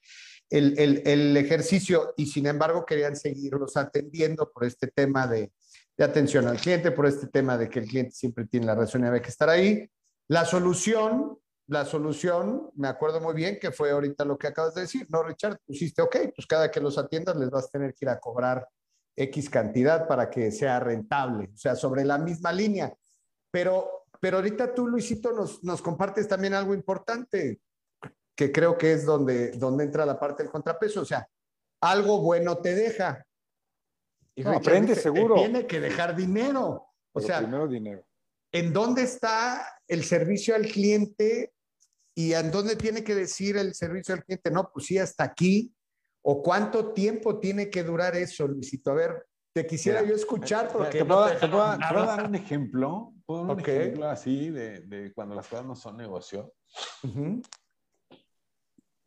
el, 0.49 0.77
el, 0.77 1.03
el 1.07 1.37
ejercicio 1.37 2.15
y 2.17 2.27
sin 2.27 2.47
embargo 2.49 2.85
querían 2.85 3.15
seguirlos 3.15 3.77
atendiendo 3.77 4.51
por 4.51 4.65
este 4.65 4.89
tema 4.89 5.29
de, 5.29 5.53
de 6.01 6.07
atención 6.07 6.49
al 6.49 6.57
cliente, 6.57 6.93
por 6.93 7.05
este 7.05 7.27
tema 7.27 7.59
de 7.59 7.69
que 7.69 7.81
el 7.81 7.87
cliente 7.87 8.13
siempre 8.13 8.47
tiene 8.47 8.65
la 8.65 8.75
razón 8.75 9.05
y 9.05 9.07
había 9.07 9.21
estar 9.21 9.51
ahí. 9.51 9.87
La 10.29 10.47
solución, 10.47 11.39
la 11.67 11.85
solución, 11.85 12.71
me 12.77 12.89
acuerdo 12.89 13.21
muy 13.21 13.35
bien 13.35 13.59
que 13.61 13.71
fue 13.71 13.91
ahorita 13.91 14.25
lo 14.25 14.39
que 14.39 14.47
acabas 14.47 14.75
de 14.75 14.81
decir, 14.81 15.07
¿no, 15.11 15.23
Richard? 15.23 15.59
Pusiste, 15.67 16.01
ok, 16.01 16.17
pues 16.35 16.47
cada 16.47 16.71
que 16.71 16.81
los 16.81 16.97
atiendas 16.97 17.37
les 17.37 17.51
vas 17.51 17.67
a 17.67 17.69
tener 17.69 17.93
que 17.93 18.07
ir 18.07 18.09
a 18.09 18.19
cobrar 18.19 18.67
X 19.15 19.51
cantidad 19.51 20.09
para 20.09 20.31
que 20.31 20.51
sea 20.51 20.81
rentable, 20.81 21.51
o 21.53 21.59
sea, 21.59 21.77
sobre 21.77 22.03
la 22.07 22.17
misma 22.17 22.51
línea. 22.51 22.97
Pero, 23.51 24.07
pero 24.21 24.39
ahorita 24.39 24.75
tú, 24.75 24.87
Luisito, 24.87 25.33
nos, 25.33 25.63
nos 25.63 25.83
compartes 25.83 26.27
también 26.27 26.55
algo 26.55 26.73
importante, 26.73 27.61
que 28.35 28.51
creo 28.51 28.79
que 28.79 28.95
es 28.95 29.05
donde, 29.05 29.51
donde 29.51 29.85
entra 29.85 30.07
la 30.07 30.19
parte 30.19 30.45
del 30.45 30.51
contrapeso, 30.51 31.03
o 31.03 31.05
sea, 31.05 31.29
algo 31.83 32.23
bueno 32.23 32.57
te 32.57 32.75
deja. 32.75 33.23
Y 34.35 34.43
No, 34.43 34.53
aprende 34.53 34.95
seguro. 34.95 35.35
"Te 35.35 35.41
Tiene 35.43 35.67
que 35.67 35.81
dejar 35.81 36.15
dinero. 36.17 36.87
O 37.13 37.15
Pero 37.15 37.27
sea, 37.27 37.39
primero 37.39 37.67
dinero. 37.69 38.07
¿en 38.53 38.73
dónde 38.73 39.03
está 39.03 39.67
el 39.89 40.05
servicio 40.05 40.55
al 40.55 40.67
cliente 40.67 41.53
y 42.17 42.33
en 42.33 42.51
dónde 42.51 42.77
tiene 42.77 43.03
que 43.05 43.15
decir 43.15 43.57
el 43.57 43.75
servicio 43.75 44.15
al 44.15 44.25
cliente? 44.25 44.51
No, 44.51 44.71
pues 44.73 44.87
sí, 44.87 44.99
hasta 44.99 45.25
aquí. 45.25 45.73
¿O 46.23 46.43
cuánto 46.43 46.93
tiempo 46.93 47.39
tiene 47.39 47.71
que 47.71 47.83
durar 47.83 48.15
eso, 48.15 48.47
Luisito? 48.47 48.91
A 48.91 48.95
ver, 48.95 49.27
te 49.55 49.67
quisiera 49.67 50.01
Mira, 50.03 50.11
yo 50.13 50.17
escuchar 50.17 50.71
porque 50.71 50.99
¿Te 50.99 51.05
no 51.05 51.15
puedo, 51.15 51.27
te 51.29 51.35
te 51.35 51.49
puedo- 51.49 51.71
dejaron 51.73 51.81
te 51.81 51.87
puedo 51.89 52.05
nada. 52.07 52.17
dar 52.17 52.27
un 52.29 52.35
ejemplo? 52.35 53.13
¿Puedo 53.27 53.47
dar 53.47 53.55
un 53.57 53.61
ejemplo 53.61 54.09
así 54.09 54.51
de, 54.51 54.81
de 54.83 55.13
cuando 55.15 55.35
las 55.35 55.47
cosas 55.49 55.65
no 55.67 55.75
son 55.75 55.97
negocio? 55.97 56.53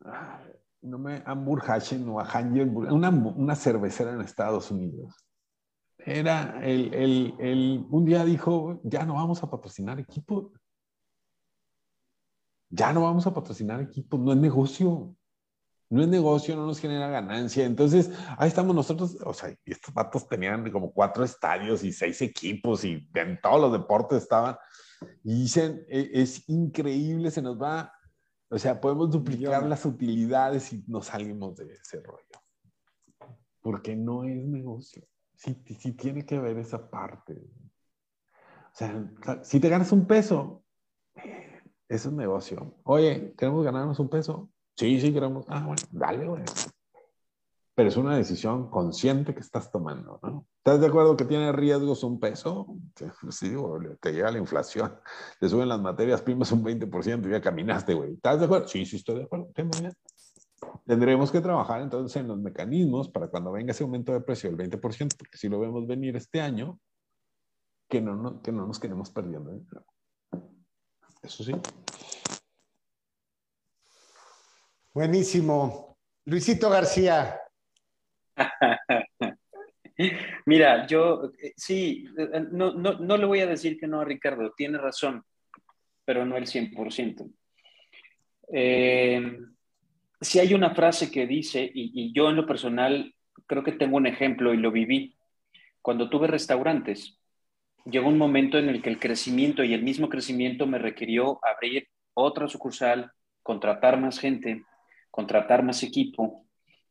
Ah, 0.04 0.42
no 0.84 0.98
me 0.98 1.22
Hamburg-Haschen 1.26 2.08
o 2.08 2.20
Anheuser- 2.20 2.92
una, 2.92 3.08
una 3.10 3.56
cervecera 3.56 4.12
en 4.12 4.20
Estados 4.20 4.70
Unidos. 4.70 5.26
Era 5.98 6.60
el, 6.64 6.92
el, 6.94 7.34
el- 7.38 7.86
un 7.90 8.04
día 8.04 8.24
dijo, 8.24 8.80
ya 8.84 9.04
no 9.04 9.14
vamos 9.14 9.42
a 9.42 9.50
patrocinar 9.50 9.98
equipo. 9.98 10.52
ya 12.70 12.92
no 12.92 13.02
vamos 13.02 13.26
a 13.26 13.32
patrocinar 13.32 13.80
equipos, 13.80 14.18
no 14.20 14.32
es 14.32 14.38
negocio. 14.38 15.16
No 15.90 16.02
es 16.02 16.08
negocio, 16.08 16.56
no 16.56 16.66
nos 16.66 16.80
genera 16.80 17.08
ganancia. 17.08 17.64
Entonces, 17.64 18.10
ahí 18.36 18.48
estamos 18.48 18.74
nosotros, 18.74 19.16
o 19.24 19.32
sea, 19.32 19.54
estos 19.64 19.94
vatos 19.94 20.26
tenían 20.26 20.68
como 20.72 20.90
cuatro 20.92 21.22
estadios 21.22 21.84
y 21.84 21.92
seis 21.92 22.20
equipos 22.22 22.84
y 22.84 23.06
en 23.14 23.38
todos 23.40 23.60
los 23.60 23.72
deportes 23.72 24.22
estaban. 24.22 24.56
Y 25.22 25.42
dicen, 25.42 25.84
e, 25.88 26.10
es 26.14 26.48
increíble, 26.48 27.30
se 27.30 27.42
nos 27.42 27.60
va, 27.60 27.92
o 28.54 28.58
sea, 28.58 28.80
podemos 28.80 29.10
duplicar 29.10 29.66
las 29.66 29.84
utilidades 29.84 30.72
y 30.72 30.84
nos 30.86 31.06
salimos 31.06 31.56
de 31.56 31.72
ese 31.72 32.00
rollo. 32.00 32.22
Porque 33.60 33.96
no 33.96 34.22
es 34.22 34.44
negocio. 34.46 35.02
Sí, 35.34 35.60
sí 35.76 35.92
tiene 35.94 36.24
que 36.24 36.38
ver 36.38 36.56
esa 36.58 36.88
parte. 36.88 37.32
O 37.32 38.76
sea, 38.76 39.10
si 39.42 39.58
te 39.58 39.68
ganas 39.68 39.90
un 39.90 40.06
peso, 40.06 40.62
eso 41.88 42.08
es 42.08 42.14
negocio. 42.14 42.76
Oye, 42.84 43.34
¿queremos 43.36 43.64
ganarnos 43.64 43.98
un 43.98 44.08
peso? 44.08 44.48
Sí, 44.76 45.00
sí, 45.00 45.12
queremos. 45.12 45.44
Ah, 45.48 45.64
bueno, 45.66 45.82
dale, 45.90 46.24
güey. 46.24 46.44
Pero 47.74 47.88
es 47.88 47.96
una 47.96 48.16
decisión 48.16 48.70
consciente 48.70 49.34
que 49.34 49.40
estás 49.40 49.70
tomando, 49.70 50.20
¿no? 50.22 50.46
¿Estás 50.58 50.80
de 50.80 50.86
acuerdo 50.86 51.16
que 51.16 51.24
tiene 51.24 51.50
riesgos 51.50 52.04
un 52.04 52.20
peso? 52.20 52.76
Sí, 53.30 53.54
güey, 53.54 53.96
te 54.00 54.12
llega 54.12 54.30
la 54.30 54.38
inflación, 54.38 54.94
te 55.40 55.48
suben 55.48 55.68
las 55.68 55.80
materias 55.80 56.22
primas 56.22 56.52
un 56.52 56.64
20% 56.64 57.26
y 57.26 57.30
ya 57.30 57.40
caminaste, 57.40 57.94
güey. 57.94 58.14
¿Estás 58.14 58.38
de 58.38 58.46
acuerdo? 58.46 58.68
Sí, 58.68 58.86
sí, 58.86 58.96
estoy 58.96 59.16
de 59.16 59.24
acuerdo. 59.24 59.50
Tendremos 60.86 61.32
que 61.32 61.40
trabajar 61.40 61.82
entonces 61.82 62.16
en 62.20 62.28
los 62.28 62.38
mecanismos 62.38 63.08
para 63.08 63.28
cuando 63.28 63.50
venga 63.50 63.72
ese 63.72 63.82
aumento 63.82 64.12
de 64.12 64.20
precio 64.20 64.50
del 64.50 64.70
20%, 64.70 65.16
porque 65.16 65.36
si 65.36 65.48
lo 65.48 65.58
vemos 65.58 65.86
venir 65.86 66.16
este 66.16 66.40
año, 66.40 66.78
que 67.88 68.00
no, 68.00 68.14
no, 68.14 68.40
que 68.40 68.52
no 68.52 68.66
nos 68.66 68.78
quedemos 68.78 69.10
perdiendo. 69.10 69.50
Eso 71.22 71.42
sí. 71.42 71.52
Buenísimo. 74.92 75.98
Luisito 76.24 76.70
García. 76.70 77.40
Mira, 80.46 80.86
yo 80.86 81.30
eh, 81.38 81.52
sí, 81.56 82.06
eh, 82.18 82.44
no, 82.50 82.72
no, 82.72 83.16
le 83.16 83.24
voy 83.26 83.40
a 83.40 83.46
decir 83.46 83.78
que 83.78 83.86
no 83.86 84.00
a 84.00 84.04
Ricardo, 84.04 84.52
tiene 84.56 84.78
razón, 84.78 85.24
pero 86.04 86.26
no 86.26 86.36
el 86.36 86.46
100%. 86.46 87.30
Eh, 88.52 89.38
si 90.20 90.38
hay 90.40 90.54
una 90.54 90.74
frase 90.74 91.10
que 91.10 91.26
dice, 91.26 91.70
y, 91.72 92.12
yo 92.12 92.30
en 92.30 92.36
lo 92.36 92.46
personal 92.46 93.14
creo 93.46 93.62
que 93.62 93.72
tengo 93.72 93.96
un 93.96 94.06
ejemplo 94.06 94.52
y 94.52 94.56
lo 94.56 94.72
viví, 94.72 95.16
cuando 95.80 96.08
tuve 96.08 96.26
restaurantes, 96.26 97.18
llegó 97.84 98.08
un 98.08 98.18
momento 98.18 98.58
en 98.58 98.68
el 98.68 98.82
que 98.82 98.90
el 98.90 98.98
crecimiento 98.98 99.62
y 99.62 99.74
el 99.74 99.82
mismo 99.82 100.08
crecimiento 100.08 100.66
me 100.66 100.78
requirió 100.78 101.38
abrir 101.44 101.88
otra 102.14 102.48
sucursal, 102.48 103.12
contratar 103.42 104.00
más 104.00 104.18
gente, 104.18 104.64
contratar 105.10 105.62
más 105.62 105.82
equipo, 105.82 106.43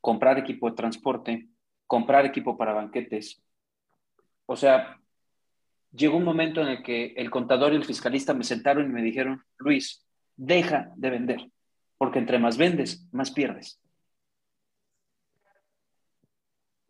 comprar 0.03 0.37
equipo 0.37 0.69
de 0.69 0.75
transporte, 0.75 1.47
comprar 1.87 2.25
equipo 2.25 2.57
para 2.57 2.73
banquetes. 2.73 3.41
O 4.45 4.57
sea, 4.57 4.99
llegó 5.93 6.17
un 6.17 6.25
momento 6.25 6.59
en 6.61 6.67
el 6.67 6.83
que 6.83 7.13
el 7.15 7.31
contador 7.31 7.71
y 7.71 7.77
el 7.77 7.85
fiscalista 7.85 8.33
me 8.33 8.43
sentaron 8.43 8.85
y 8.85 8.89
me 8.89 9.01
dijeron, 9.01 9.41
Luis, 9.57 10.05
deja 10.35 10.91
de 10.97 11.09
vender, 11.09 11.51
porque 11.97 12.19
entre 12.19 12.39
más 12.39 12.57
vendes, 12.57 13.07
más 13.13 13.31
pierdes. 13.31 13.79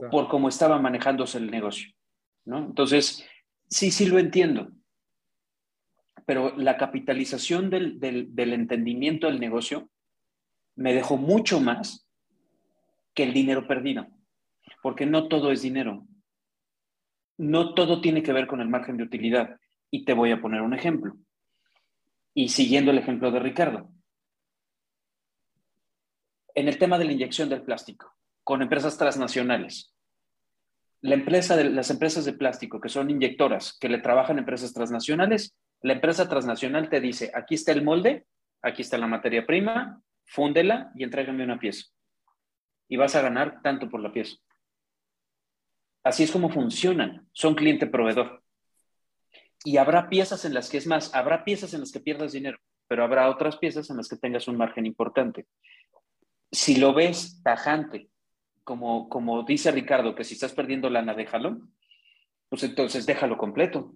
Por 0.09 0.27
cómo 0.27 0.49
estaba 0.49 0.79
manejándose 0.79 1.37
el 1.37 1.51
negocio. 1.51 1.93
¿no? 2.45 2.57
Entonces, 2.57 3.25
Sí, 3.73 3.89
sí 3.89 4.05
lo 4.05 4.19
entiendo. 4.19 4.71
Pero 6.27 6.55
la 6.55 6.77
capitalización 6.77 7.71
del, 7.71 7.97
entendimiento 8.37 9.25
del 9.25 9.39
negocio 9.39 9.89
me 10.75 10.93
dejó 10.93 11.17
mucho 11.17 11.59
más 11.59 12.02
que 13.13 13.23
el 13.23 13.33
dinero 13.33 13.67
perdido. 13.67 14.07
Porque 14.81 15.05
no 15.05 15.27
todo 15.27 15.51
es 15.51 15.61
dinero. 15.61 16.05
No 17.37 17.73
todo 17.73 18.01
tiene 18.01 18.23
que 18.23 18.33
ver 18.33 18.47
con 18.47 18.61
el 18.61 18.69
margen 18.69 18.97
de 18.97 19.03
utilidad. 19.03 19.59
Y 19.89 20.05
te 20.05 20.13
voy 20.13 20.31
a 20.31 20.41
poner 20.41 20.61
un 20.61 20.73
ejemplo. 20.73 21.15
Y 22.33 22.49
siguiendo 22.49 22.91
el 22.91 22.97
ejemplo 22.97 23.31
de 23.31 23.39
Ricardo. 23.39 23.89
En 26.55 26.67
el 26.67 26.77
tema 26.77 26.97
de 26.97 27.05
la 27.05 27.13
inyección 27.13 27.49
del 27.49 27.63
plástico, 27.63 28.13
con 28.43 28.61
empresas 28.61 28.97
transnacionales, 28.97 29.93
la 31.01 31.15
empresa 31.15 31.61
las 31.63 31.89
empresas 31.89 32.23
de 32.25 32.33
plástico 32.33 32.79
que 32.79 32.89
son 32.89 33.09
inyectoras, 33.09 33.77
que 33.79 33.89
le 33.89 33.97
trabajan 33.97 34.37
empresas 34.37 34.73
transnacionales, 34.73 35.55
la 35.81 35.93
empresa 35.93 36.29
transnacional 36.29 36.89
te 36.89 37.01
dice, 37.01 37.29
aquí 37.33 37.55
está 37.55 37.73
el 37.73 37.83
molde, 37.83 38.25
aquí 38.61 38.83
está 38.83 38.97
la 38.97 39.07
materia 39.07 39.45
prima, 39.45 40.01
fúndela 40.25 40.91
y 40.95 41.03
entrégame 41.03 41.43
una 41.43 41.59
pieza. 41.59 41.87
Y 42.93 42.95
vas 42.95 43.15
a 43.15 43.23
ganar 43.23 43.59
tanto 43.63 43.89
por 43.89 44.01
la 44.01 44.13
pieza. 44.13 44.37
Así 46.03 46.21
es 46.21 46.31
como 46.31 46.51
funcionan, 46.51 47.27
son 47.33 47.55
cliente 47.55 47.87
proveedor. 47.87 48.43
Y 49.65 49.77
habrá 49.77 50.09
piezas 50.09 50.45
en 50.45 50.53
las 50.53 50.69
que 50.69 50.77
es 50.77 50.85
más, 50.85 51.11
habrá 51.15 51.43
piezas 51.43 51.73
en 51.73 51.79
las 51.79 51.91
que 51.91 52.01
pierdas 52.01 52.33
dinero, 52.33 52.59
pero 52.87 53.03
habrá 53.03 53.31
otras 53.31 53.57
piezas 53.57 53.89
en 53.89 53.97
las 53.97 54.07
que 54.07 54.17
tengas 54.17 54.47
un 54.47 54.57
margen 54.57 54.85
importante. 54.85 55.47
Si 56.51 56.75
lo 56.75 56.93
ves 56.93 57.41
tajante 57.41 58.11
como, 58.63 59.09
como 59.09 59.41
dice 59.41 59.71
Ricardo, 59.71 60.13
que 60.13 60.23
si 60.23 60.35
estás 60.35 60.53
perdiendo 60.53 60.87
lana, 60.91 61.15
déjalo, 61.15 61.61
pues 62.47 62.61
entonces 62.61 63.07
déjalo 63.07 63.39
completo. 63.39 63.95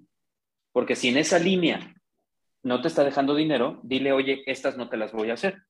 Porque 0.71 0.95
si 0.95 1.09
en 1.09 1.17
esa 1.17 1.37
línea 1.37 1.93
no 2.63 2.81
te 2.81 2.87
está 2.87 3.03
dejando 3.03 3.35
dinero, 3.35 3.79
dile, 3.83 4.11
oye, 4.11 4.41
estas 4.47 4.75
no 4.75 4.89
te 4.89 4.97
las 4.97 5.11
voy 5.11 5.29
a 5.29 5.35
hacer, 5.35 5.61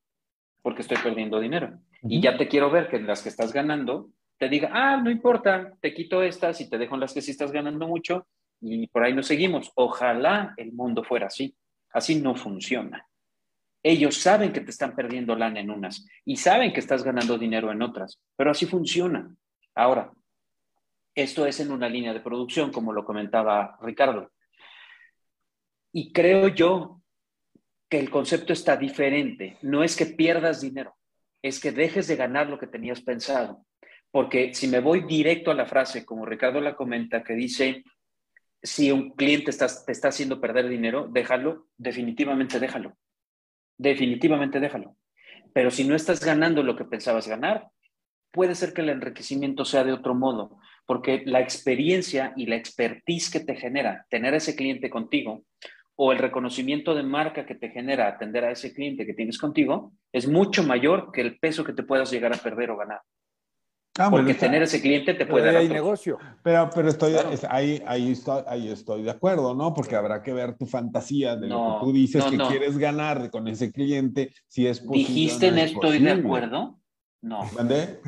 porque 0.62 0.80
estoy 0.80 0.96
perdiendo 0.96 1.40
dinero. 1.40 1.78
Y 2.02 2.20
ya 2.20 2.36
te 2.36 2.48
quiero 2.48 2.70
ver 2.70 2.88
que 2.88 2.96
en 2.96 3.06
las 3.06 3.22
que 3.22 3.28
estás 3.28 3.52
ganando, 3.52 4.10
te 4.38 4.48
diga, 4.48 4.70
ah, 4.72 4.96
no 4.96 5.10
importa, 5.10 5.72
te 5.80 5.92
quito 5.92 6.22
estas 6.22 6.60
y 6.60 6.70
te 6.70 6.78
dejo 6.78 6.94
en 6.94 7.00
las 7.00 7.12
que 7.12 7.22
sí 7.22 7.32
estás 7.32 7.50
ganando 7.50 7.88
mucho 7.88 8.26
y 8.60 8.86
por 8.88 9.02
ahí 9.02 9.12
nos 9.12 9.26
seguimos. 9.26 9.72
Ojalá 9.74 10.54
el 10.56 10.72
mundo 10.72 11.04
fuera 11.04 11.26
así. 11.26 11.56
Así 11.90 12.20
no 12.20 12.34
funciona. 12.34 13.06
Ellos 13.82 14.16
saben 14.16 14.52
que 14.52 14.60
te 14.60 14.70
están 14.70 14.94
perdiendo 14.94 15.34
lana 15.34 15.60
en 15.60 15.70
unas 15.70 16.06
y 16.24 16.36
saben 16.36 16.72
que 16.72 16.80
estás 16.80 17.02
ganando 17.02 17.38
dinero 17.38 17.70
en 17.72 17.82
otras, 17.82 18.20
pero 18.36 18.50
así 18.50 18.66
funciona. 18.66 19.34
Ahora, 19.74 20.12
esto 21.14 21.46
es 21.46 21.60
en 21.60 21.70
una 21.70 21.88
línea 21.88 22.12
de 22.12 22.20
producción, 22.20 22.70
como 22.70 22.92
lo 22.92 23.04
comentaba 23.04 23.78
Ricardo. 23.80 24.32
Y 25.92 26.12
creo 26.12 26.48
yo 26.48 27.00
que 27.88 27.98
el 27.98 28.10
concepto 28.10 28.52
está 28.52 28.76
diferente. 28.76 29.58
No 29.62 29.82
es 29.82 29.96
que 29.96 30.06
pierdas 30.06 30.60
dinero, 30.60 30.97
es 31.42 31.60
que 31.60 31.72
dejes 31.72 32.06
de 32.06 32.16
ganar 32.16 32.48
lo 32.48 32.58
que 32.58 32.66
tenías 32.66 33.00
pensado. 33.00 33.64
Porque 34.10 34.54
si 34.54 34.68
me 34.68 34.80
voy 34.80 35.04
directo 35.04 35.50
a 35.50 35.54
la 35.54 35.66
frase, 35.66 36.04
como 36.04 36.26
Ricardo 36.26 36.60
la 36.60 36.74
comenta, 36.74 37.22
que 37.22 37.34
dice, 37.34 37.84
si 38.62 38.90
un 38.90 39.10
cliente 39.10 39.52
te 39.52 39.92
está 39.92 40.08
haciendo 40.08 40.40
perder 40.40 40.68
dinero, 40.68 41.08
déjalo, 41.10 41.68
definitivamente 41.76 42.58
déjalo 42.58 42.96
definitivamente 43.78 44.60
déjalo. 44.60 44.96
Pero 45.54 45.70
si 45.70 45.84
no 45.84 45.94
estás 45.94 46.20
ganando 46.20 46.62
lo 46.62 46.76
que 46.76 46.84
pensabas 46.84 47.26
ganar, 47.26 47.68
puede 48.30 48.54
ser 48.54 48.74
que 48.74 48.82
el 48.82 48.90
enriquecimiento 48.90 49.64
sea 49.64 49.84
de 49.84 49.92
otro 49.92 50.14
modo, 50.14 50.58
porque 50.84 51.22
la 51.24 51.40
experiencia 51.40 52.34
y 52.36 52.46
la 52.46 52.56
expertise 52.56 53.30
que 53.30 53.40
te 53.40 53.54
genera 53.54 54.06
tener 54.10 54.34
ese 54.34 54.54
cliente 54.54 54.90
contigo 54.90 55.44
o 56.00 56.12
el 56.12 56.18
reconocimiento 56.18 56.94
de 56.94 57.02
marca 57.02 57.44
que 57.44 57.56
te 57.56 57.70
genera 57.70 58.06
atender 58.06 58.44
a 58.44 58.52
ese 58.52 58.72
cliente 58.72 59.04
que 59.04 59.14
tienes 59.14 59.36
contigo 59.36 59.92
es 60.12 60.28
mucho 60.28 60.62
mayor 60.62 61.10
que 61.12 61.20
el 61.20 61.40
peso 61.40 61.64
que 61.64 61.72
te 61.72 61.82
puedas 61.82 62.12
llegar 62.12 62.32
a 62.32 62.36
perder 62.36 62.70
o 62.70 62.76
ganar. 62.76 63.00
Ah, 63.98 64.08
Porque 64.08 64.34
tener 64.34 64.62
ese 64.62 64.80
cliente 64.80 65.14
te 65.14 65.26
puede 65.26 65.52
dar. 65.52 65.64
negocio. 65.64 66.16
Pero, 66.44 66.70
pero 66.72 66.88
estoy, 66.88 67.16
ahí, 67.50 67.82
ahí, 67.84 68.12
estoy, 68.12 68.44
ahí 68.46 68.68
estoy 68.68 69.02
de 69.02 69.10
acuerdo, 69.10 69.56
¿no? 69.56 69.74
Porque 69.74 69.96
habrá 69.96 70.22
que 70.22 70.32
ver 70.32 70.56
tu 70.56 70.66
fantasía 70.66 71.34
de 71.34 71.48
lo 71.48 71.80
que 71.80 71.86
tú 71.86 71.92
dices 71.92 72.24
que 72.26 72.38
quieres 72.38 72.78
ganar 72.78 73.28
con 73.28 73.48
ese 73.48 73.72
cliente, 73.72 74.32
si 74.46 74.68
es 74.68 74.78
posible. 74.78 75.08
¿Dijiste 75.08 75.48
en 75.48 75.58
eso 75.58 75.74
estoy 75.74 75.98
de 75.98 76.12
acuerdo? 76.12 76.78
No. 77.22 77.40
¿Mandé? 77.56 78.00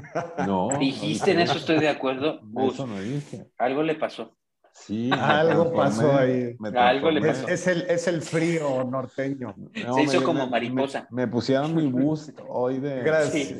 No. 0.46 0.68
¿Dijiste 0.78 1.32
en 1.32 1.40
eso 1.40 1.58
estoy 1.58 1.80
de 1.80 1.88
acuerdo? 1.88 2.40
eso 2.72 2.86
no 2.86 3.00
dije. 3.00 3.50
Algo 3.58 3.82
le 3.82 3.96
pasó. 3.96 4.36
Sí, 4.72 5.10
algo 5.12 5.72
pasó 5.72 6.16
ahí. 6.16 6.56
Algo 6.74 7.10
le 7.10 7.20
pasó. 7.20 7.48
Es, 7.48 7.66
el, 7.66 7.82
es 7.82 8.06
el 8.08 8.22
frío 8.22 8.84
norteño. 8.84 9.54
Se 9.74 10.02
hizo 10.02 10.24
como 10.24 10.46
mariposa. 10.46 11.06
Me, 11.10 11.26
pusieron 11.28 11.74
mi 11.74 11.86
boost 11.86 12.38
hoy 12.48 12.78
de. 12.78 13.02
Gracias. 13.02 13.54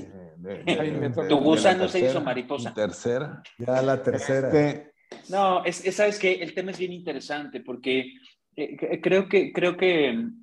tu 1.29 1.37
gusano 1.39 1.89
se 1.89 2.01
hizo 2.01 2.21
mariposa. 2.21 2.73
Tercera. 2.73 3.43
Ya 3.59 3.83
la 3.83 4.03
tercera. 4.03 4.49
Este, 4.49 4.93
no, 5.29 5.65
es, 5.65 5.83
sabes 5.95 6.19
que 6.19 6.35
el 6.35 6.55
tema 6.55 6.71
es 6.71 6.79
bien 6.79 6.93
interesante 6.93 7.61
porque 7.61 8.13
eh, 8.57 9.01
creo 9.01 9.29
que 9.29 9.53
creo 9.53 9.77
que 9.77 10.13
mm, 10.13 10.41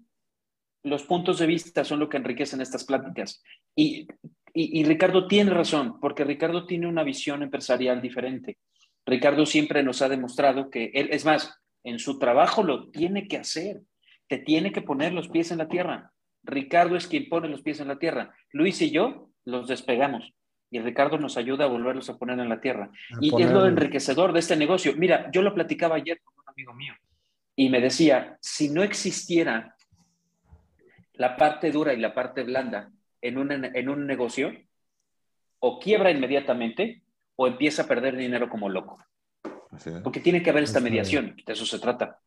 los 0.84 1.04
puntos 1.04 1.40
de 1.40 1.46
vista 1.46 1.84
son 1.84 2.00
lo 2.00 2.10
que 2.10 2.18
enriquecen 2.18 2.62
estas 2.62 2.84
pláticas. 2.84 3.44
Y, 3.76 4.08
y, 4.54 4.84
Ricardo 4.86 5.28
tiene 5.28 5.52
razón, 5.52 6.00
porque 6.00 6.24
Ricardo 6.24 6.66
tiene 6.66 6.88
una 6.88 7.04
visión 7.04 7.44
empresarial 7.44 8.02
diferente. 8.02 8.58
Ricardo 9.08 9.48
siempre 9.48 9.82
nos 9.82 10.04
ha 10.04 10.10
demostrado 10.10 10.70
que 10.70 10.92
él, 10.94 11.10
es 11.12 11.26
más, 11.26 11.60
en 11.84 11.98
su 11.98 12.20
trabajo 12.20 12.62
lo 12.62 12.92
tiene 12.92 13.28
que 13.28 13.38
hacer, 13.38 13.82
te 14.28 14.38
tiene 14.38 14.72
que 14.72 14.84
poner 14.84 15.14
los 15.14 15.30
pies 15.30 15.50
en 15.50 15.58
la 15.58 15.68
tierra 15.68 16.14
Ricardo 16.48 16.96
es 16.96 17.08
quien 17.08 17.30
pone 17.30 17.50
los 17.50 17.62
pies 17.62 17.80
en 17.82 17.90
la 17.90 18.00
tierra. 18.00 18.34
Luis 18.52 18.82
y 18.82 18.90
yo 18.90 19.30
los 19.46 19.68
despegamos 19.68 20.34
y 20.72 20.80
Ricardo 20.80 21.18
nos 21.18 21.38
ayuda 21.38 21.66
a 21.66 21.70
volverlos 21.70 22.10
a 22.10 22.18
poner 22.18 22.40
en 22.40 22.50
la 22.50 22.60
tierra. 22.60 22.90
y 23.22 23.30
es 23.42 23.52
lo 23.52 23.68
enriquecedor 23.68 24.34
de 24.34 24.40
este 24.40 24.56
negocio. 24.56 24.94
Mira, 24.96 25.30
yo 25.32 25.42
lo 25.42 25.54
platicaba 25.54 25.96
ayer 25.96 26.20
con 26.22 26.34
un 26.36 26.50
amigo 26.50 26.74
mío 26.74 26.94
y 27.56 27.70
me 27.70 27.82
decía, 27.82 28.38
si 28.42 28.70
no 28.70 28.84
existiera 28.84 29.76
la 31.14 31.36
parte 31.36 31.72
dura 31.72 31.94
y 31.94 32.00
la 32.00 32.14
parte 32.14 32.44
blanda 32.44 32.92
en 33.22 33.38
un, 33.38 33.52
en 33.52 33.90
un 33.90 34.06
negocio, 34.06 34.54
o 35.60 35.80
quiebra 35.80 36.12
inmediatamente 36.12 37.02
o 37.38 37.48
empieza 37.48 37.84
a 37.84 37.88
perder 37.88 38.18
dinero 38.18 38.50
como 38.50 38.68
loco. 38.68 38.98
Porque 40.04 40.20
tiene 40.20 40.42
que 40.42 40.50
haber 40.50 40.64
esta 40.64 40.80
mediación, 40.80 41.36
de 41.46 41.54
eso 41.54 41.66
se 41.66 41.80
trata. 41.80 42.20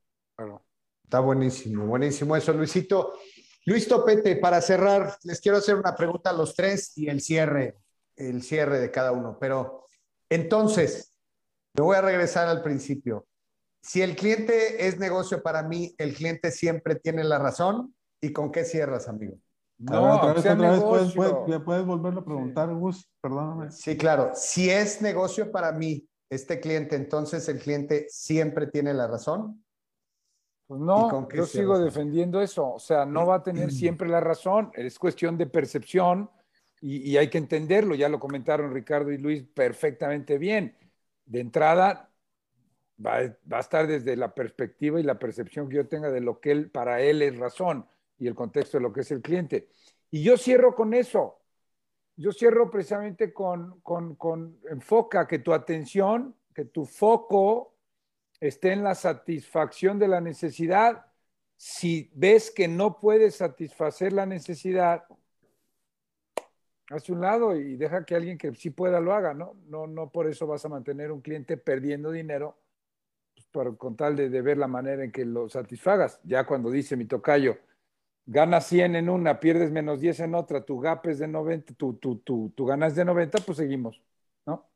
Está 1.04 1.20
buenísimo, 1.20 1.86
buenísimo 1.86 2.36
eso, 2.36 2.52
Luisito. 2.52 3.18
Luis 3.66 3.88
Topete, 3.88 4.36
para 4.36 4.61
cerrar, 4.61 5.16
les 5.24 5.40
quiero 5.40 5.58
hacer 5.58 5.74
una 5.74 5.94
pregunta 5.94 6.30
a 6.30 6.32
los 6.32 6.54
tres 6.54 6.96
y 6.96 7.08
el 7.08 7.20
cierre, 7.20 7.76
el 8.16 8.42
cierre 8.42 8.78
de 8.78 8.90
cada 8.90 9.12
uno. 9.12 9.36
Pero 9.38 9.84
entonces, 10.28 11.12
me 11.74 11.82
voy 11.82 11.96
a 11.96 12.02
regresar 12.02 12.48
al 12.48 12.62
principio. 12.62 13.26
Si 13.82 14.02
el 14.02 14.14
cliente 14.14 14.86
es 14.86 14.98
negocio 14.98 15.42
para 15.42 15.62
mí, 15.62 15.94
el 15.98 16.14
cliente 16.14 16.50
siempre 16.50 16.94
tiene 16.94 17.24
la 17.24 17.38
razón. 17.38 17.94
¿Y 18.20 18.32
con 18.32 18.52
qué 18.52 18.64
cierras, 18.64 19.08
amigo? 19.08 19.38
No, 19.80 20.16
otra 20.16 20.34
vez, 20.34 20.44
otra 20.44 20.70
vez 20.72 20.82
puedes, 20.82 21.14
puedes, 21.14 21.62
puedes, 21.62 21.86
volverlo 21.86 22.20
a 22.20 22.24
preguntar, 22.24 22.68
Gus, 22.74 23.10
perdóname. 23.22 23.70
Sí, 23.70 23.96
claro. 23.96 24.32
Si 24.34 24.68
es 24.68 25.00
negocio 25.00 25.50
para 25.50 25.72
mí, 25.72 26.06
este 26.28 26.60
cliente, 26.60 26.96
entonces 26.96 27.48
el 27.48 27.58
cliente 27.58 28.06
siempre 28.10 28.66
tiene 28.66 28.92
la 28.92 29.06
razón. 29.06 29.64
Pues 30.66 30.80
no, 30.80 31.26
yo 31.30 31.46
sigo 31.46 31.78
defendiendo 31.78 32.42
eso. 32.42 32.74
O 32.74 32.78
sea, 32.78 33.06
no 33.06 33.26
va 33.26 33.36
a 33.36 33.42
tener 33.42 33.72
siempre 33.72 34.06
la 34.06 34.20
razón. 34.20 34.70
Es 34.74 34.98
cuestión 34.98 35.38
de 35.38 35.46
percepción 35.46 36.30
y, 36.82 37.10
y, 37.10 37.16
hay 37.16 37.30
que 37.30 37.38
entenderlo. 37.38 37.94
Ya 37.94 38.10
lo 38.10 38.20
comentaron 38.20 38.74
Ricardo 38.74 39.10
y 39.10 39.16
Luis 39.16 39.44
perfectamente 39.44 40.36
bien. 40.36 40.76
De 41.24 41.40
entrada, 41.40 42.10
va, 43.04 43.20
va 43.50 43.56
a 43.56 43.60
estar 43.60 43.86
desde 43.86 44.14
la 44.14 44.34
perspectiva 44.34 45.00
y 45.00 45.04
la 45.04 45.18
percepción 45.18 45.70
que 45.70 45.76
yo 45.76 45.88
tenga 45.88 46.10
de 46.10 46.20
lo 46.20 46.38
que 46.38 46.50
él, 46.50 46.70
para 46.70 47.00
él 47.00 47.22
es 47.22 47.38
razón 47.38 47.86
y 48.20 48.28
el 48.28 48.34
contexto 48.34 48.78
de 48.78 48.82
lo 48.82 48.92
que 48.92 49.00
es 49.00 49.10
el 49.10 49.22
cliente. 49.22 49.68
Y 50.10 50.22
yo 50.22 50.36
cierro 50.36 50.74
con 50.76 50.94
eso. 50.94 51.40
Yo 52.16 52.32
cierro 52.32 52.70
precisamente 52.70 53.32
con, 53.32 53.80
con, 53.80 54.14
con 54.14 54.60
enfoca 54.70 55.26
que 55.26 55.38
tu 55.38 55.54
atención, 55.54 56.36
que 56.54 56.66
tu 56.66 56.84
foco 56.84 57.74
esté 58.38 58.72
en 58.72 58.84
la 58.84 58.94
satisfacción 58.94 59.98
de 59.98 60.08
la 60.08 60.20
necesidad. 60.20 61.06
Si 61.56 62.10
ves 62.14 62.50
que 62.50 62.68
no 62.68 63.00
puedes 63.00 63.36
satisfacer 63.36 64.12
la 64.12 64.26
necesidad, 64.26 65.04
haz 66.90 67.08
un 67.08 67.22
lado 67.22 67.56
y 67.56 67.76
deja 67.76 68.04
que 68.04 68.14
alguien 68.14 68.36
que 68.36 68.54
sí 68.54 68.68
pueda 68.68 69.00
lo 69.00 69.14
haga, 69.14 69.32
¿no? 69.32 69.54
No, 69.66 69.86
no 69.86 70.10
por 70.10 70.26
eso 70.26 70.46
vas 70.46 70.64
a 70.66 70.68
mantener 70.68 71.10
un 71.12 71.22
cliente 71.22 71.56
perdiendo 71.56 72.10
dinero, 72.10 72.58
pues, 73.34 73.46
por, 73.46 73.78
con 73.78 73.96
tal 73.96 74.16
de 74.16 74.42
ver 74.42 74.58
la 74.58 74.68
manera 74.68 75.04
en 75.04 75.12
que 75.12 75.24
lo 75.24 75.48
satisfagas. 75.48 76.20
Ya 76.24 76.44
cuando 76.44 76.70
dice 76.70 76.96
mi 76.96 77.06
tocayo, 77.06 77.56
ganas 78.26 78.66
100 78.66 78.96
en 78.96 79.08
una, 79.08 79.40
pierdes 79.40 79.70
menos 79.70 80.00
10 80.00 80.20
en 80.20 80.34
otra, 80.34 80.64
tu 80.64 80.80
gap 80.80 81.06
es 81.06 81.18
de 81.18 81.28
90, 81.28 81.74
tu, 81.74 81.94
tu, 81.94 82.16
tu, 82.18 82.50
tu 82.50 82.66
ganas 82.66 82.94
de 82.94 83.04
90, 83.04 83.38
pues 83.38 83.58
seguimos, 83.58 84.00
¿no? 84.46 84.68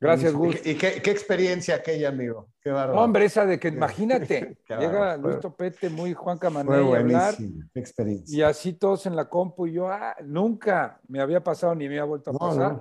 Gracias, 0.00 0.32
Gus. 0.32 0.56
¿Y 0.66 0.74
qué, 0.74 1.00
qué, 1.00 1.10
experiencia 1.12 1.76
aquella, 1.76 2.08
amigo? 2.08 2.48
Qué 2.60 2.70
bárbaro. 2.70 3.00
Hombre, 3.00 3.24
esa 3.24 3.46
de 3.46 3.60
que 3.60 3.68
imagínate, 3.68 4.58
llega 4.68 5.16
Luis 5.16 5.38
Topete 5.38 5.88
muy 5.90 6.12
Juan 6.12 6.38
Camaney 6.38 6.92
a 6.92 6.98
hablar. 6.98 7.34
experiencia. 7.72 8.36
Y 8.36 8.42
así 8.42 8.72
todos 8.72 9.06
en 9.06 9.14
la 9.14 9.28
compu 9.28 9.68
y 9.68 9.74
yo, 9.74 9.88
ah, 9.88 10.16
nunca 10.24 11.00
me 11.06 11.20
había 11.20 11.42
pasado 11.42 11.74
ni 11.76 11.84
me 11.88 11.94
había 11.94 12.04
vuelto 12.04 12.30
a 12.30 12.34
pasar. 12.34 12.80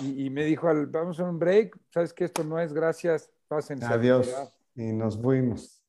Y, 0.00 0.26
y, 0.26 0.30
me 0.30 0.44
dijo, 0.44 0.68
vamos 0.88 1.18
a 1.18 1.24
un 1.24 1.38
break, 1.38 1.76
sabes 1.88 2.12
que 2.12 2.24
esto 2.24 2.44
no 2.44 2.60
es, 2.60 2.72
gracias, 2.72 3.30
pásense. 3.48 3.86
Adiós. 3.86 4.30
Y 4.74 4.92
nos 4.92 5.20
fuimos. 5.20 5.82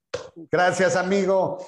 Gracias, 0.50 0.96
amigo. 0.96 1.60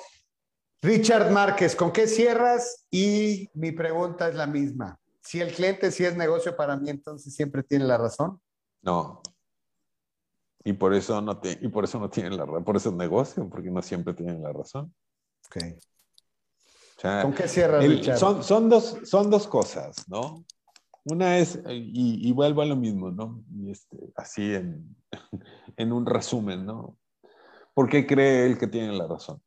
Richard 0.84 1.31
Márquez, 1.31 1.77
¿con 1.77 1.93
qué 1.93 2.07
cierras? 2.07 2.86
Y 2.91 3.49
mi 3.53 3.71
pregunta 3.71 4.27
es 4.27 4.36
la 4.36 4.47
misma. 4.47 4.99
Si 5.21 5.39
el 5.39 5.53
cliente 5.53 5.89
sí 5.91 6.03
es 6.03 6.17
negocio 6.17 6.57
para 6.57 6.75
mí, 6.75 6.89
entonces 6.89 7.34
siempre 7.34 7.63
tiene 7.63 7.86
la 7.86 7.97
razón. 7.97 8.41
No. 8.81 9.21
Y 10.65 10.73
por 10.73 10.93
eso 10.93 11.21
no, 11.21 11.39
te, 11.39 11.57
y 11.61 11.69
por 11.69 11.86
eso 11.86 11.99
no 11.99 12.09
tienen 12.09 12.36
la 12.36 12.45
razón. 12.45 12.65
Por 12.65 12.75
eso 12.75 12.89
es 12.89 12.95
negocio, 12.95 13.49
porque 13.49 13.71
no 13.71 13.81
siempre 13.81 14.13
tienen 14.13 14.43
la 14.43 14.51
razón. 14.51 14.93
Ok. 15.45 15.63
¿Con 17.21 17.34
qué 17.34 17.47
cierras, 17.47 17.86
Richard? 17.86 18.17
Son, 18.17 18.43
son, 18.43 18.69
dos, 18.69 18.97
son 19.05 19.29
dos 19.29 19.47
cosas, 19.47 20.07
¿no? 20.09 20.43
Una 21.05 21.38
es, 21.38 21.61
y, 21.65 22.27
y 22.27 22.31
vuelvo 22.34 22.61
a 22.61 22.65
lo 22.65 22.75
mismo, 22.75 23.09
¿no? 23.09 23.41
Y 23.55 23.71
este, 23.71 23.97
así 24.17 24.53
en, 24.53 24.97
en 25.77 25.93
un 25.93 26.05
resumen, 26.05 26.65
¿no? 26.65 26.97
¿Por 27.73 27.88
qué 27.88 28.05
cree 28.05 28.45
él 28.45 28.57
que 28.57 28.67
tiene 28.67 28.91
la 28.91 29.07
razón? 29.07 29.41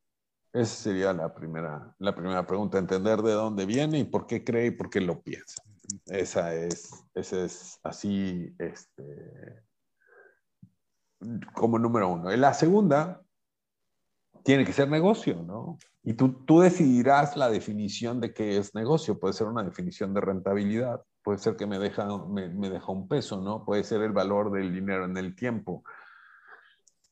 Esa 0.57 0.75
sería 0.75 1.13
la 1.13 1.35
primera, 1.35 1.95
la 1.99 2.15
primera 2.15 2.47
pregunta, 2.47 2.79
entender 2.79 3.21
de 3.21 3.33
dónde 3.33 3.67
viene 3.67 3.99
y 3.99 4.05
por 4.05 4.27
qué 4.27 4.43
cree 4.43 4.69
y 4.69 4.71
por 4.71 4.89
qué 4.89 5.03
lo 5.03 5.21
piensa. 5.21 5.63
Esa 6.07 6.55
es, 6.55 6.91
esa 7.13 7.45
es 7.45 7.79
así, 7.83 8.57
este, 8.59 9.63
como 11.53 11.79
número 11.79 12.09
uno. 12.09 12.33
Y 12.33 12.39
la 12.39 12.55
segunda, 12.55 13.21
tiene 14.45 14.65
que 14.65 14.73
ser 14.73 14.89
negocio, 14.89 15.43
¿no? 15.43 15.79
Y 16.03 16.15
tú, 16.15 16.45
tú 16.47 16.61
decidirás 16.61 17.37
la 17.37 17.51
definición 17.51 18.19
de 18.23 18.33
qué 18.33 18.57
es 18.57 18.75
negocio. 18.75 19.21
Puede 19.21 19.35
ser 19.35 19.49
una 19.49 19.63
definición 19.63 20.15
de 20.15 20.23
rentabilidad, 20.23 21.03
puede 21.23 21.37
ser 21.37 21.57
que 21.57 21.67
me 21.67 21.79
deja, 21.79 22.07
me, 22.29 22.49
me 22.49 22.71
deja 22.71 22.93
un 22.93 23.09
peso, 23.09 23.43
¿no? 23.43 23.63
Puede 23.63 23.85
ser 23.85 24.01
el 24.01 24.13
valor 24.13 24.51
del 24.51 24.73
dinero 24.73 25.05
en 25.05 25.19
el 25.19 25.37
tiempo 25.37 25.85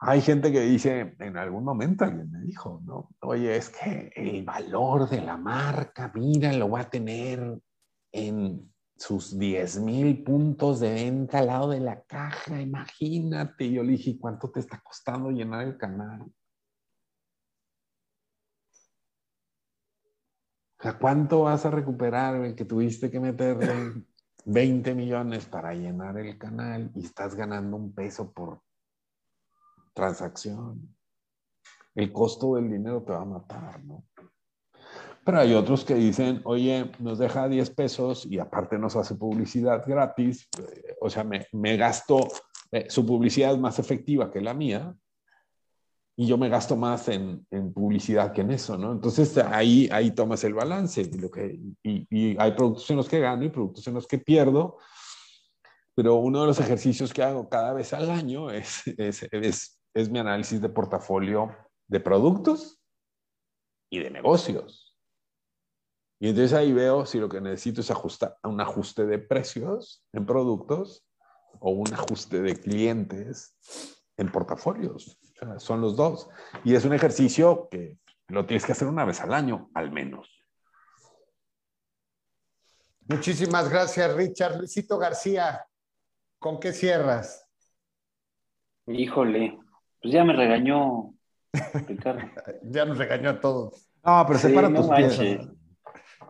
hay 0.06 0.20
gente 0.20 0.52
que 0.52 0.60
dice, 0.60 1.16
en 1.18 1.36
algún 1.38 1.64
momento 1.64 2.04
alguien 2.04 2.30
me 2.30 2.40
dijo, 2.40 2.82
¿no? 2.84 3.10
Oye, 3.22 3.56
es 3.56 3.70
que 3.70 4.12
el 4.14 4.44
valor 4.44 5.08
de 5.08 5.22
la 5.22 5.38
marca, 5.38 6.12
mira, 6.14 6.52
lo 6.52 6.68
va 6.70 6.80
a 6.80 6.90
tener 6.90 7.58
en 8.12 8.70
sus 8.96 9.38
10 9.38 9.80
mil 9.80 10.22
puntos 10.22 10.80
de 10.80 10.92
venta 10.92 11.38
al 11.38 11.46
lado 11.46 11.70
de 11.70 11.80
la 11.80 12.02
caja, 12.02 12.60
imagínate. 12.60 13.70
yo 13.70 13.82
le 13.82 13.92
dije, 13.92 14.18
¿cuánto 14.18 14.50
te 14.50 14.60
está 14.60 14.78
costando 14.80 15.30
llenar 15.30 15.66
el 15.66 15.78
canal? 15.78 16.30
O 20.82 20.98
¿cuánto 21.00 21.42
vas 21.44 21.64
a 21.64 21.70
recuperar 21.70 22.36
el 22.44 22.54
que 22.54 22.66
tuviste 22.66 23.10
que 23.10 23.20
meterle 23.20 24.04
20 24.44 24.94
millones 24.94 25.46
para 25.46 25.72
llenar 25.72 26.18
el 26.18 26.36
canal 26.36 26.90
y 26.94 27.06
estás 27.06 27.34
ganando 27.34 27.78
un 27.78 27.94
peso 27.94 28.30
por 28.32 28.63
transacción. 29.94 30.94
El 31.94 32.12
costo 32.12 32.56
del 32.56 32.70
dinero 32.70 33.02
te 33.02 33.12
va 33.12 33.22
a 33.22 33.24
matar, 33.24 33.82
¿no? 33.84 34.04
Pero 35.24 35.38
hay 35.38 35.54
otros 35.54 35.84
que 35.84 35.94
dicen, 35.94 36.42
oye, 36.44 36.90
nos 36.98 37.18
deja 37.18 37.48
10 37.48 37.70
pesos 37.70 38.26
y 38.26 38.38
aparte 38.38 38.78
nos 38.78 38.94
hace 38.94 39.14
publicidad 39.14 39.82
gratis, 39.86 40.48
o 41.00 41.08
sea, 41.08 41.24
me, 41.24 41.76
gasto, 41.78 42.28
eh, 42.70 42.86
su 42.90 43.06
publicidad 43.06 43.52
es 43.52 43.58
más 43.58 43.78
efectiva 43.78 44.30
que 44.30 44.42
la 44.42 44.52
mía 44.52 44.94
y 46.14 46.26
yo 46.26 46.36
me 46.36 46.50
gasto 46.50 46.76
más 46.76 47.08
en, 47.08 47.46
publicidad 47.72 48.32
que 48.32 48.42
en 48.42 48.50
eso, 48.50 48.76
¿no? 48.76 48.92
Entonces 48.92 49.38
ahí, 49.38 49.88
ahí 49.90 50.10
tomas 50.10 50.44
el 50.44 50.52
balance 50.52 51.00
y, 51.00 51.18
lo 51.18 51.30
que, 51.30 51.58
y, 51.82 52.36
hay 52.38 52.52
productos 52.52 52.90
en 52.90 52.96
los 52.96 53.08
que 53.08 53.20
gano 53.20 53.44
y 53.44 53.48
productos 53.48 53.86
en 53.86 53.94
los 53.94 54.06
que 54.06 54.18
pierdo 54.18 54.76
pero 55.94 56.16
uno 56.16 56.40
de 56.40 56.46
los 56.48 56.60
ejercicios 56.60 57.12
que 57.12 57.22
hago 57.22 57.48
cada 57.48 57.72
vez 57.72 57.92
al 57.92 58.10
año 58.10 58.50
es, 58.50 58.82
es 59.94 60.10
mi 60.10 60.18
análisis 60.18 60.60
de 60.60 60.68
portafolio 60.68 61.56
de 61.86 62.00
productos 62.00 62.80
y 63.90 64.00
de 64.00 64.10
negocios. 64.10 64.98
Y 66.20 66.28
entonces 66.28 66.52
ahí 66.52 66.72
veo 66.72 67.06
si 67.06 67.18
lo 67.18 67.28
que 67.28 67.40
necesito 67.40 67.80
es 67.80 67.90
ajustar, 67.90 68.36
un 68.42 68.60
ajuste 68.60 69.06
de 69.06 69.18
precios 69.18 70.04
en 70.12 70.26
productos 70.26 71.06
o 71.60 71.70
un 71.70 71.92
ajuste 71.92 72.40
de 72.40 72.56
clientes 72.56 73.56
en 74.16 74.30
portafolios. 74.30 75.18
O 75.22 75.38
sea, 75.38 75.58
son 75.58 75.80
los 75.80 75.96
dos. 75.96 76.28
Y 76.64 76.74
es 76.74 76.84
un 76.84 76.94
ejercicio 76.94 77.68
que 77.70 77.98
lo 78.28 78.46
tienes 78.46 78.64
que 78.64 78.72
hacer 78.72 78.88
una 78.88 79.04
vez 79.04 79.20
al 79.20 79.34
año, 79.34 79.70
al 79.74 79.92
menos. 79.92 80.30
Muchísimas 83.06 83.68
gracias, 83.68 84.14
Richard. 84.14 84.56
Luisito 84.56 84.96
García, 84.98 85.66
¿con 86.38 86.58
qué 86.58 86.72
cierras? 86.72 87.46
Híjole, 88.86 89.58
pues 90.04 90.12
ya 90.12 90.22
me 90.22 90.34
regañó 90.34 91.14
Ricardo. 91.88 92.20
ya 92.62 92.84
nos 92.84 92.98
regañó 92.98 93.30
a 93.30 93.40
todos. 93.40 93.88
No, 94.04 94.22
pero 94.26 94.38
separa 94.38 94.68
tus 94.72 94.86
pies. 94.88 95.18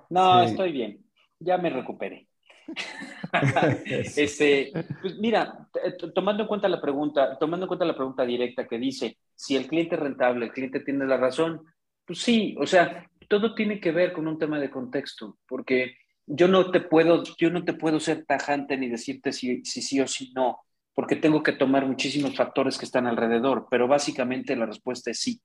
No, 0.09 0.43
estoy 0.43 0.71
bien. 0.71 1.05
Ya 1.41 1.59
me 1.59 1.71
recuperé. 1.71 2.29
este, 4.17 4.71
pues 5.03 5.19
mira, 5.19 5.69
tomando 6.15 6.45
en 6.45 6.49
cuenta 6.49 6.69
la 6.69 6.81
pregunta, 6.81 7.37
tomando 7.37 7.65
en 7.65 7.69
cuenta 7.69 7.85
la 7.85 7.97
pregunta 7.97 8.25
directa 8.25 8.69
que 8.69 8.79
dice 8.79 9.19
si 9.35 9.57
el 9.57 9.67
cliente 9.67 9.97
es 9.97 10.01
rentable, 10.01 10.47
el 10.47 10.53
cliente 10.53 10.79
tiene 10.79 11.05
la 11.05 11.17
razón, 11.17 11.63
pues 12.07 12.21
sí, 12.21 12.55
o 12.61 12.67
sea, 12.69 13.11
todo 13.29 13.57
tiene 13.57 13.81
que 13.81 13.91
ver 13.91 14.13
con 14.13 14.29
un 14.29 14.39
tema 14.39 14.61
de 14.61 14.71
contexto, 14.71 15.39
porque 15.49 15.97
yo 16.27 16.47
no 16.47 16.71
te 16.71 16.81
puedo, 16.81 17.25
yo 17.37 17.51
no 17.51 17.65
te 17.65 17.75
puedo 17.75 17.99
ser 17.99 18.25
tajante 18.25 18.77
ni 18.77 18.89
decirte 18.89 19.33
si, 19.33 19.65
si 19.65 19.83
sí 19.83 20.01
o 20.01 20.07
si 20.07 20.33
no, 20.33 20.61
porque 20.95 21.17
tengo 21.17 21.43
que 21.43 21.53
tomar 21.53 21.87
muchísimos 21.87 22.37
factores 22.37 22.79
que 22.79 22.85
están 22.85 23.07
alrededor, 23.07 23.67
pero 23.71 23.89
básicamente 23.89 24.57
la 24.57 24.67
respuesta 24.67 25.11
es 25.11 25.21
sí. 25.21 25.41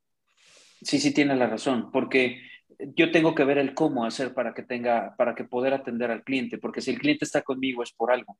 Sí, 0.82 1.00
sí 1.00 1.14
tiene 1.14 1.36
la 1.36 1.48
razón, 1.48 1.92
porque 1.92 2.42
yo 2.96 3.12
tengo 3.12 3.36
que 3.36 3.44
ver 3.44 3.58
el 3.58 3.74
cómo 3.74 4.06
hacer 4.06 4.34
para 4.34 4.54
que 4.54 4.64
tenga, 4.64 5.16
para 5.18 5.36
que 5.36 5.44
poder 5.44 5.74
atender 5.74 6.12
al 6.12 6.24
cliente, 6.24 6.58
porque 6.58 6.82
si 6.82 6.92
el 6.92 7.00
cliente 7.00 7.26
está 7.26 7.42
conmigo 7.42 7.84
es 7.84 7.92
por 7.92 8.12
algo, 8.12 8.38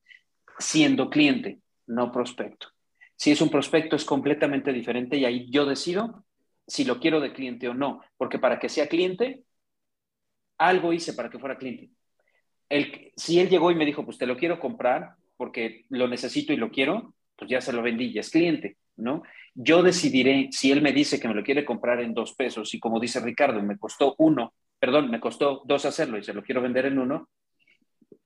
siendo 0.58 1.10
cliente, 1.10 1.60
no 1.88 2.12
prospecto. 2.12 2.68
Si 3.16 3.32
es 3.32 3.42
un 3.42 3.50
prospecto 3.50 3.98
es 3.98 4.06
completamente 4.06 4.72
diferente 4.72 5.18
y 5.18 5.26
ahí 5.26 5.50
yo 5.52 5.66
decido 5.66 6.24
si 6.66 6.86
lo 6.86 7.00
quiero 7.00 7.20
de 7.20 7.34
cliente 7.34 7.68
o 7.68 7.74
no, 7.74 8.02
porque 8.16 8.40
para 8.40 8.60
que 8.60 8.70
sea 8.70 8.88
cliente, 8.88 9.44
algo 10.58 10.94
hice 10.94 11.14
para 11.14 11.30
que 11.30 11.40
fuera 11.40 11.58
cliente. 11.58 11.90
El, 12.70 13.12
si 13.16 13.40
él 13.40 13.50
llegó 13.50 13.72
y 13.72 13.76
me 13.76 13.86
dijo, 13.86 14.06
pues 14.06 14.18
te 14.18 14.28
lo 14.28 14.38
quiero 14.38 14.60
comprar 14.60 15.16
porque 15.40 15.86
lo 15.88 16.10
necesito 16.10 16.52
y 16.52 16.58
lo 16.58 16.70
quiero, 16.70 17.14
pues 17.38 17.50
ya 17.50 17.62
se 17.62 17.72
lo 17.72 17.82
vendí, 17.82 18.12
ya 18.12 18.20
es 18.20 18.30
cliente, 18.30 18.76
¿no? 18.98 19.24
Yo 19.56 19.82
decidiré 19.82 20.50
si 20.52 20.70
él 20.70 20.82
me 20.82 20.92
dice 20.92 21.18
que 21.18 21.30
me 21.30 21.34
lo 21.34 21.46
quiere 21.46 21.64
comprar 21.64 22.02
en 22.02 22.14
dos 22.14 22.34
pesos 22.34 22.74
y 22.74 22.80
como 22.80 23.00
dice 23.00 23.22
Ricardo, 23.22 23.62
me 23.64 23.78
costó 23.78 24.16
uno, 24.18 24.54
perdón, 24.78 25.10
me 25.10 25.22
costó 25.22 25.62
dos 25.64 25.86
hacerlo 25.86 26.18
y 26.18 26.26
se 26.26 26.34
lo 26.34 26.44
quiero 26.44 26.62
vender 26.62 26.88
en 26.88 27.00
uno, 27.00 27.30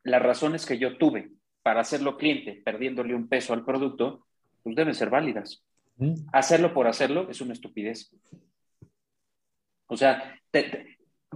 las 0.02 0.24
razones 0.24 0.66
que 0.66 0.80
yo 0.80 0.98
tuve 0.98 1.30
para 1.62 1.82
hacerlo 1.82 2.18
cliente, 2.18 2.64
perdiéndole 2.66 3.14
un 3.14 3.30
peso 3.30 3.54
al 3.54 3.64
producto, 3.64 4.26
pues 4.64 4.76
deben 4.76 4.96
ser 4.96 5.12
válidas. 5.12 5.64
Hacerlo 6.32 6.74
por 6.74 6.88
hacerlo 6.88 7.30
es 7.30 7.42
una 7.42 7.54
estupidez. 7.54 8.10
O 9.86 9.96
sea, 9.96 10.36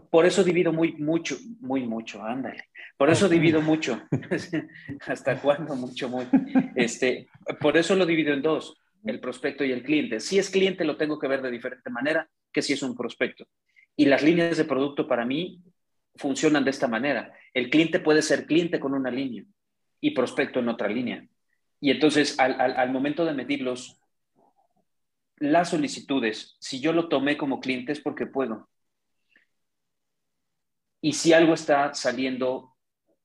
por 0.09 0.25
eso 0.25 0.43
divido 0.43 0.73
muy 0.73 0.93
mucho, 0.93 1.37
muy 1.59 1.85
mucho, 1.85 2.23
ándale. 2.23 2.65
Por 2.97 3.09
eso 3.09 3.29
divido 3.29 3.61
mucho. 3.61 4.01
¿Hasta 5.07 5.39
cuándo? 5.39 5.75
Mucho, 5.75 6.09
muy. 6.09 6.25
Este, 6.75 7.27
por 7.59 7.77
eso 7.77 7.95
lo 7.95 8.05
divido 8.05 8.33
en 8.33 8.41
dos, 8.41 8.77
el 9.03 9.19
prospecto 9.19 9.63
y 9.63 9.71
el 9.71 9.83
cliente. 9.83 10.19
Si 10.19 10.39
es 10.39 10.49
cliente, 10.49 10.85
lo 10.85 10.97
tengo 10.97 11.19
que 11.19 11.27
ver 11.27 11.41
de 11.41 11.51
diferente 11.51 11.89
manera 11.89 12.29
que 12.51 12.61
si 12.61 12.73
es 12.73 12.81
un 12.81 12.95
prospecto. 12.95 13.45
Y 13.95 14.05
las 14.05 14.23
líneas 14.23 14.57
de 14.57 14.65
producto 14.65 15.07
para 15.07 15.25
mí 15.25 15.61
funcionan 16.15 16.63
de 16.63 16.71
esta 16.71 16.87
manera. 16.87 17.33
El 17.53 17.69
cliente 17.69 17.99
puede 17.99 18.21
ser 18.21 18.45
cliente 18.45 18.79
con 18.79 18.93
una 18.93 19.11
línea 19.11 19.43
y 20.01 20.11
prospecto 20.11 20.59
en 20.59 20.69
otra 20.69 20.87
línea. 20.87 21.27
Y 21.79 21.91
entonces, 21.91 22.39
al, 22.39 22.59
al 22.59 22.91
momento 22.91 23.25
de 23.25 23.33
medirlos, 23.33 23.99
las 25.39 25.69
solicitudes, 25.69 26.57
si 26.59 26.79
yo 26.79 26.93
lo 26.93 27.09
tomé 27.09 27.37
como 27.37 27.59
cliente 27.59 27.91
es 27.91 27.99
porque 27.99 28.25
puedo. 28.25 28.67
Y 31.01 31.13
si 31.13 31.33
algo 31.33 31.53
está 31.53 31.93
saliendo 31.93 32.75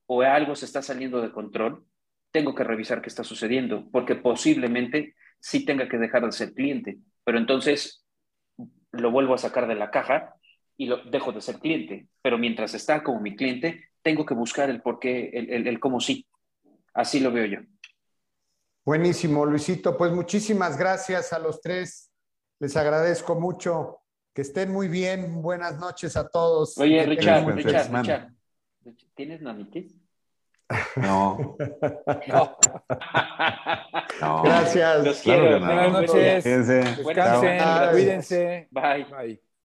o 0.07 0.23
algo 0.23 0.55
se 0.55 0.67
está 0.67 0.83
saliendo 0.83 1.21
de 1.21 1.33
control, 1.33 1.87
tengo 2.31 2.55
que 2.55 2.65
revisar 2.65 3.01
qué 3.03 3.09
está 3.09 3.25
sucediendo, 3.25 3.89
porque 3.91 4.15
posiblemente 4.15 5.15
sí 5.41 5.65
tenga 5.65 5.89
que 5.89 5.99
dejar 5.99 6.25
de 6.25 6.33
ser 6.33 6.55
cliente, 6.55 6.99
pero 7.25 7.39
entonces 7.39 8.05
lo 8.93 9.11
vuelvo 9.11 9.35
a 9.35 9.39
sacar 9.39 9.67
de 9.67 9.75
la 9.75 9.91
caja 9.91 10.35
y 10.77 10.87
lo 10.87 10.99
dejo 11.05 11.33
de 11.33 11.41
ser 11.41 11.59
cliente, 11.59 12.09
pero 12.23 12.39
mientras 12.39 12.75
está 12.75 13.03
como 13.03 13.21
mi 13.21 13.37
cliente, 13.37 13.91
tengo 14.03 14.27
que 14.27 14.35
buscar 14.35 14.69
el 14.71 14.83
por 14.83 14.99
qué, 14.99 15.31
el, 15.33 15.67
el 15.67 15.81
cómo 15.81 16.01
sí. 16.01 16.27
Así 16.95 17.21
lo 17.21 17.33
veo 17.33 17.47
yo. 17.47 17.59
Buenísimo, 18.85 19.47
Luisito. 19.47 19.97
Pues 19.97 20.13
muchísimas 20.13 20.77
gracias 20.77 21.33
a 21.33 21.39
los 21.39 21.61
tres. 21.61 22.11
Les 22.59 22.77
agradezco 22.77 23.35
mucho. 23.39 24.02
Que 24.35 24.43
estén 24.43 24.73
muy 24.73 24.89
bien. 24.89 25.43
Buenas 25.43 25.79
noches 25.79 26.17
a 26.17 26.29
todos. 26.29 26.79
Oye, 26.79 27.05
Richard, 27.05 27.47
Richard, 27.55 27.93
Richard, 27.93 28.33
¿tienes 29.15 29.43
nanitis? 29.43 29.95
No. 30.97 31.57
no. 34.21 34.43
Gracias. 34.43 35.05
Los 35.05 35.21
quiero. 35.21 35.61
Buenas 35.61 35.93
noches. 35.93 36.45
Descansen. 36.45 37.91
Cuídense. 37.93 38.69
Bye. 38.71 39.05
Bye. 39.05 39.52